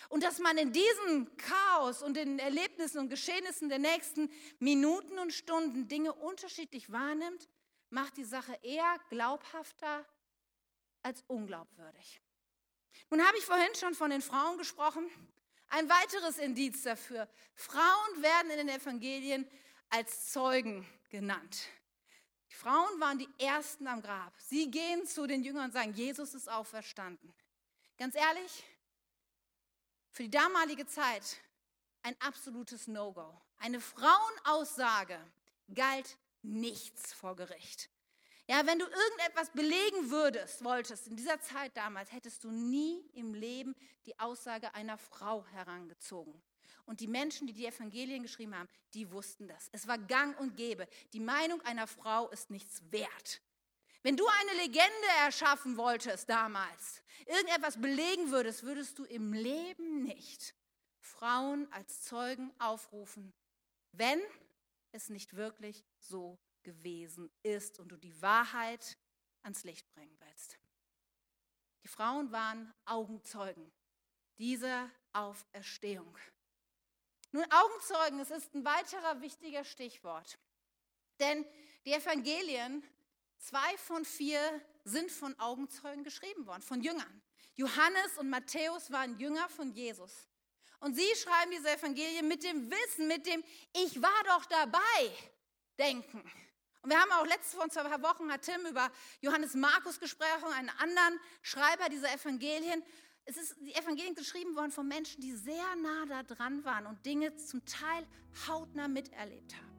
Und 0.09 0.23
dass 0.23 0.39
man 0.39 0.57
in 0.57 0.71
diesem 0.71 1.35
Chaos 1.37 2.03
und 2.03 2.15
den 2.15 2.37
Erlebnissen 2.37 2.99
und 2.99 3.09
Geschehnissen 3.09 3.69
der 3.69 3.79
nächsten 3.79 4.29
Minuten 4.59 5.17
und 5.17 5.33
Stunden 5.33 5.87
Dinge 5.87 6.13
unterschiedlich 6.13 6.91
wahrnimmt, 6.91 7.49
macht 7.89 8.17
die 8.17 8.23
Sache 8.23 8.59
eher 8.61 8.99
glaubhafter 9.09 10.05
als 11.01 11.23
unglaubwürdig. 11.27 12.21
Nun 13.09 13.25
habe 13.25 13.37
ich 13.37 13.45
vorhin 13.45 13.73
schon 13.75 13.95
von 13.95 14.09
den 14.09 14.21
Frauen 14.21 14.57
gesprochen. 14.57 15.09
Ein 15.69 15.89
weiteres 15.89 16.37
Indiz 16.37 16.83
dafür. 16.83 17.27
Frauen 17.53 18.21
werden 18.21 18.51
in 18.51 18.67
den 18.67 18.69
Evangelien 18.69 19.49
als 19.89 20.31
Zeugen 20.31 20.85
genannt. 21.09 21.67
Die 22.55 22.61
Frauen 22.61 23.01
waren 23.01 23.19
die 23.19 23.27
Ersten 23.37 23.85
am 23.85 24.01
Grab. 24.01 24.33
Sie 24.39 24.71
gehen 24.71 25.05
zu 25.05 25.27
den 25.27 25.43
Jüngern 25.43 25.65
und 25.65 25.73
sagen, 25.73 25.93
Jesus 25.93 26.33
ist 26.33 26.49
auferstanden. 26.49 27.33
Ganz 27.97 28.15
ehrlich, 28.15 28.63
für 30.09 30.23
die 30.23 30.29
damalige 30.29 30.85
Zeit 30.87 31.41
ein 32.01 32.15
absolutes 32.21 32.87
No-Go. 32.87 33.41
Eine 33.57 33.81
Frauenaussage 33.81 35.19
galt 35.73 36.17
nichts 36.43 37.11
vor 37.11 37.35
Gericht. 37.35 37.89
Ja, 38.47 38.65
wenn 38.65 38.79
du 38.79 38.85
irgendetwas 38.85 39.49
belegen 39.49 40.09
würdest, 40.09 40.63
wolltest 40.63 41.07
in 41.07 41.17
dieser 41.17 41.41
Zeit 41.41 41.75
damals, 41.75 42.13
hättest 42.13 42.45
du 42.45 42.51
nie 42.51 43.01
im 43.15 43.33
Leben 43.33 43.75
die 44.05 44.17
Aussage 44.17 44.73
einer 44.73 44.97
Frau 44.97 45.45
herangezogen. 45.47 46.41
Und 46.85 46.99
die 46.99 47.07
Menschen, 47.07 47.47
die 47.47 47.53
die 47.53 47.65
Evangelien 47.65 48.23
geschrieben 48.23 48.55
haben, 48.55 48.69
die 48.93 49.11
wussten 49.11 49.47
das. 49.47 49.69
Es 49.71 49.87
war 49.87 49.97
gang 49.97 50.39
und 50.39 50.55
gäbe. 50.55 50.87
Die 51.13 51.19
Meinung 51.19 51.61
einer 51.61 51.87
Frau 51.87 52.29
ist 52.29 52.51
nichts 52.51 52.81
wert. 52.91 53.41
Wenn 54.03 54.17
du 54.17 54.27
eine 54.27 54.61
Legende 54.61 55.07
erschaffen 55.23 55.77
wolltest 55.77 56.29
damals, 56.29 57.01
irgendetwas 57.25 57.81
belegen 57.81 58.29
würdest, 58.29 58.61
würdest 58.61 58.99
du 58.99 59.03
im 59.05 59.33
Leben 59.33 60.03
nicht 60.03 60.53
Frauen 60.99 61.71
als 61.71 62.03
Zeugen 62.03 62.53
aufrufen, 62.59 63.33
wenn 63.93 64.21
es 64.91 65.09
nicht 65.09 65.35
wirklich 65.35 65.83
so 65.97 66.37
gewesen 66.61 67.31
ist 67.41 67.79
und 67.79 67.89
du 67.89 67.97
die 67.97 68.21
Wahrheit 68.21 68.95
ans 69.41 69.63
Licht 69.63 69.91
bringen 69.93 70.15
willst. 70.19 70.59
Die 71.83 71.87
Frauen 71.87 72.31
waren 72.31 72.73
Augenzeugen 72.85 73.71
dieser 74.37 74.89
Auferstehung. 75.13 76.17
Nun, 77.35 77.43
Augenzeugen, 77.51 78.21
es 78.21 78.31
ist 78.31 78.55
ein 78.55 78.63
weiterer 78.63 79.19
wichtiger 79.19 79.65
Stichwort. 79.65 80.39
Denn 81.19 81.45
die 81.83 81.91
Evangelien, 81.91 82.81
zwei 83.39 83.77
von 83.77 84.05
vier, 84.05 84.39
sind 84.85 85.11
von 85.11 85.37
Augenzeugen 85.37 86.05
geschrieben 86.05 86.47
worden, 86.47 86.61
von 86.61 86.81
Jüngern. 86.81 87.21
Johannes 87.55 88.17
und 88.19 88.29
Matthäus 88.29 88.89
waren 88.89 89.19
Jünger 89.19 89.49
von 89.49 89.73
Jesus. 89.73 90.29
Und 90.79 90.95
sie 90.95 91.13
schreiben 91.21 91.51
diese 91.51 91.71
Evangelien 91.71 92.25
mit 92.25 92.41
dem 92.41 92.71
Wissen, 92.71 93.09
mit 93.09 93.25
dem 93.25 93.43
Ich 93.73 94.01
war 94.01 94.23
doch 94.27 94.45
dabei 94.45 95.11
denken. 95.77 96.23
Und 96.83 96.89
wir 96.89 97.01
haben 97.01 97.11
auch 97.11 97.25
letzte 97.25 97.57
vor 97.57 97.67
zwei 97.67 98.01
Wochen 98.01 98.31
hat 98.31 98.43
Tim 98.43 98.65
über 98.65 98.89
Johannes 99.19 99.55
Markus 99.55 99.99
gesprochen, 99.99 100.53
einen 100.53 100.69
anderen 100.69 101.19
Schreiber 101.41 101.89
dieser 101.89 102.13
Evangelien 102.13 102.81
es 103.25 103.37
ist 103.37 103.55
die 103.59 103.73
Evangelien 103.73 104.15
geschrieben 104.15 104.55
worden 104.55 104.71
von 104.71 104.87
Menschen, 104.87 105.21
die 105.21 105.33
sehr 105.33 105.75
nah 105.81 106.05
da 106.07 106.23
dran 106.23 106.63
waren 106.63 106.85
und 106.85 107.03
Dinge 107.05 107.35
zum 107.37 107.65
Teil 107.65 108.05
hautnah 108.47 108.87
miterlebt 108.87 109.55
haben. 109.55 109.75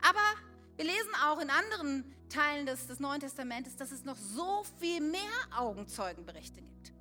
Aber 0.00 0.40
wir 0.76 0.86
lesen 0.86 1.14
auch 1.26 1.40
in 1.40 1.50
anderen 1.50 2.04
Teilen 2.30 2.66
des, 2.66 2.86
des 2.86 3.00
Neuen 3.00 3.20
Testamentes, 3.20 3.76
dass 3.76 3.90
es 3.90 4.04
noch 4.04 4.16
so 4.16 4.64
viel 4.78 5.00
mehr 5.00 5.20
Augenzeugenberichte 5.56 6.62
gibt. 6.62 6.92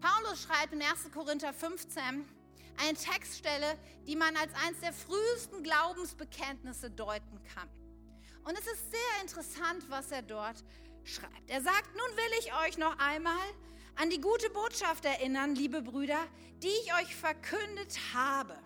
Paulus 0.00 0.42
schreibt 0.42 0.72
in 0.72 0.80
1. 0.80 1.10
Korinther 1.12 1.52
15 1.52 2.24
eine 2.78 2.94
Textstelle, 2.94 3.78
die 4.06 4.16
man 4.16 4.34
als 4.36 4.52
eines 4.64 4.80
der 4.80 4.94
frühesten 4.94 5.62
Glaubensbekenntnisse 5.62 6.90
deuten 6.90 7.42
kann. 7.54 7.68
Und 8.44 8.58
es 8.58 8.66
ist 8.66 8.90
sehr 8.90 9.22
interessant, 9.22 9.84
was 9.90 10.10
er 10.10 10.22
dort 10.22 10.64
schreibt. 11.04 11.50
Er 11.50 11.60
sagt, 11.60 11.94
nun 11.94 12.16
will 12.16 12.38
ich 12.38 12.54
euch 12.66 12.78
noch 12.78 12.98
einmal 12.98 13.36
an 13.96 14.10
die 14.10 14.20
gute 14.20 14.50
Botschaft 14.50 15.04
erinnern, 15.04 15.54
liebe 15.54 15.82
Brüder, 15.82 16.26
die 16.62 16.68
ich 16.68 16.94
euch 16.94 17.14
verkündet 17.14 17.98
habe. 18.14 18.56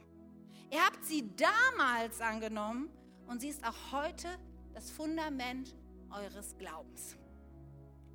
Ihr 0.70 0.84
habt 0.84 1.04
sie 1.04 1.30
damals 1.37 2.20
angenommen 2.20 2.90
und 3.26 3.40
sie 3.40 3.48
ist 3.48 3.64
auch 3.64 3.92
heute 3.92 4.28
das 4.72 4.90
Fundament 4.90 5.74
eures 6.10 6.56
Glaubens. 6.58 7.16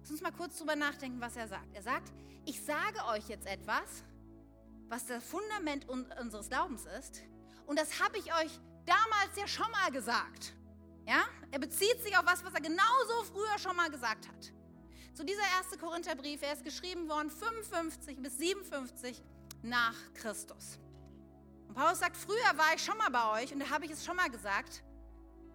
Lass 0.02 0.12
uns 0.12 0.22
mal 0.22 0.32
kurz 0.32 0.58
drüber 0.58 0.76
nachdenken, 0.76 1.22
was 1.22 1.36
er 1.36 1.48
sagt. 1.48 1.74
Er 1.74 1.82
sagt, 1.82 2.12
ich 2.46 2.64
sage 2.64 3.06
euch 3.12 3.28
jetzt 3.28 3.46
etwas, 3.48 4.04
was 4.88 5.06
das 5.06 5.24
Fundament 5.24 5.88
unseres 5.88 6.50
Glaubens 6.50 6.86
ist. 7.00 7.22
Und 7.68 7.78
das 7.78 8.02
habe 8.02 8.18
ich 8.18 8.34
euch 8.34 8.60
damals 8.86 9.36
ja 9.36 9.48
schon 9.48 9.70
mal 9.72 9.92
gesagt. 9.92 10.56
Ja? 11.06 11.26
Er 11.52 11.60
bezieht 11.60 12.02
sich 12.02 12.18
auf 12.18 12.26
was, 12.26 12.44
was 12.44 12.54
er 12.54 12.62
genauso 12.62 13.24
früher 13.32 13.58
schon 13.60 13.76
mal 13.76 13.90
gesagt 13.90 14.28
hat. 14.28 14.52
So 15.14 15.24
dieser 15.24 15.44
erste 15.58 15.78
Korintherbrief, 15.78 16.42
er 16.42 16.54
ist 16.54 16.64
geschrieben 16.64 17.10
worden 17.10 17.30
55 17.30 18.22
bis 18.22 18.38
57 18.38 19.22
nach 19.62 19.96
Christus. 20.14 20.80
Und 21.68 21.76
Paulus 21.76 22.00
sagt, 22.00 22.18
früher 22.18 22.58
war 22.58 22.74
ich 22.76 22.84
schon 22.84 22.98
mal 22.98 23.10
bei 23.10 23.42
euch 23.42 23.54
und 23.54 23.60
da 23.60 23.70
habe 23.70 23.86
ich 23.86 23.92
es 23.92 24.06
schon 24.06 24.16
mal 24.16 24.30
gesagt. 24.30 24.84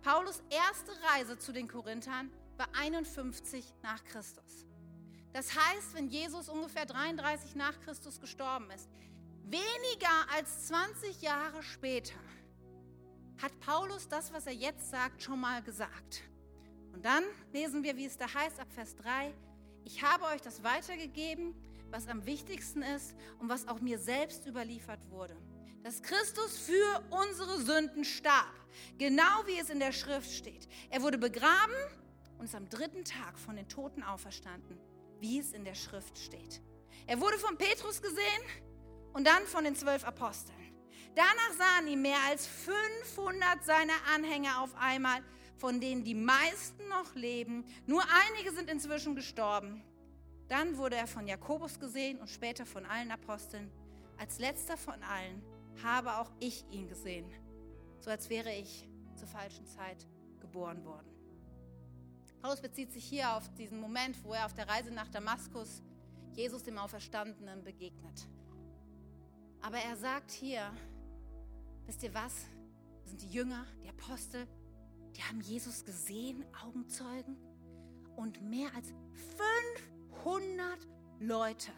Paulus 0.02 0.42
erste 0.50 0.92
Reise 1.12 1.38
zu 1.38 1.52
den 1.52 1.66
Korinthern 1.66 2.30
war 2.56 2.68
51 2.78 3.64
nach 3.82 4.04
Christus. 4.04 4.66
Das 5.32 5.48
heißt, 5.54 5.94
wenn 5.94 6.08
Jesus 6.08 6.48
ungefähr 6.48 6.86
33 6.86 7.56
nach 7.56 7.80
Christus 7.80 8.20
gestorben 8.20 8.70
ist, 8.70 8.88
weniger 9.42 10.32
als 10.36 10.68
20 10.68 11.22
Jahre 11.22 11.62
später, 11.62 12.14
hat 13.42 13.58
Paulus 13.60 14.08
das, 14.08 14.32
was 14.32 14.46
er 14.46 14.52
jetzt 14.52 14.90
sagt, 14.90 15.22
schon 15.22 15.40
mal 15.40 15.62
gesagt. 15.62 16.22
Und 16.94 17.04
dann 17.04 17.24
lesen 17.52 17.82
wir, 17.82 17.96
wie 17.96 18.06
es 18.06 18.16
da 18.16 18.32
heißt, 18.32 18.60
ab 18.60 18.68
Vers 18.72 18.94
3, 18.96 19.34
ich 19.84 20.02
habe 20.02 20.24
euch 20.26 20.40
das 20.40 20.62
weitergegeben, 20.62 21.54
was 21.90 22.08
am 22.08 22.24
wichtigsten 22.24 22.82
ist 22.82 23.14
und 23.40 23.48
was 23.48 23.66
auch 23.68 23.80
mir 23.80 23.98
selbst 23.98 24.46
überliefert 24.46 25.00
wurde. 25.10 25.36
Dass 25.82 26.02
Christus 26.02 26.56
für 26.56 27.02
unsere 27.10 27.60
Sünden 27.60 28.04
starb, 28.04 28.54
genau 28.96 29.46
wie 29.46 29.58
es 29.58 29.70
in 29.70 29.80
der 29.80 29.92
Schrift 29.92 30.32
steht. 30.32 30.68
Er 30.88 31.02
wurde 31.02 31.18
begraben 31.18 31.74
und 32.38 32.46
ist 32.46 32.54
am 32.54 32.68
dritten 32.68 33.04
Tag 33.04 33.38
von 33.38 33.56
den 33.56 33.68
Toten 33.68 34.02
auferstanden, 34.02 34.78
wie 35.18 35.40
es 35.40 35.52
in 35.52 35.64
der 35.64 35.74
Schrift 35.74 36.16
steht. 36.16 36.62
Er 37.06 37.20
wurde 37.20 37.38
von 37.38 37.58
Petrus 37.58 38.00
gesehen 38.00 38.42
und 39.12 39.26
dann 39.26 39.44
von 39.46 39.64
den 39.64 39.74
zwölf 39.74 40.04
Aposteln. 40.04 40.56
Danach 41.14 41.52
sahen 41.58 41.88
ihn 41.88 42.02
mehr 42.02 42.18
als 42.28 42.46
500 42.46 43.64
seiner 43.64 43.94
Anhänger 44.14 44.62
auf 44.62 44.74
einmal, 44.76 45.22
von 45.56 45.80
denen 45.80 46.04
die 46.04 46.14
meisten 46.14 46.88
noch 46.88 47.14
leben. 47.14 47.64
Nur 47.86 48.02
einige 48.28 48.52
sind 48.52 48.70
inzwischen 48.70 49.14
gestorben. 49.14 49.82
Dann 50.48 50.76
wurde 50.76 50.96
er 50.96 51.06
von 51.06 51.26
Jakobus 51.26 51.78
gesehen 51.78 52.20
und 52.20 52.28
später 52.28 52.66
von 52.66 52.84
allen 52.84 53.10
Aposteln. 53.10 53.70
Als 54.18 54.38
letzter 54.38 54.76
von 54.76 55.02
allen 55.02 55.42
habe 55.82 56.18
auch 56.18 56.30
ich 56.38 56.64
ihn 56.70 56.88
gesehen, 56.88 57.26
so 57.98 58.10
als 58.10 58.30
wäre 58.30 58.52
ich 58.52 58.88
zur 59.16 59.28
falschen 59.28 59.66
Zeit 59.66 60.06
geboren 60.40 60.84
worden. 60.84 61.08
Paulus 62.40 62.60
bezieht 62.60 62.92
sich 62.92 63.04
hier 63.04 63.34
auf 63.34 63.48
diesen 63.54 63.80
Moment, 63.80 64.22
wo 64.22 64.34
er 64.34 64.44
auf 64.44 64.52
der 64.52 64.68
Reise 64.68 64.90
nach 64.90 65.08
Damaskus 65.08 65.82
Jesus 66.34 66.62
dem 66.62 66.78
Auferstandenen 66.78 67.64
begegnet. 67.64 68.28
Aber 69.62 69.78
er 69.78 69.96
sagt 69.96 70.30
hier, 70.30 70.70
wisst 71.86 72.02
ihr 72.02 72.12
was? 72.12 72.44
Das 73.00 73.10
sind 73.10 73.22
die 73.22 73.32
Jünger, 73.32 73.64
die 73.82 73.88
Apostel, 73.88 74.46
die 75.16 75.22
haben 75.22 75.40
Jesus 75.40 75.84
gesehen, 75.84 76.44
Augenzeugen. 76.64 77.36
Und 78.16 78.42
mehr 78.42 78.70
als 78.74 78.88
500 80.14 80.78
Leute. 81.20 81.72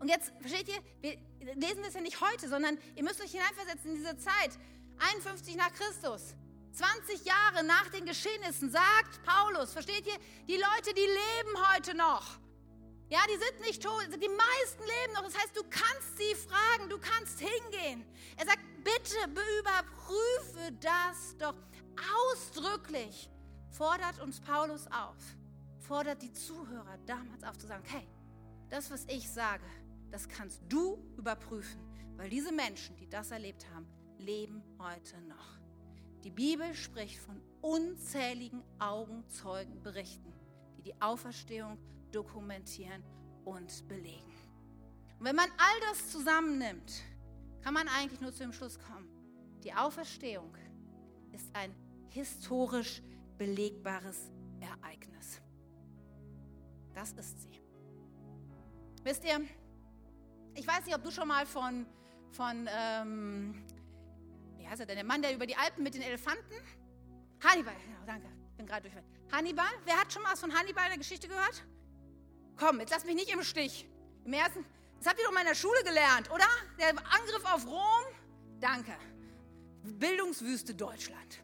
Und 0.00 0.08
jetzt, 0.08 0.32
versteht 0.40 0.68
ihr, 0.68 0.82
wir 1.00 1.54
lesen 1.54 1.82
das 1.82 1.94
ja 1.94 2.00
nicht 2.00 2.20
heute, 2.20 2.48
sondern 2.48 2.78
ihr 2.94 3.02
müsst 3.02 3.20
euch 3.20 3.32
hineinversetzen 3.32 3.90
in 3.90 3.96
diese 3.96 4.16
Zeit. 4.18 4.58
51 4.98 5.56
nach 5.56 5.72
Christus. 5.72 6.34
20 6.72 7.24
Jahre 7.24 7.64
nach 7.64 7.88
den 7.90 8.04
Geschehnissen 8.04 8.70
sagt 8.70 9.22
Paulus, 9.24 9.72
versteht 9.72 10.06
ihr, 10.06 10.18
die 10.48 10.56
Leute, 10.56 10.92
die 10.94 11.00
leben 11.00 11.72
heute 11.72 11.96
noch. 11.96 12.38
Ja, 13.08 13.20
die 13.28 13.38
sind 13.38 13.60
nicht 13.60 13.82
tot, 13.82 14.02
die 14.10 14.28
meisten 14.28 14.82
leben 14.82 15.12
noch. 15.14 15.22
Das 15.22 15.36
heißt, 15.36 15.56
du 15.56 15.62
kannst 15.70 16.16
sie 16.16 16.34
fragen, 16.34 16.88
du 16.88 16.98
kannst 16.98 17.38
hingehen. 17.38 18.04
Er 18.36 18.46
sagt, 18.46 18.60
bitte 18.82 19.16
überprüfe 19.60 20.72
das 20.80 21.36
doch 21.38 21.54
ausdrücklich. 22.30 23.30
Fordert 23.70 24.20
uns 24.20 24.40
Paulus 24.40 24.86
auf, 24.86 25.16
fordert 25.80 26.22
die 26.22 26.32
Zuhörer 26.32 26.98
damals 27.06 27.42
auf 27.42 27.58
zu 27.58 27.66
sagen, 27.66 27.82
hey, 27.86 28.06
das, 28.70 28.90
was 28.90 29.04
ich 29.08 29.28
sage, 29.28 29.64
das 30.10 30.28
kannst 30.28 30.62
du 30.68 30.98
überprüfen, 31.16 31.80
weil 32.16 32.30
diese 32.30 32.52
Menschen, 32.52 32.96
die 32.96 33.08
das 33.08 33.30
erlebt 33.30 33.66
haben, 33.74 33.86
leben 34.18 34.62
heute 34.78 35.20
noch. 35.22 35.58
Die 36.22 36.30
Bibel 36.30 36.74
spricht 36.74 37.18
von 37.18 37.42
unzähligen 37.60 38.62
Augenzeugenberichten, 38.78 40.32
die 40.76 40.82
die 40.82 41.02
Auferstehung 41.02 41.78
dokumentieren 42.12 43.02
und 43.44 43.86
belegen. 43.88 44.32
Und 45.18 45.26
wenn 45.26 45.36
man 45.36 45.50
all 45.50 45.80
das 45.90 46.10
zusammennimmt, 46.10 47.02
kann 47.62 47.74
man 47.74 47.88
eigentlich 47.88 48.20
nur 48.20 48.32
zu 48.32 48.44
dem 48.44 48.52
Schluss 48.52 48.78
kommen, 48.78 49.08
die 49.64 49.72
Auferstehung 49.72 50.54
ist 51.32 51.54
ein 51.54 51.74
historisch 52.14 53.02
belegbares 53.36 54.30
Ereignis. 54.60 55.40
Das 56.94 57.12
ist 57.12 57.42
sie. 57.42 57.60
Wisst 59.02 59.24
ihr, 59.24 59.40
ich 60.54 60.66
weiß 60.66 60.86
nicht, 60.86 60.94
ob 60.94 61.02
du 61.02 61.10
schon 61.10 61.26
mal 61.26 61.44
von, 61.44 61.86
von 62.30 62.68
ähm, 62.72 63.64
wie 64.56 64.66
heißt 64.66 64.80
er 64.80 64.86
denn, 64.86 64.96
der 64.96 65.04
Mann, 65.04 65.22
der 65.22 65.34
über 65.34 65.44
die 65.44 65.56
Alpen 65.56 65.82
mit 65.82 65.94
den 65.94 66.02
Elefanten? 66.02 66.54
Hannibal, 67.42 67.74
genau, 67.84 67.98
danke, 68.06 68.28
ich 68.48 68.56
bin 68.56 68.66
gerade 68.66 68.88
durch. 68.88 68.94
Hannibal, 69.32 69.66
wer 69.84 70.00
hat 70.00 70.12
schon 70.12 70.22
mal 70.22 70.32
was 70.32 70.40
von 70.40 70.54
Hannibal 70.54 70.84
in 70.84 70.90
der 70.90 70.98
Geschichte 70.98 71.26
gehört? 71.26 71.64
Komm, 72.56 72.78
jetzt 72.78 72.90
lass 72.90 73.04
mich 73.04 73.16
nicht 73.16 73.34
im 73.34 73.42
Stich. 73.42 73.88
Im 74.24 74.32
ersten, 74.32 74.64
das 74.98 75.08
habt 75.08 75.18
ihr 75.18 75.24
doch 75.24 75.32
mal 75.32 75.40
in 75.40 75.48
der 75.48 75.56
Schule 75.56 75.82
gelernt, 75.82 76.30
oder? 76.30 76.46
Der 76.78 76.90
Angriff 76.90 77.44
auf 77.52 77.66
Rom? 77.66 78.04
Danke. 78.60 78.92
Bildungswüste 79.82 80.74
Deutschland. 80.74 81.43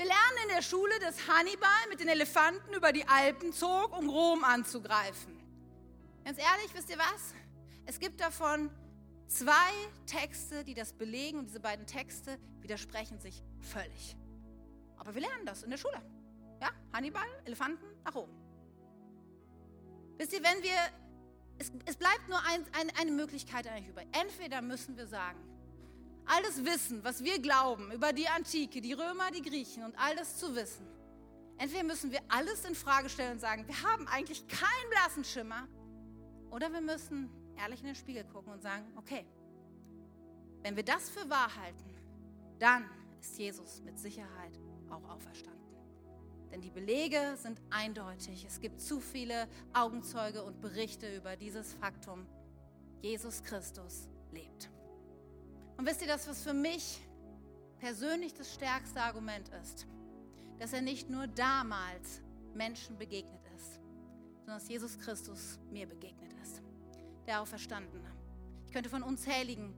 Wir 0.00 0.06
lernen 0.06 0.38
in 0.44 0.48
der 0.54 0.62
Schule, 0.62 0.98
dass 0.98 1.28
Hannibal 1.28 1.86
mit 1.90 2.00
den 2.00 2.08
Elefanten 2.08 2.72
über 2.72 2.90
die 2.90 3.06
Alpen 3.06 3.52
zog, 3.52 3.94
um 3.94 4.08
Rom 4.08 4.44
anzugreifen. 4.44 5.38
Ganz 6.24 6.38
ehrlich, 6.38 6.72
wisst 6.72 6.88
ihr 6.88 6.96
was? 6.96 7.34
Es 7.84 8.00
gibt 8.00 8.18
davon 8.18 8.70
zwei 9.26 9.50
Texte, 10.06 10.64
die 10.64 10.72
das 10.72 10.94
belegen 10.94 11.38
und 11.40 11.48
diese 11.48 11.60
beiden 11.60 11.84
Texte 11.84 12.38
widersprechen 12.62 13.20
sich 13.20 13.42
völlig. 13.60 14.16
Aber 14.96 15.14
wir 15.14 15.20
lernen 15.20 15.44
das 15.44 15.64
in 15.64 15.70
der 15.70 15.76
Schule. 15.76 16.00
Ja, 16.62 16.70
Hannibal, 16.94 17.28
Elefanten 17.44 17.84
nach 18.02 18.14
Rom. 18.14 18.30
Wisst 20.16 20.32
ihr, 20.32 20.42
wenn 20.42 20.62
wir, 20.62 20.78
es, 21.58 21.70
es 21.84 21.96
bleibt 21.96 22.26
nur 22.26 22.42
ein, 22.46 22.64
ein, 22.72 22.90
eine 22.98 23.10
Möglichkeit 23.10 23.66
eigentlich 23.66 23.88
über. 23.88 24.00
Entweder 24.12 24.62
müssen 24.62 24.96
wir 24.96 25.06
sagen, 25.06 25.49
all 26.30 26.42
das 26.42 26.64
Wissen, 26.64 27.02
was 27.02 27.24
wir 27.24 27.40
glauben 27.40 27.90
über 27.90 28.12
die 28.12 28.28
Antike, 28.28 28.80
die 28.80 28.92
Römer, 28.92 29.30
die 29.32 29.42
Griechen 29.42 29.82
und 29.82 29.98
all 29.98 30.14
das 30.14 30.38
zu 30.38 30.54
wissen, 30.54 30.86
entweder 31.58 31.82
müssen 31.82 32.12
wir 32.12 32.20
alles 32.28 32.64
in 32.64 32.74
Frage 32.74 33.08
stellen 33.08 33.32
und 33.32 33.40
sagen, 33.40 33.66
wir 33.66 33.82
haben 33.82 34.06
eigentlich 34.06 34.46
keinen 34.46 34.90
blassen 34.90 35.24
Schimmer, 35.24 35.66
oder 36.50 36.72
wir 36.72 36.80
müssen 36.80 37.30
ehrlich 37.56 37.80
in 37.80 37.86
den 37.86 37.94
Spiegel 37.94 38.24
gucken 38.24 38.52
und 38.52 38.62
sagen, 38.62 38.84
okay, 38.96 39.24
wenn 40.62 40.76
wir 40.76 40.84
das 40.84 41.08
für 41.08 41.28
wahr 41.28 41.50
halten, 41.56 41.94
dann 42.58 42.84
ist 43.20 43.38
Jesus 43.38 43.80
mit 43.82 43.98
Sicherheit 43.98 44.58
auch 44.90 45.08
auferstanden. 45.08 45.60
Denn 46.50 46.60
die 46.60 46.70
Belege 46.70 47.36
sind 47.36 47.60
eindeutig. 47.70 48.44
Es 48.44 48.60
gibt 48.60 48.80
zu 48.80 49.00
viele 49.00 49.48
Augenzeuge 49.72 50.42
und 50.42 50.60
Berichte 50.60 51.14
über 51.16 51.36
dieses 51.36 51.74
Faktum. 51.74 52.26
Jesus 53.00 53.42
Christus 53.44 54.08
lebt. 54.32 54.68
Und 55.80 55.86
wisst 55.86 56.02
ihr 56.02 56.08
das, 56.08 56.28
was 56.28 56.42
für 56.42 56.52
mich 56.52 57.00
persönlich 57.78 58.34
das 58.34 58.52
stärkste 58.52 59.00
Argument 59.00 59.48
ist? 59.62 59.86
Dass 60.58 60.74
er 60.74 60.82
nicht 60.82 61.08
nur 61.08 61.26
damals 61.26 62.20
Menschen 62.52 62.98
begegnet 62.98 63.40
ist, 63.56 63.80
sondern 64.40 64.58
dass 64.58 64.68
Jesus 64.68 64.98
Christus 64.98 65.58
mir 65.70 65.86
begegnet 65.86 66.34
ist, 66.42 66.60
der 67.26 67.40
Auferstandene. 67.40 68.14
Ich 68.66 68.72
könnte 68.74 68.90
von 68.90 69.02
unzähligen 69.02 69.74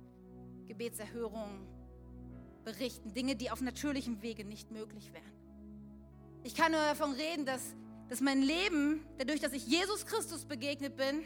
Gebetserhörungen 0.66 1.68
berichten, 2.64 3.14
Dinge, 3.14 3.36
die 3.36 3.52
auf 3.52 3.60
natürlichem 3.60 4.22
Wege 4.22 4.44
nicht 4.44 4.72
möglich 4.72 5.12
wären. 5.12 5.32
Ich 6.42 6.56
kann 6.56 6.72
nur 6.72 6.80
davon 6.80 7.12
reden, 7.12 7.46
dass, 7.46 7.76
dass 8.08 8.20
mein 8.20 8.42
Leben, 8.42 9.06
dadurch, 9.18 9.38
dass 9.38 9.52
ich 9.52 9.68
Jesus 9.68 10.04
Christus 10.04 10.46
begegnet 10.46 10.96
bin, 10.96 11.22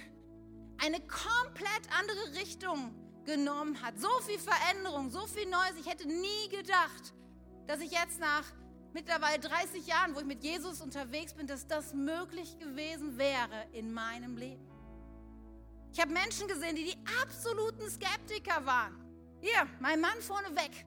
eine 0.85 1.01
komplett 1.01 1.89
andere 1.99 2.39
Richtung 2.39 3.05
genommen 3.27 3.81
hat. 3.83 3.99
So 3.99 4.09
viel 4.22 4.39
Veränderung, 4.39 5.11
so 5.11 5.27
viel 5.27 5.49
Neues. 5.49 5.74
Ich 5.79 5.87
hätte 5.87 6.09
nie 6.09 6.49
gedacht, 6.49 7.12
dass 7.66 7.81
ich 7.81 7.91
jetzt 7.91 8.20
nach 8.20 8.45
mittlerweile 8.93 9.39
30 9.39 9.87
Jahren, 9.87 10.14
wo 10.14 10.20
ich 10.20 10.27
mit 10.27 10.43
Jesus 10.43 10.81
unterwegs 10.81 11.35
bin, 11.35 11.47
dass 11.47 11.66
das 11.66 11.93
möglich 11.93 12.59
gewesen 12.59 13.18
wäre 13.18 13.66
in 13.72 13.93
meinem 13.93 14.37
Leben. 14.37 14.66
Ich 15.93 16.01
habe 16.01 16.12
Menschen 16.12 16.49
gesehen, 16.49 16.77
die 16.77 16.85
die 16.85 16.99
absoluten 17.22 17.91
Skeptiker 17.91 18.64
waren. 18.64 18.97
Hier, 19.41 19.66
mein 19.81 20.01
Mann 20.01 20.20
vorneweg. 20.20 20.87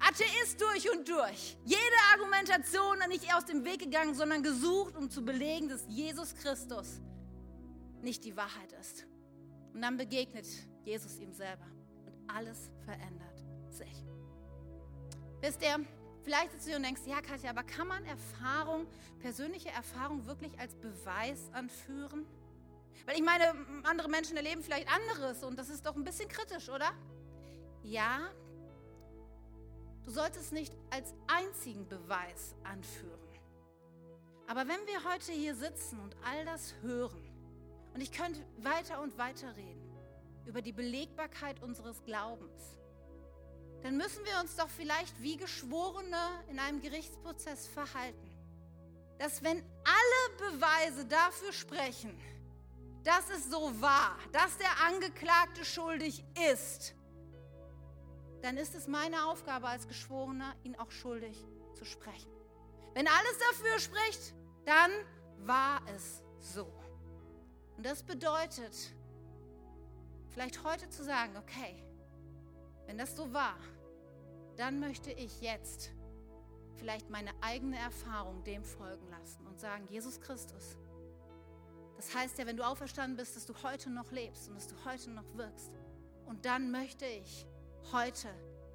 Atheist 0.00 0.60
durch 0.60 0.90
und 0.90 1.08
durch. 1.08 1.56
Jede 1.64 1.80
Argumentation 2.12 2.98
nicht 3.08 3.32
aus 3.34 3.44
dem 3.44 3.64
Weg 3.64 3.80
gegangen, 3.80 4.14
sondern 4.14 4.42
gesucht, 4.42 4.96
um 4.96 5.10
zu 5.10 5.24
belegen, 5.24 5.68
dass 5.68 5.86
Jesus 5.88 6.34
Christus 6.34 7.00
nicht 8.02 8.24
die 8.24 8.36
Wahrheit 8.36 8.72
ist. 8.80 9.06
Und 9.72 9.82
dann 9.82 9.96
begegnet 9.96 10.46
Jesus 10.84 11.18
ihm 11.18 11.32
selber 11.32 11.66
und 12.06 12.14
alles 12.30 12.70
verändert 12.84 13.44
sich. 13.68 14.04
Wisst 15.40 15.62
ihr, 15.62 15.84
vielleicht 16.22 16.52
sitzt 16.52 16.68
du 16.68 16.76
und 16.76 16.82
denkst, 16.82 17.02
ja 17.06 17.20
Katja, 17.20 17.50
aber 17.50 17.62
kann 17.62 17.88
man 17.88 18.04
Erfahrung, 18.04 18.86
persönliche 19.20 19.70
Erfahrung 19.70 20.26
wirklich 20.26 20.58
als 20.58 20.74
Beweis 20.76 21.50
anführen? 21.52 22.26
Weil 23.06 23.16
ich 23.16 23.22
meine, 23.22 23.54
andere 23.82 24.08
Menschen 24.08 24.36
erleben 24.36 24.62
vielleicht 24.62 24.88
anderes 24.88 25.42
und 25.42 25.58
das 25.58 25.68
ist 25.68 25.84
doch 25.84 25.96
ein 25.96 26.04
bisschen 26.04 26.28
kritisch, 26.28 26.68
oder? 26.68 26.92
Ja, 27.82 28.30
Du 30.04 30.10
solltest 30.10 30.52
nicht 30.52 30.74
als 30.90 31.14
einzigen 31.26 31.88
Beweis 31.88 32.54
anführen. 32.62 33.18
Aber 34.46 34.68
wenn 34.68 34.86
wir 34.86 35.10
heute 35.10 35.32
hier 35.32 35.54
sitzen 35.54 35.98
und 36.00 36.14
all 36.22 36.44
das 36.44 36.74
hören, 36.82 37.22
und 37.94 38.00
ich 38.02 38.12
könnte 38.12 38.40
weiter 38.58 39.00
und 39.00 39.16
weiter 39.16 39.56
reden 39.56 39.83
über 40.46 40.62
die 40.62 40.72
Belegbarkeit 40.72 41.62
unseres 41.62 42.02
Glaubens, 42.04 42.76
dann 43.82 43.96
müssen 43.96 44.24
wir 44.24 44.40
uns 44.40 44.56
doch 44.56 44.68
vielleicht 44.70 45.20
wie 45.22 45.36
Geschworene 45.36 46.16
in 46.48 46.58
einem 46.58 46.80
Gerichtsprozess 46.80 47.66
verhalten. 47.66 48.30
Dass 49.18 49.42
wenn 49.42 49.58
alle 49.58 50.52
Beweise 50.52 51.04
dafür 51.04 51.52
sprechen, 51.52 52.18
dass 53.04 53.28
es 53.28 53.50
so 53.50 53.80
war, 53.80 54.16
dass 54.32 54.56
der 54.56 54.86
Angeklagte 54.86 55.64
schuldig 55.64 56.24
ist, 56.50 56.94
dann 58.40 58.56
ist 58.56 58.74
es 58.74 58.88
meine 58.88 59.26
Aufgabe 59.26 59.68
als 59.68 59.86
Geschworener, 59.86 60.54
ihn 60.64 60.76
auch 60.76 60.90
schuldig 60.90 61.44
zu 61.74 61.84
sprechen. 61.84 62.30
Wenn 62.94 63.06
alles 63.06 63.38
dafür 63.50 63.78
spricht, 63.78 64.34
dann 64.64 64.90
war 65.46 65.82
es 65.94 66.22
so. 66.40 66.72
Und 67.76 67.84
das 67.84 68.02
bedeutet, 68.02 68.94
vielleicht 70.34 70.64
heute 70.64 70.90
zu 70.90 71.04
sagen, 71.04 71.36
okay, 71.36 71.80
wenn 72.86 72.98
das 72.98 73.16
so 73.16 73.32
war, 73.32 73.56
dann 74.56 74.80
möchte 74.80 75.12
ich 75.12 75.40
jetzt 75.40 75.92
vielleicht 76.74 77.08
meine 77.08 77.30
eigene 77.40 77.78
Erfahrung 77.78 78.42
dem 78.42 78.64
folgen 78.64 79.08
lassen 79.10 79.46
und 79.46 79.60
sagen, 79.60 79.86
Jesus 79.88 80.20
Christus. 80.20 80.76
Das 81.96 82.12
heißt 82.14 82.36
ja, 82.38 82.46
wenn 82.46 82.56
du 82.56 82.66
auferstanden 82.66 83.16
bist, 83.16 83.36
dass 83.36 83.46
du 83.46 83.54
heute 83.62 83.90
noch 83.90 84.10
lebst 84.10 84.48
und 84.48 84.56
dass 84.56 84.66
du 84.66 84.74
heute 84.84 85.10
noch 85.10 85.34
wirkst. 85.34 85.70
Und 86.26 86.44
dann 86.44 86.72
möchte 86.72 87.06
ich 87.06 87.46
heute 87.92 88.28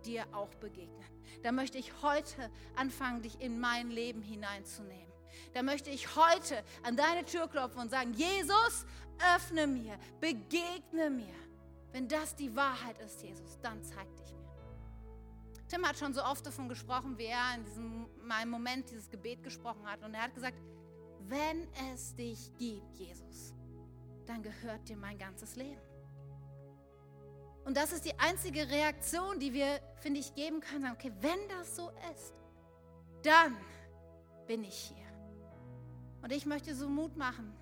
dir 0.06 0.26
auch 0.32 0.54
begegnen. 0.56 1.06
Da 1.44 1.52
möchte 1.52 1.78
ich 1.78 1.92
heute 2.02 2.50
anfangen, 2.78 3.22
dich 3.22 3.40
in 3.42 3.60
mein 3.60 3.92
Leben 3.92 4.22
hineinzunehmen. 4.22 5.12
Da 5.54 5.62
möchte 5.62 5.90
ich 5.90 6.16
heute 6.16 6.64
an 6.84 6.96
deine 6.96 7.26
Tür 7.26 7.50
klopfen 7.50 7.82
und 7.82 7.92
sagen, 7.92 8.14
Jesus, 8.14 8.86
öffne 9.36 9.68
mir, 9.68 10.00
begegne 10.22 11.10
mir. 11.10 11.36
Wenn 11.92 12.08
das 12.08 12.36
die 12.36 12.56
Wahrheit 12.56 13.00
ist, 13.00 13.22
Jesus, 13.22 13.60
dann 13.62 13.84
zeig 13.84 14.08
dich 14.18 14.32
mir. 14.34 14.40
Tim 15.68 15.86
hat 15.86 15.98
schon 15.98 16.14
so 16.14 16.24
oft 16.24 16.46
davon 16.46 16.68
gesprochen, 16.68 17.18
wie 17.18 17.26
er 17.26 17.56
in 17.56 17.64
diesem 17.64 18.08
meinem 18.24 18.50
Moment 18.50 18.90
dieses 18.90 19.10
Gebet 19.10 19.44
gesprochen 19.44 19.86
hat. 19.86 20.04
Und 20.04 20.14
er 20.14 20.24
hat 20.24 20.34
gesagt, 20.34 20.58
wenn 21.28 21.68
es 21.94 22.16
dich 22.16 22.52
gibt, 22.58 22.96
Jesus, 22.96 23.54
dann 24.26 24.42
gehört 24.42 24.88
dir 24.88 24.98
mein 24.98 25.18
ganzes 25.18 25.56
Leben. 25.56 25.82
Und 27.66 27.78
das 27.78 27.92
ist 27.92 28.06
die 28.06 28.18
einzige 28.18 28.68
Reaktion, 28.68 29.40
die 29.40 29.54
wir, 29.54 29.80
finde 29.98 30.20
ich, 30.20 30.34
geben 30.34 30.60
können. 30.60 30.82
Sagen, 30.82 30.96
okay, 30.96 31.12
wenn 31.22 31.48
das 31.50 31.76
so 31.76 31.92
ist, 32.12 32.34
dann 33.22 33.56
bin 34.48 34.64
ich 34.64 34.76
hier. 34.76 35.08
Und 36.22 36.32
ich 36.32 36.46
möchte 36.46 36.74
so 36.74 36.90
Mut 36.90 37.16
machen, 37.16 37.54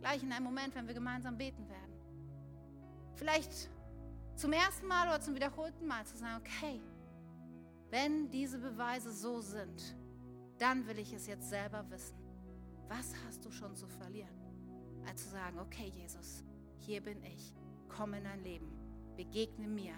gleich 0.00 0.22
in 0.22 0.32
einem 0.32 0.44
Moment, 0.44 0.74
wenn 0.74 0.86
wir 0.86 0.94
gemeinsam 0.94 1.36
beten 1.36 1.68
werden. 1.68 1.89
Vielleicht 3.14 3.68
zum 4.36 4.52
ersten 4.52 4.86
Mal 4.86 5.08
oder 5.08 5.20
zum 5.20 5.34
wiederholten 5.34 5.86
Mal 5.86 6.04
zu 6.06 6.16
sagen, 6.16 6.42
okay, 6.44 6.80
wenn 7.90 8.30
diese 8.30 8.58
Beweise 8.58 9.12
so 9.12 9.40
sind, 9.40 9.96
dann 10.58 10.86
will 10.86 10.98
ich 10.98 11.12
es 11.12 11.26
jetzt 11.26 11.48
selber 11.48 11.84
wissen. 11.90 12.16
Was 12.88 13.14
hast 13.24 13.44
du 13.44 13.50
schon 13.50 13.74
zu 13.76 13.86
verlieren? 13.88 14.34
Als 15.06 15.24
zu 15.24 15.30
sagen, 15.30 15.58
okay, 15.58 15.92
Jesus, 15.94 16.44
hier 16.78 17.02
bin 17.02 17.22
ich, 17.22 17.52
komm 17.88 18.14
in 18.14 18.24
dein 18.24 18.42
Leben, 18.42 18.70
begegne 19.16 19.66
mir. 19.66 19.94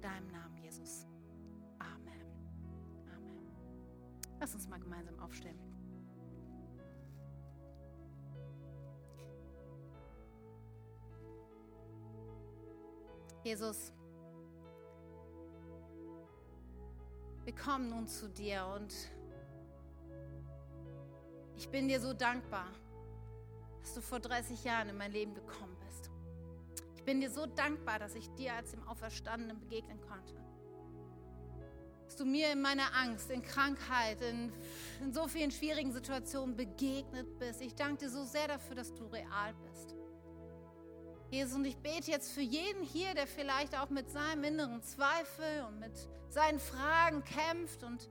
Deinem 0.00 0.28
Namen, 0.28 0.56
Jesus. 0.58 1.06
Amen. 1.78 2.24
Amen. 3.14 3.50
Lass 4.38 4.54
uns 4.54 4.68
mal 4.68 4.78
gemeinsam 4.78 5.18
aufstehen. 5.18 5.58
Jesus, 13.48 13.94
wir 17.46 17.54
kommen 17.54 17.88
nun 17.88 18.06
zu 18.06 18.28
dir 18.28 18.66
und 18.76 18.94
ich 21.56 21.66
bin 21.70 21.88
dir 21.88 21.98
so 21.98 22.12
dankbar, 22.12 22.66
dass 23.80 23.94
du 23.94 24.02
vor 24.02 24.20
30 24.20 24.62
Jahren 24.64 24.90
in 24.90 24.98
mein 24.98 25.12
Leben 25.12 25.34
gekommen 25.34 25.74
bist. 25.86 26.10
Ich 26.94 27.02
bin 27.04 27.22
dir 27.22 27.30
so 27.30 27.46
dankbar, 27.46 27.98
dass 27.98 28.16
ich 28.16 28.28
dir 28.32 28.52
als 28.52 28.72
dem 28.72 28.86
Auferstandenen 28.86 29.58
begegnen 29.58 29.98
konnte. 30.02 30.34
Dass 32.04 32.16
du 32.16 32.26
mir 32.26 32.52
in 32.52 32.60
meiner 32.60 32.94
Angst, 32.96 33.30
in 33.30 33.40
Krankheit, 33.40 34.20
in, 34.20 34.52
in 35.00 35.14
so 35.14 35.26
vielen 35.26 35.52
schwierigen 35.52 35.94
Situationen 35.94 36.54
begegnet 36.54 37.38
bist. 37.38 37.62
Ich 37.62 37.74
danke 37.74 38.04
dir 38.04 38.10
so 38.10 38.26
sehr 38.26 38.46
dafür, 38.46 38.76
dass 38.76 38.92
du 38.92 39.06
real 39.06 39.54
bist. 39.70 39.97
Jesus, 41.30 41.54
und 41.54 41.66
ich 41.66 41.76
bete 41.76 42.10
jetzt 42.10 42.32
für 42.32 42.40
jeden 42.40 42.82
hier, 42.82 43.12
der 43.14 43.26
vielleicht 43.26 43.78
auch 43.78 43.90
mit 43.90 44.08
seinem 44.10 44.44
inneren 44.44 44.82
Zweifel 44.82 45.64
und 45.68 45.78
mit 45.78 45.92
seinen 46.30 46.58
Fragen 46.58 47.22
kämpft. 47.24 47.82
Und 47.82 48.08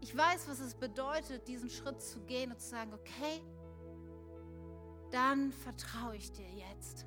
ich 0.00 0.16
weiß, 0.16 0.48
was 0.48 0.60
es 0.60 0.74
bedeutet, 0.74 1.48
diesen 1.48 1.68
Schritt 1.68 2.00
zu 2.00 2.20
gehen 2.20 2.52
und 2.52 2.60
zu 2.60 2.68
sagen, 2.68 2.94
okay, 2.94 3.42
dann 5.10 5.52
vertraue 5.52 6.14
ich 6.14 6.30
dir 6.30 6.48
jetzt. 6.48 7.06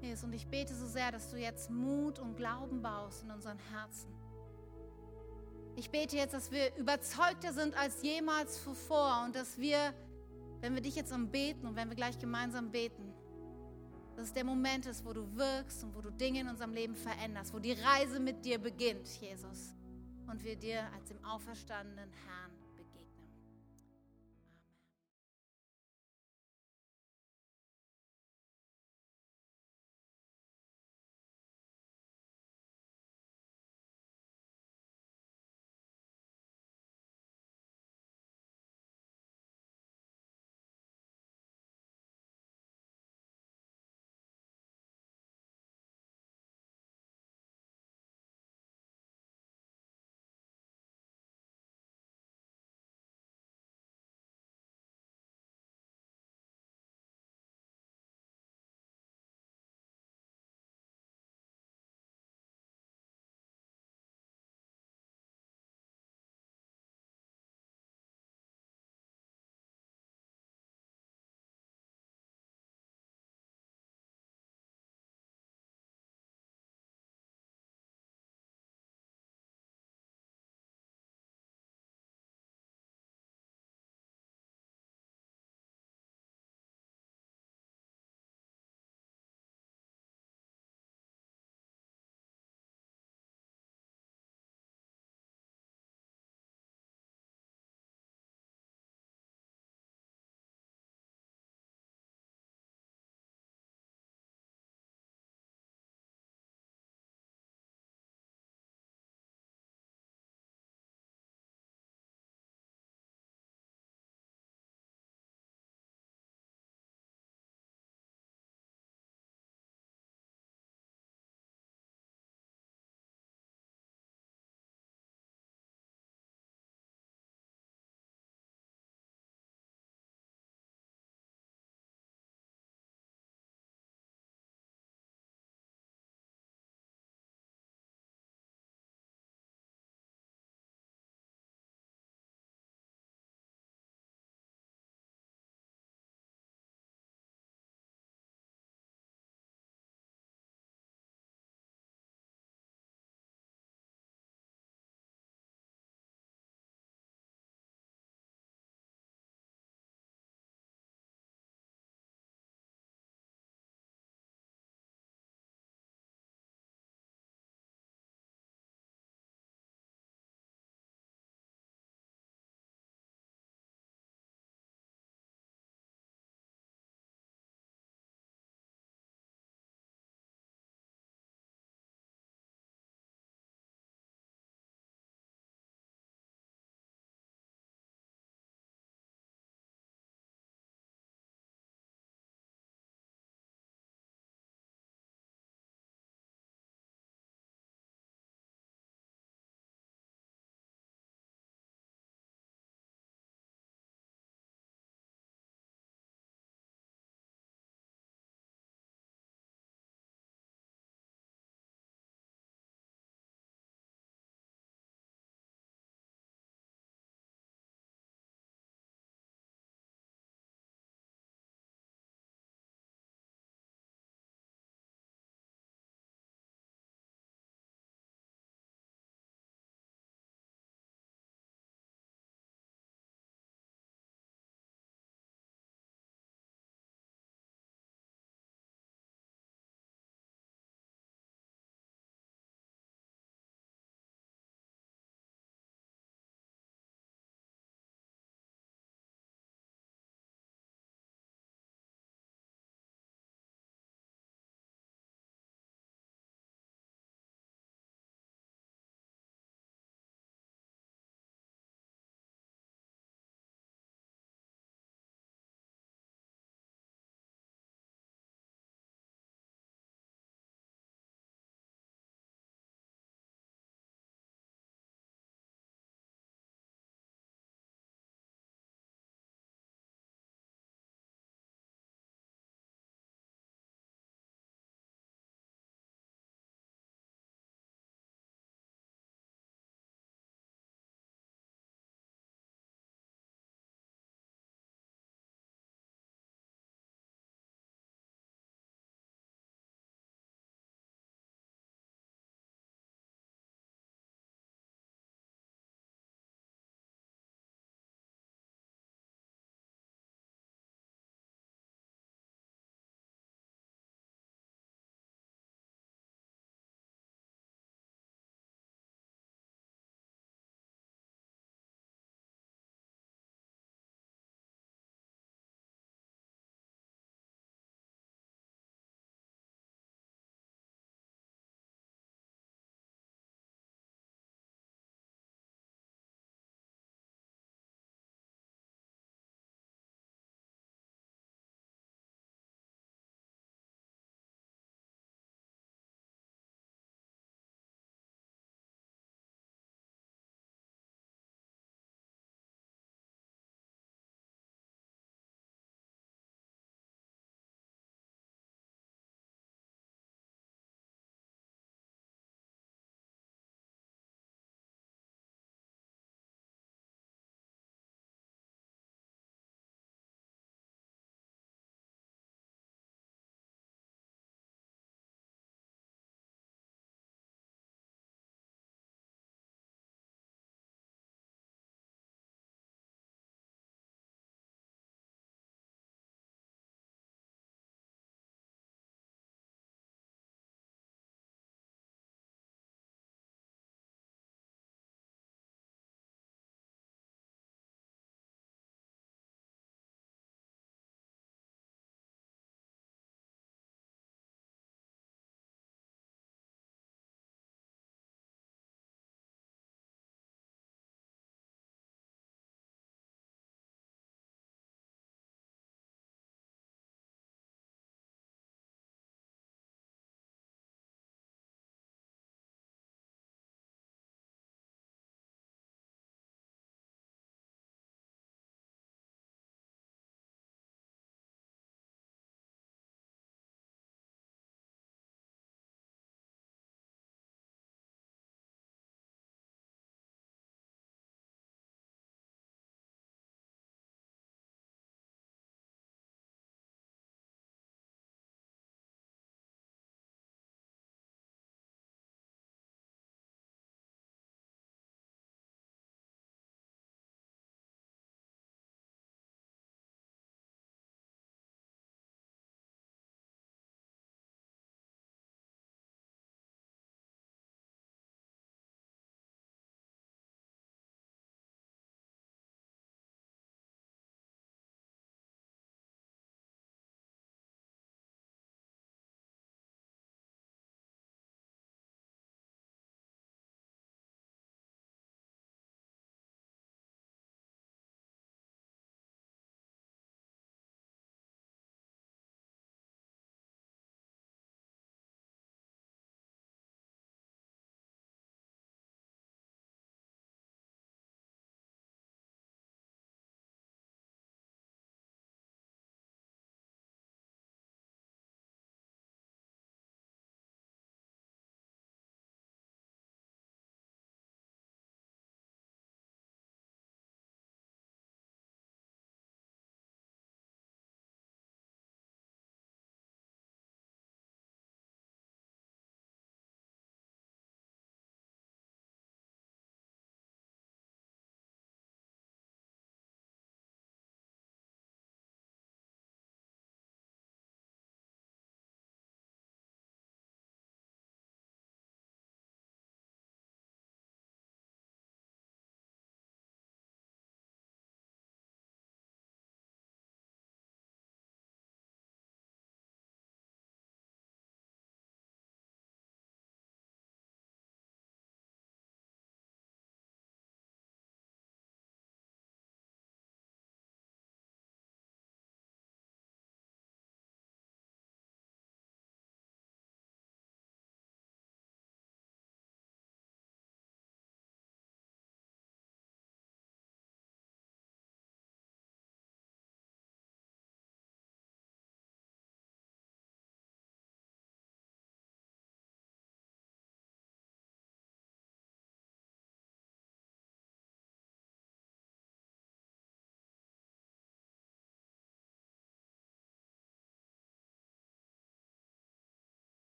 Jesus, 0.00 0.24
und 0.24 0.32
ich 0.32 0.48
bete 0.48 0.74
so 0.74 0.86
sehr, 0.86 1.12
dass 1.12 1.30
du 1.30 1.36
jetzt 1.36 1.70
Mut 1.70 2.18
und 2.18 2.36
Glauben 2.36 2.82
baust 2.82 3.22
in 3.22 3.30
unseren 3.30 3.58
Herzen. 3.58 4.12
Ich 5.76 5.90
bete 5.90 6.16
jetzt, 6.16 6.34
dass 6.34 6.50
wir 6.50 6.74
überzeugter 6.76 7.52
sind 7.52 7.76
als 7.76 8.02
jemals 8.02 8.64
zuvor 8.64 9.22
und 9.24 9.36
dass 9.36 9.58
wir, 9.58 9.94
wenn 10.60 10.74
wir 10.74 10.82
dich 10.82 10.96
jetzt 10.96 11.12
umbeten 11.12 11.68
und 11.68 11.76
wenn 11.76 11.88
wir 11.88 11.94
gleich 11.94 12.18
gemeinsam 12.18 12.72
beten, 12.72 13.14
dass 14.18 14.26
es 14.26 14.32
der 14.32 14.42
Moment 14.42 14.84
ist, 14.86 15.04
wo 15.04 15.12
du 15.12 15.24
wirkst 15.36 15.84
und 15.84 15.94
wo 15.94 16.00
du 16.00 16.10
Dinge 16.10 16.40
in 16.40 16.48
unserem 16.48 16.72
Leben 16.72 16.96
veränderst, 16.96 17.54
wo 17.54 17.60
die 17.60 17.74
Reise 17.74 18.18
mit 18.18 18.44
dir 18.44 18.58
beginnt, 18.58 19.06
Jesus. 19.20 19.76
Und 20.26 20.42
wir 20.42 20.56
dir 20.56 20.92
als 20.92 21.04
dem 21.04 21.24
auferstandenen 21.24 22.10
Herrn 22.26 22.57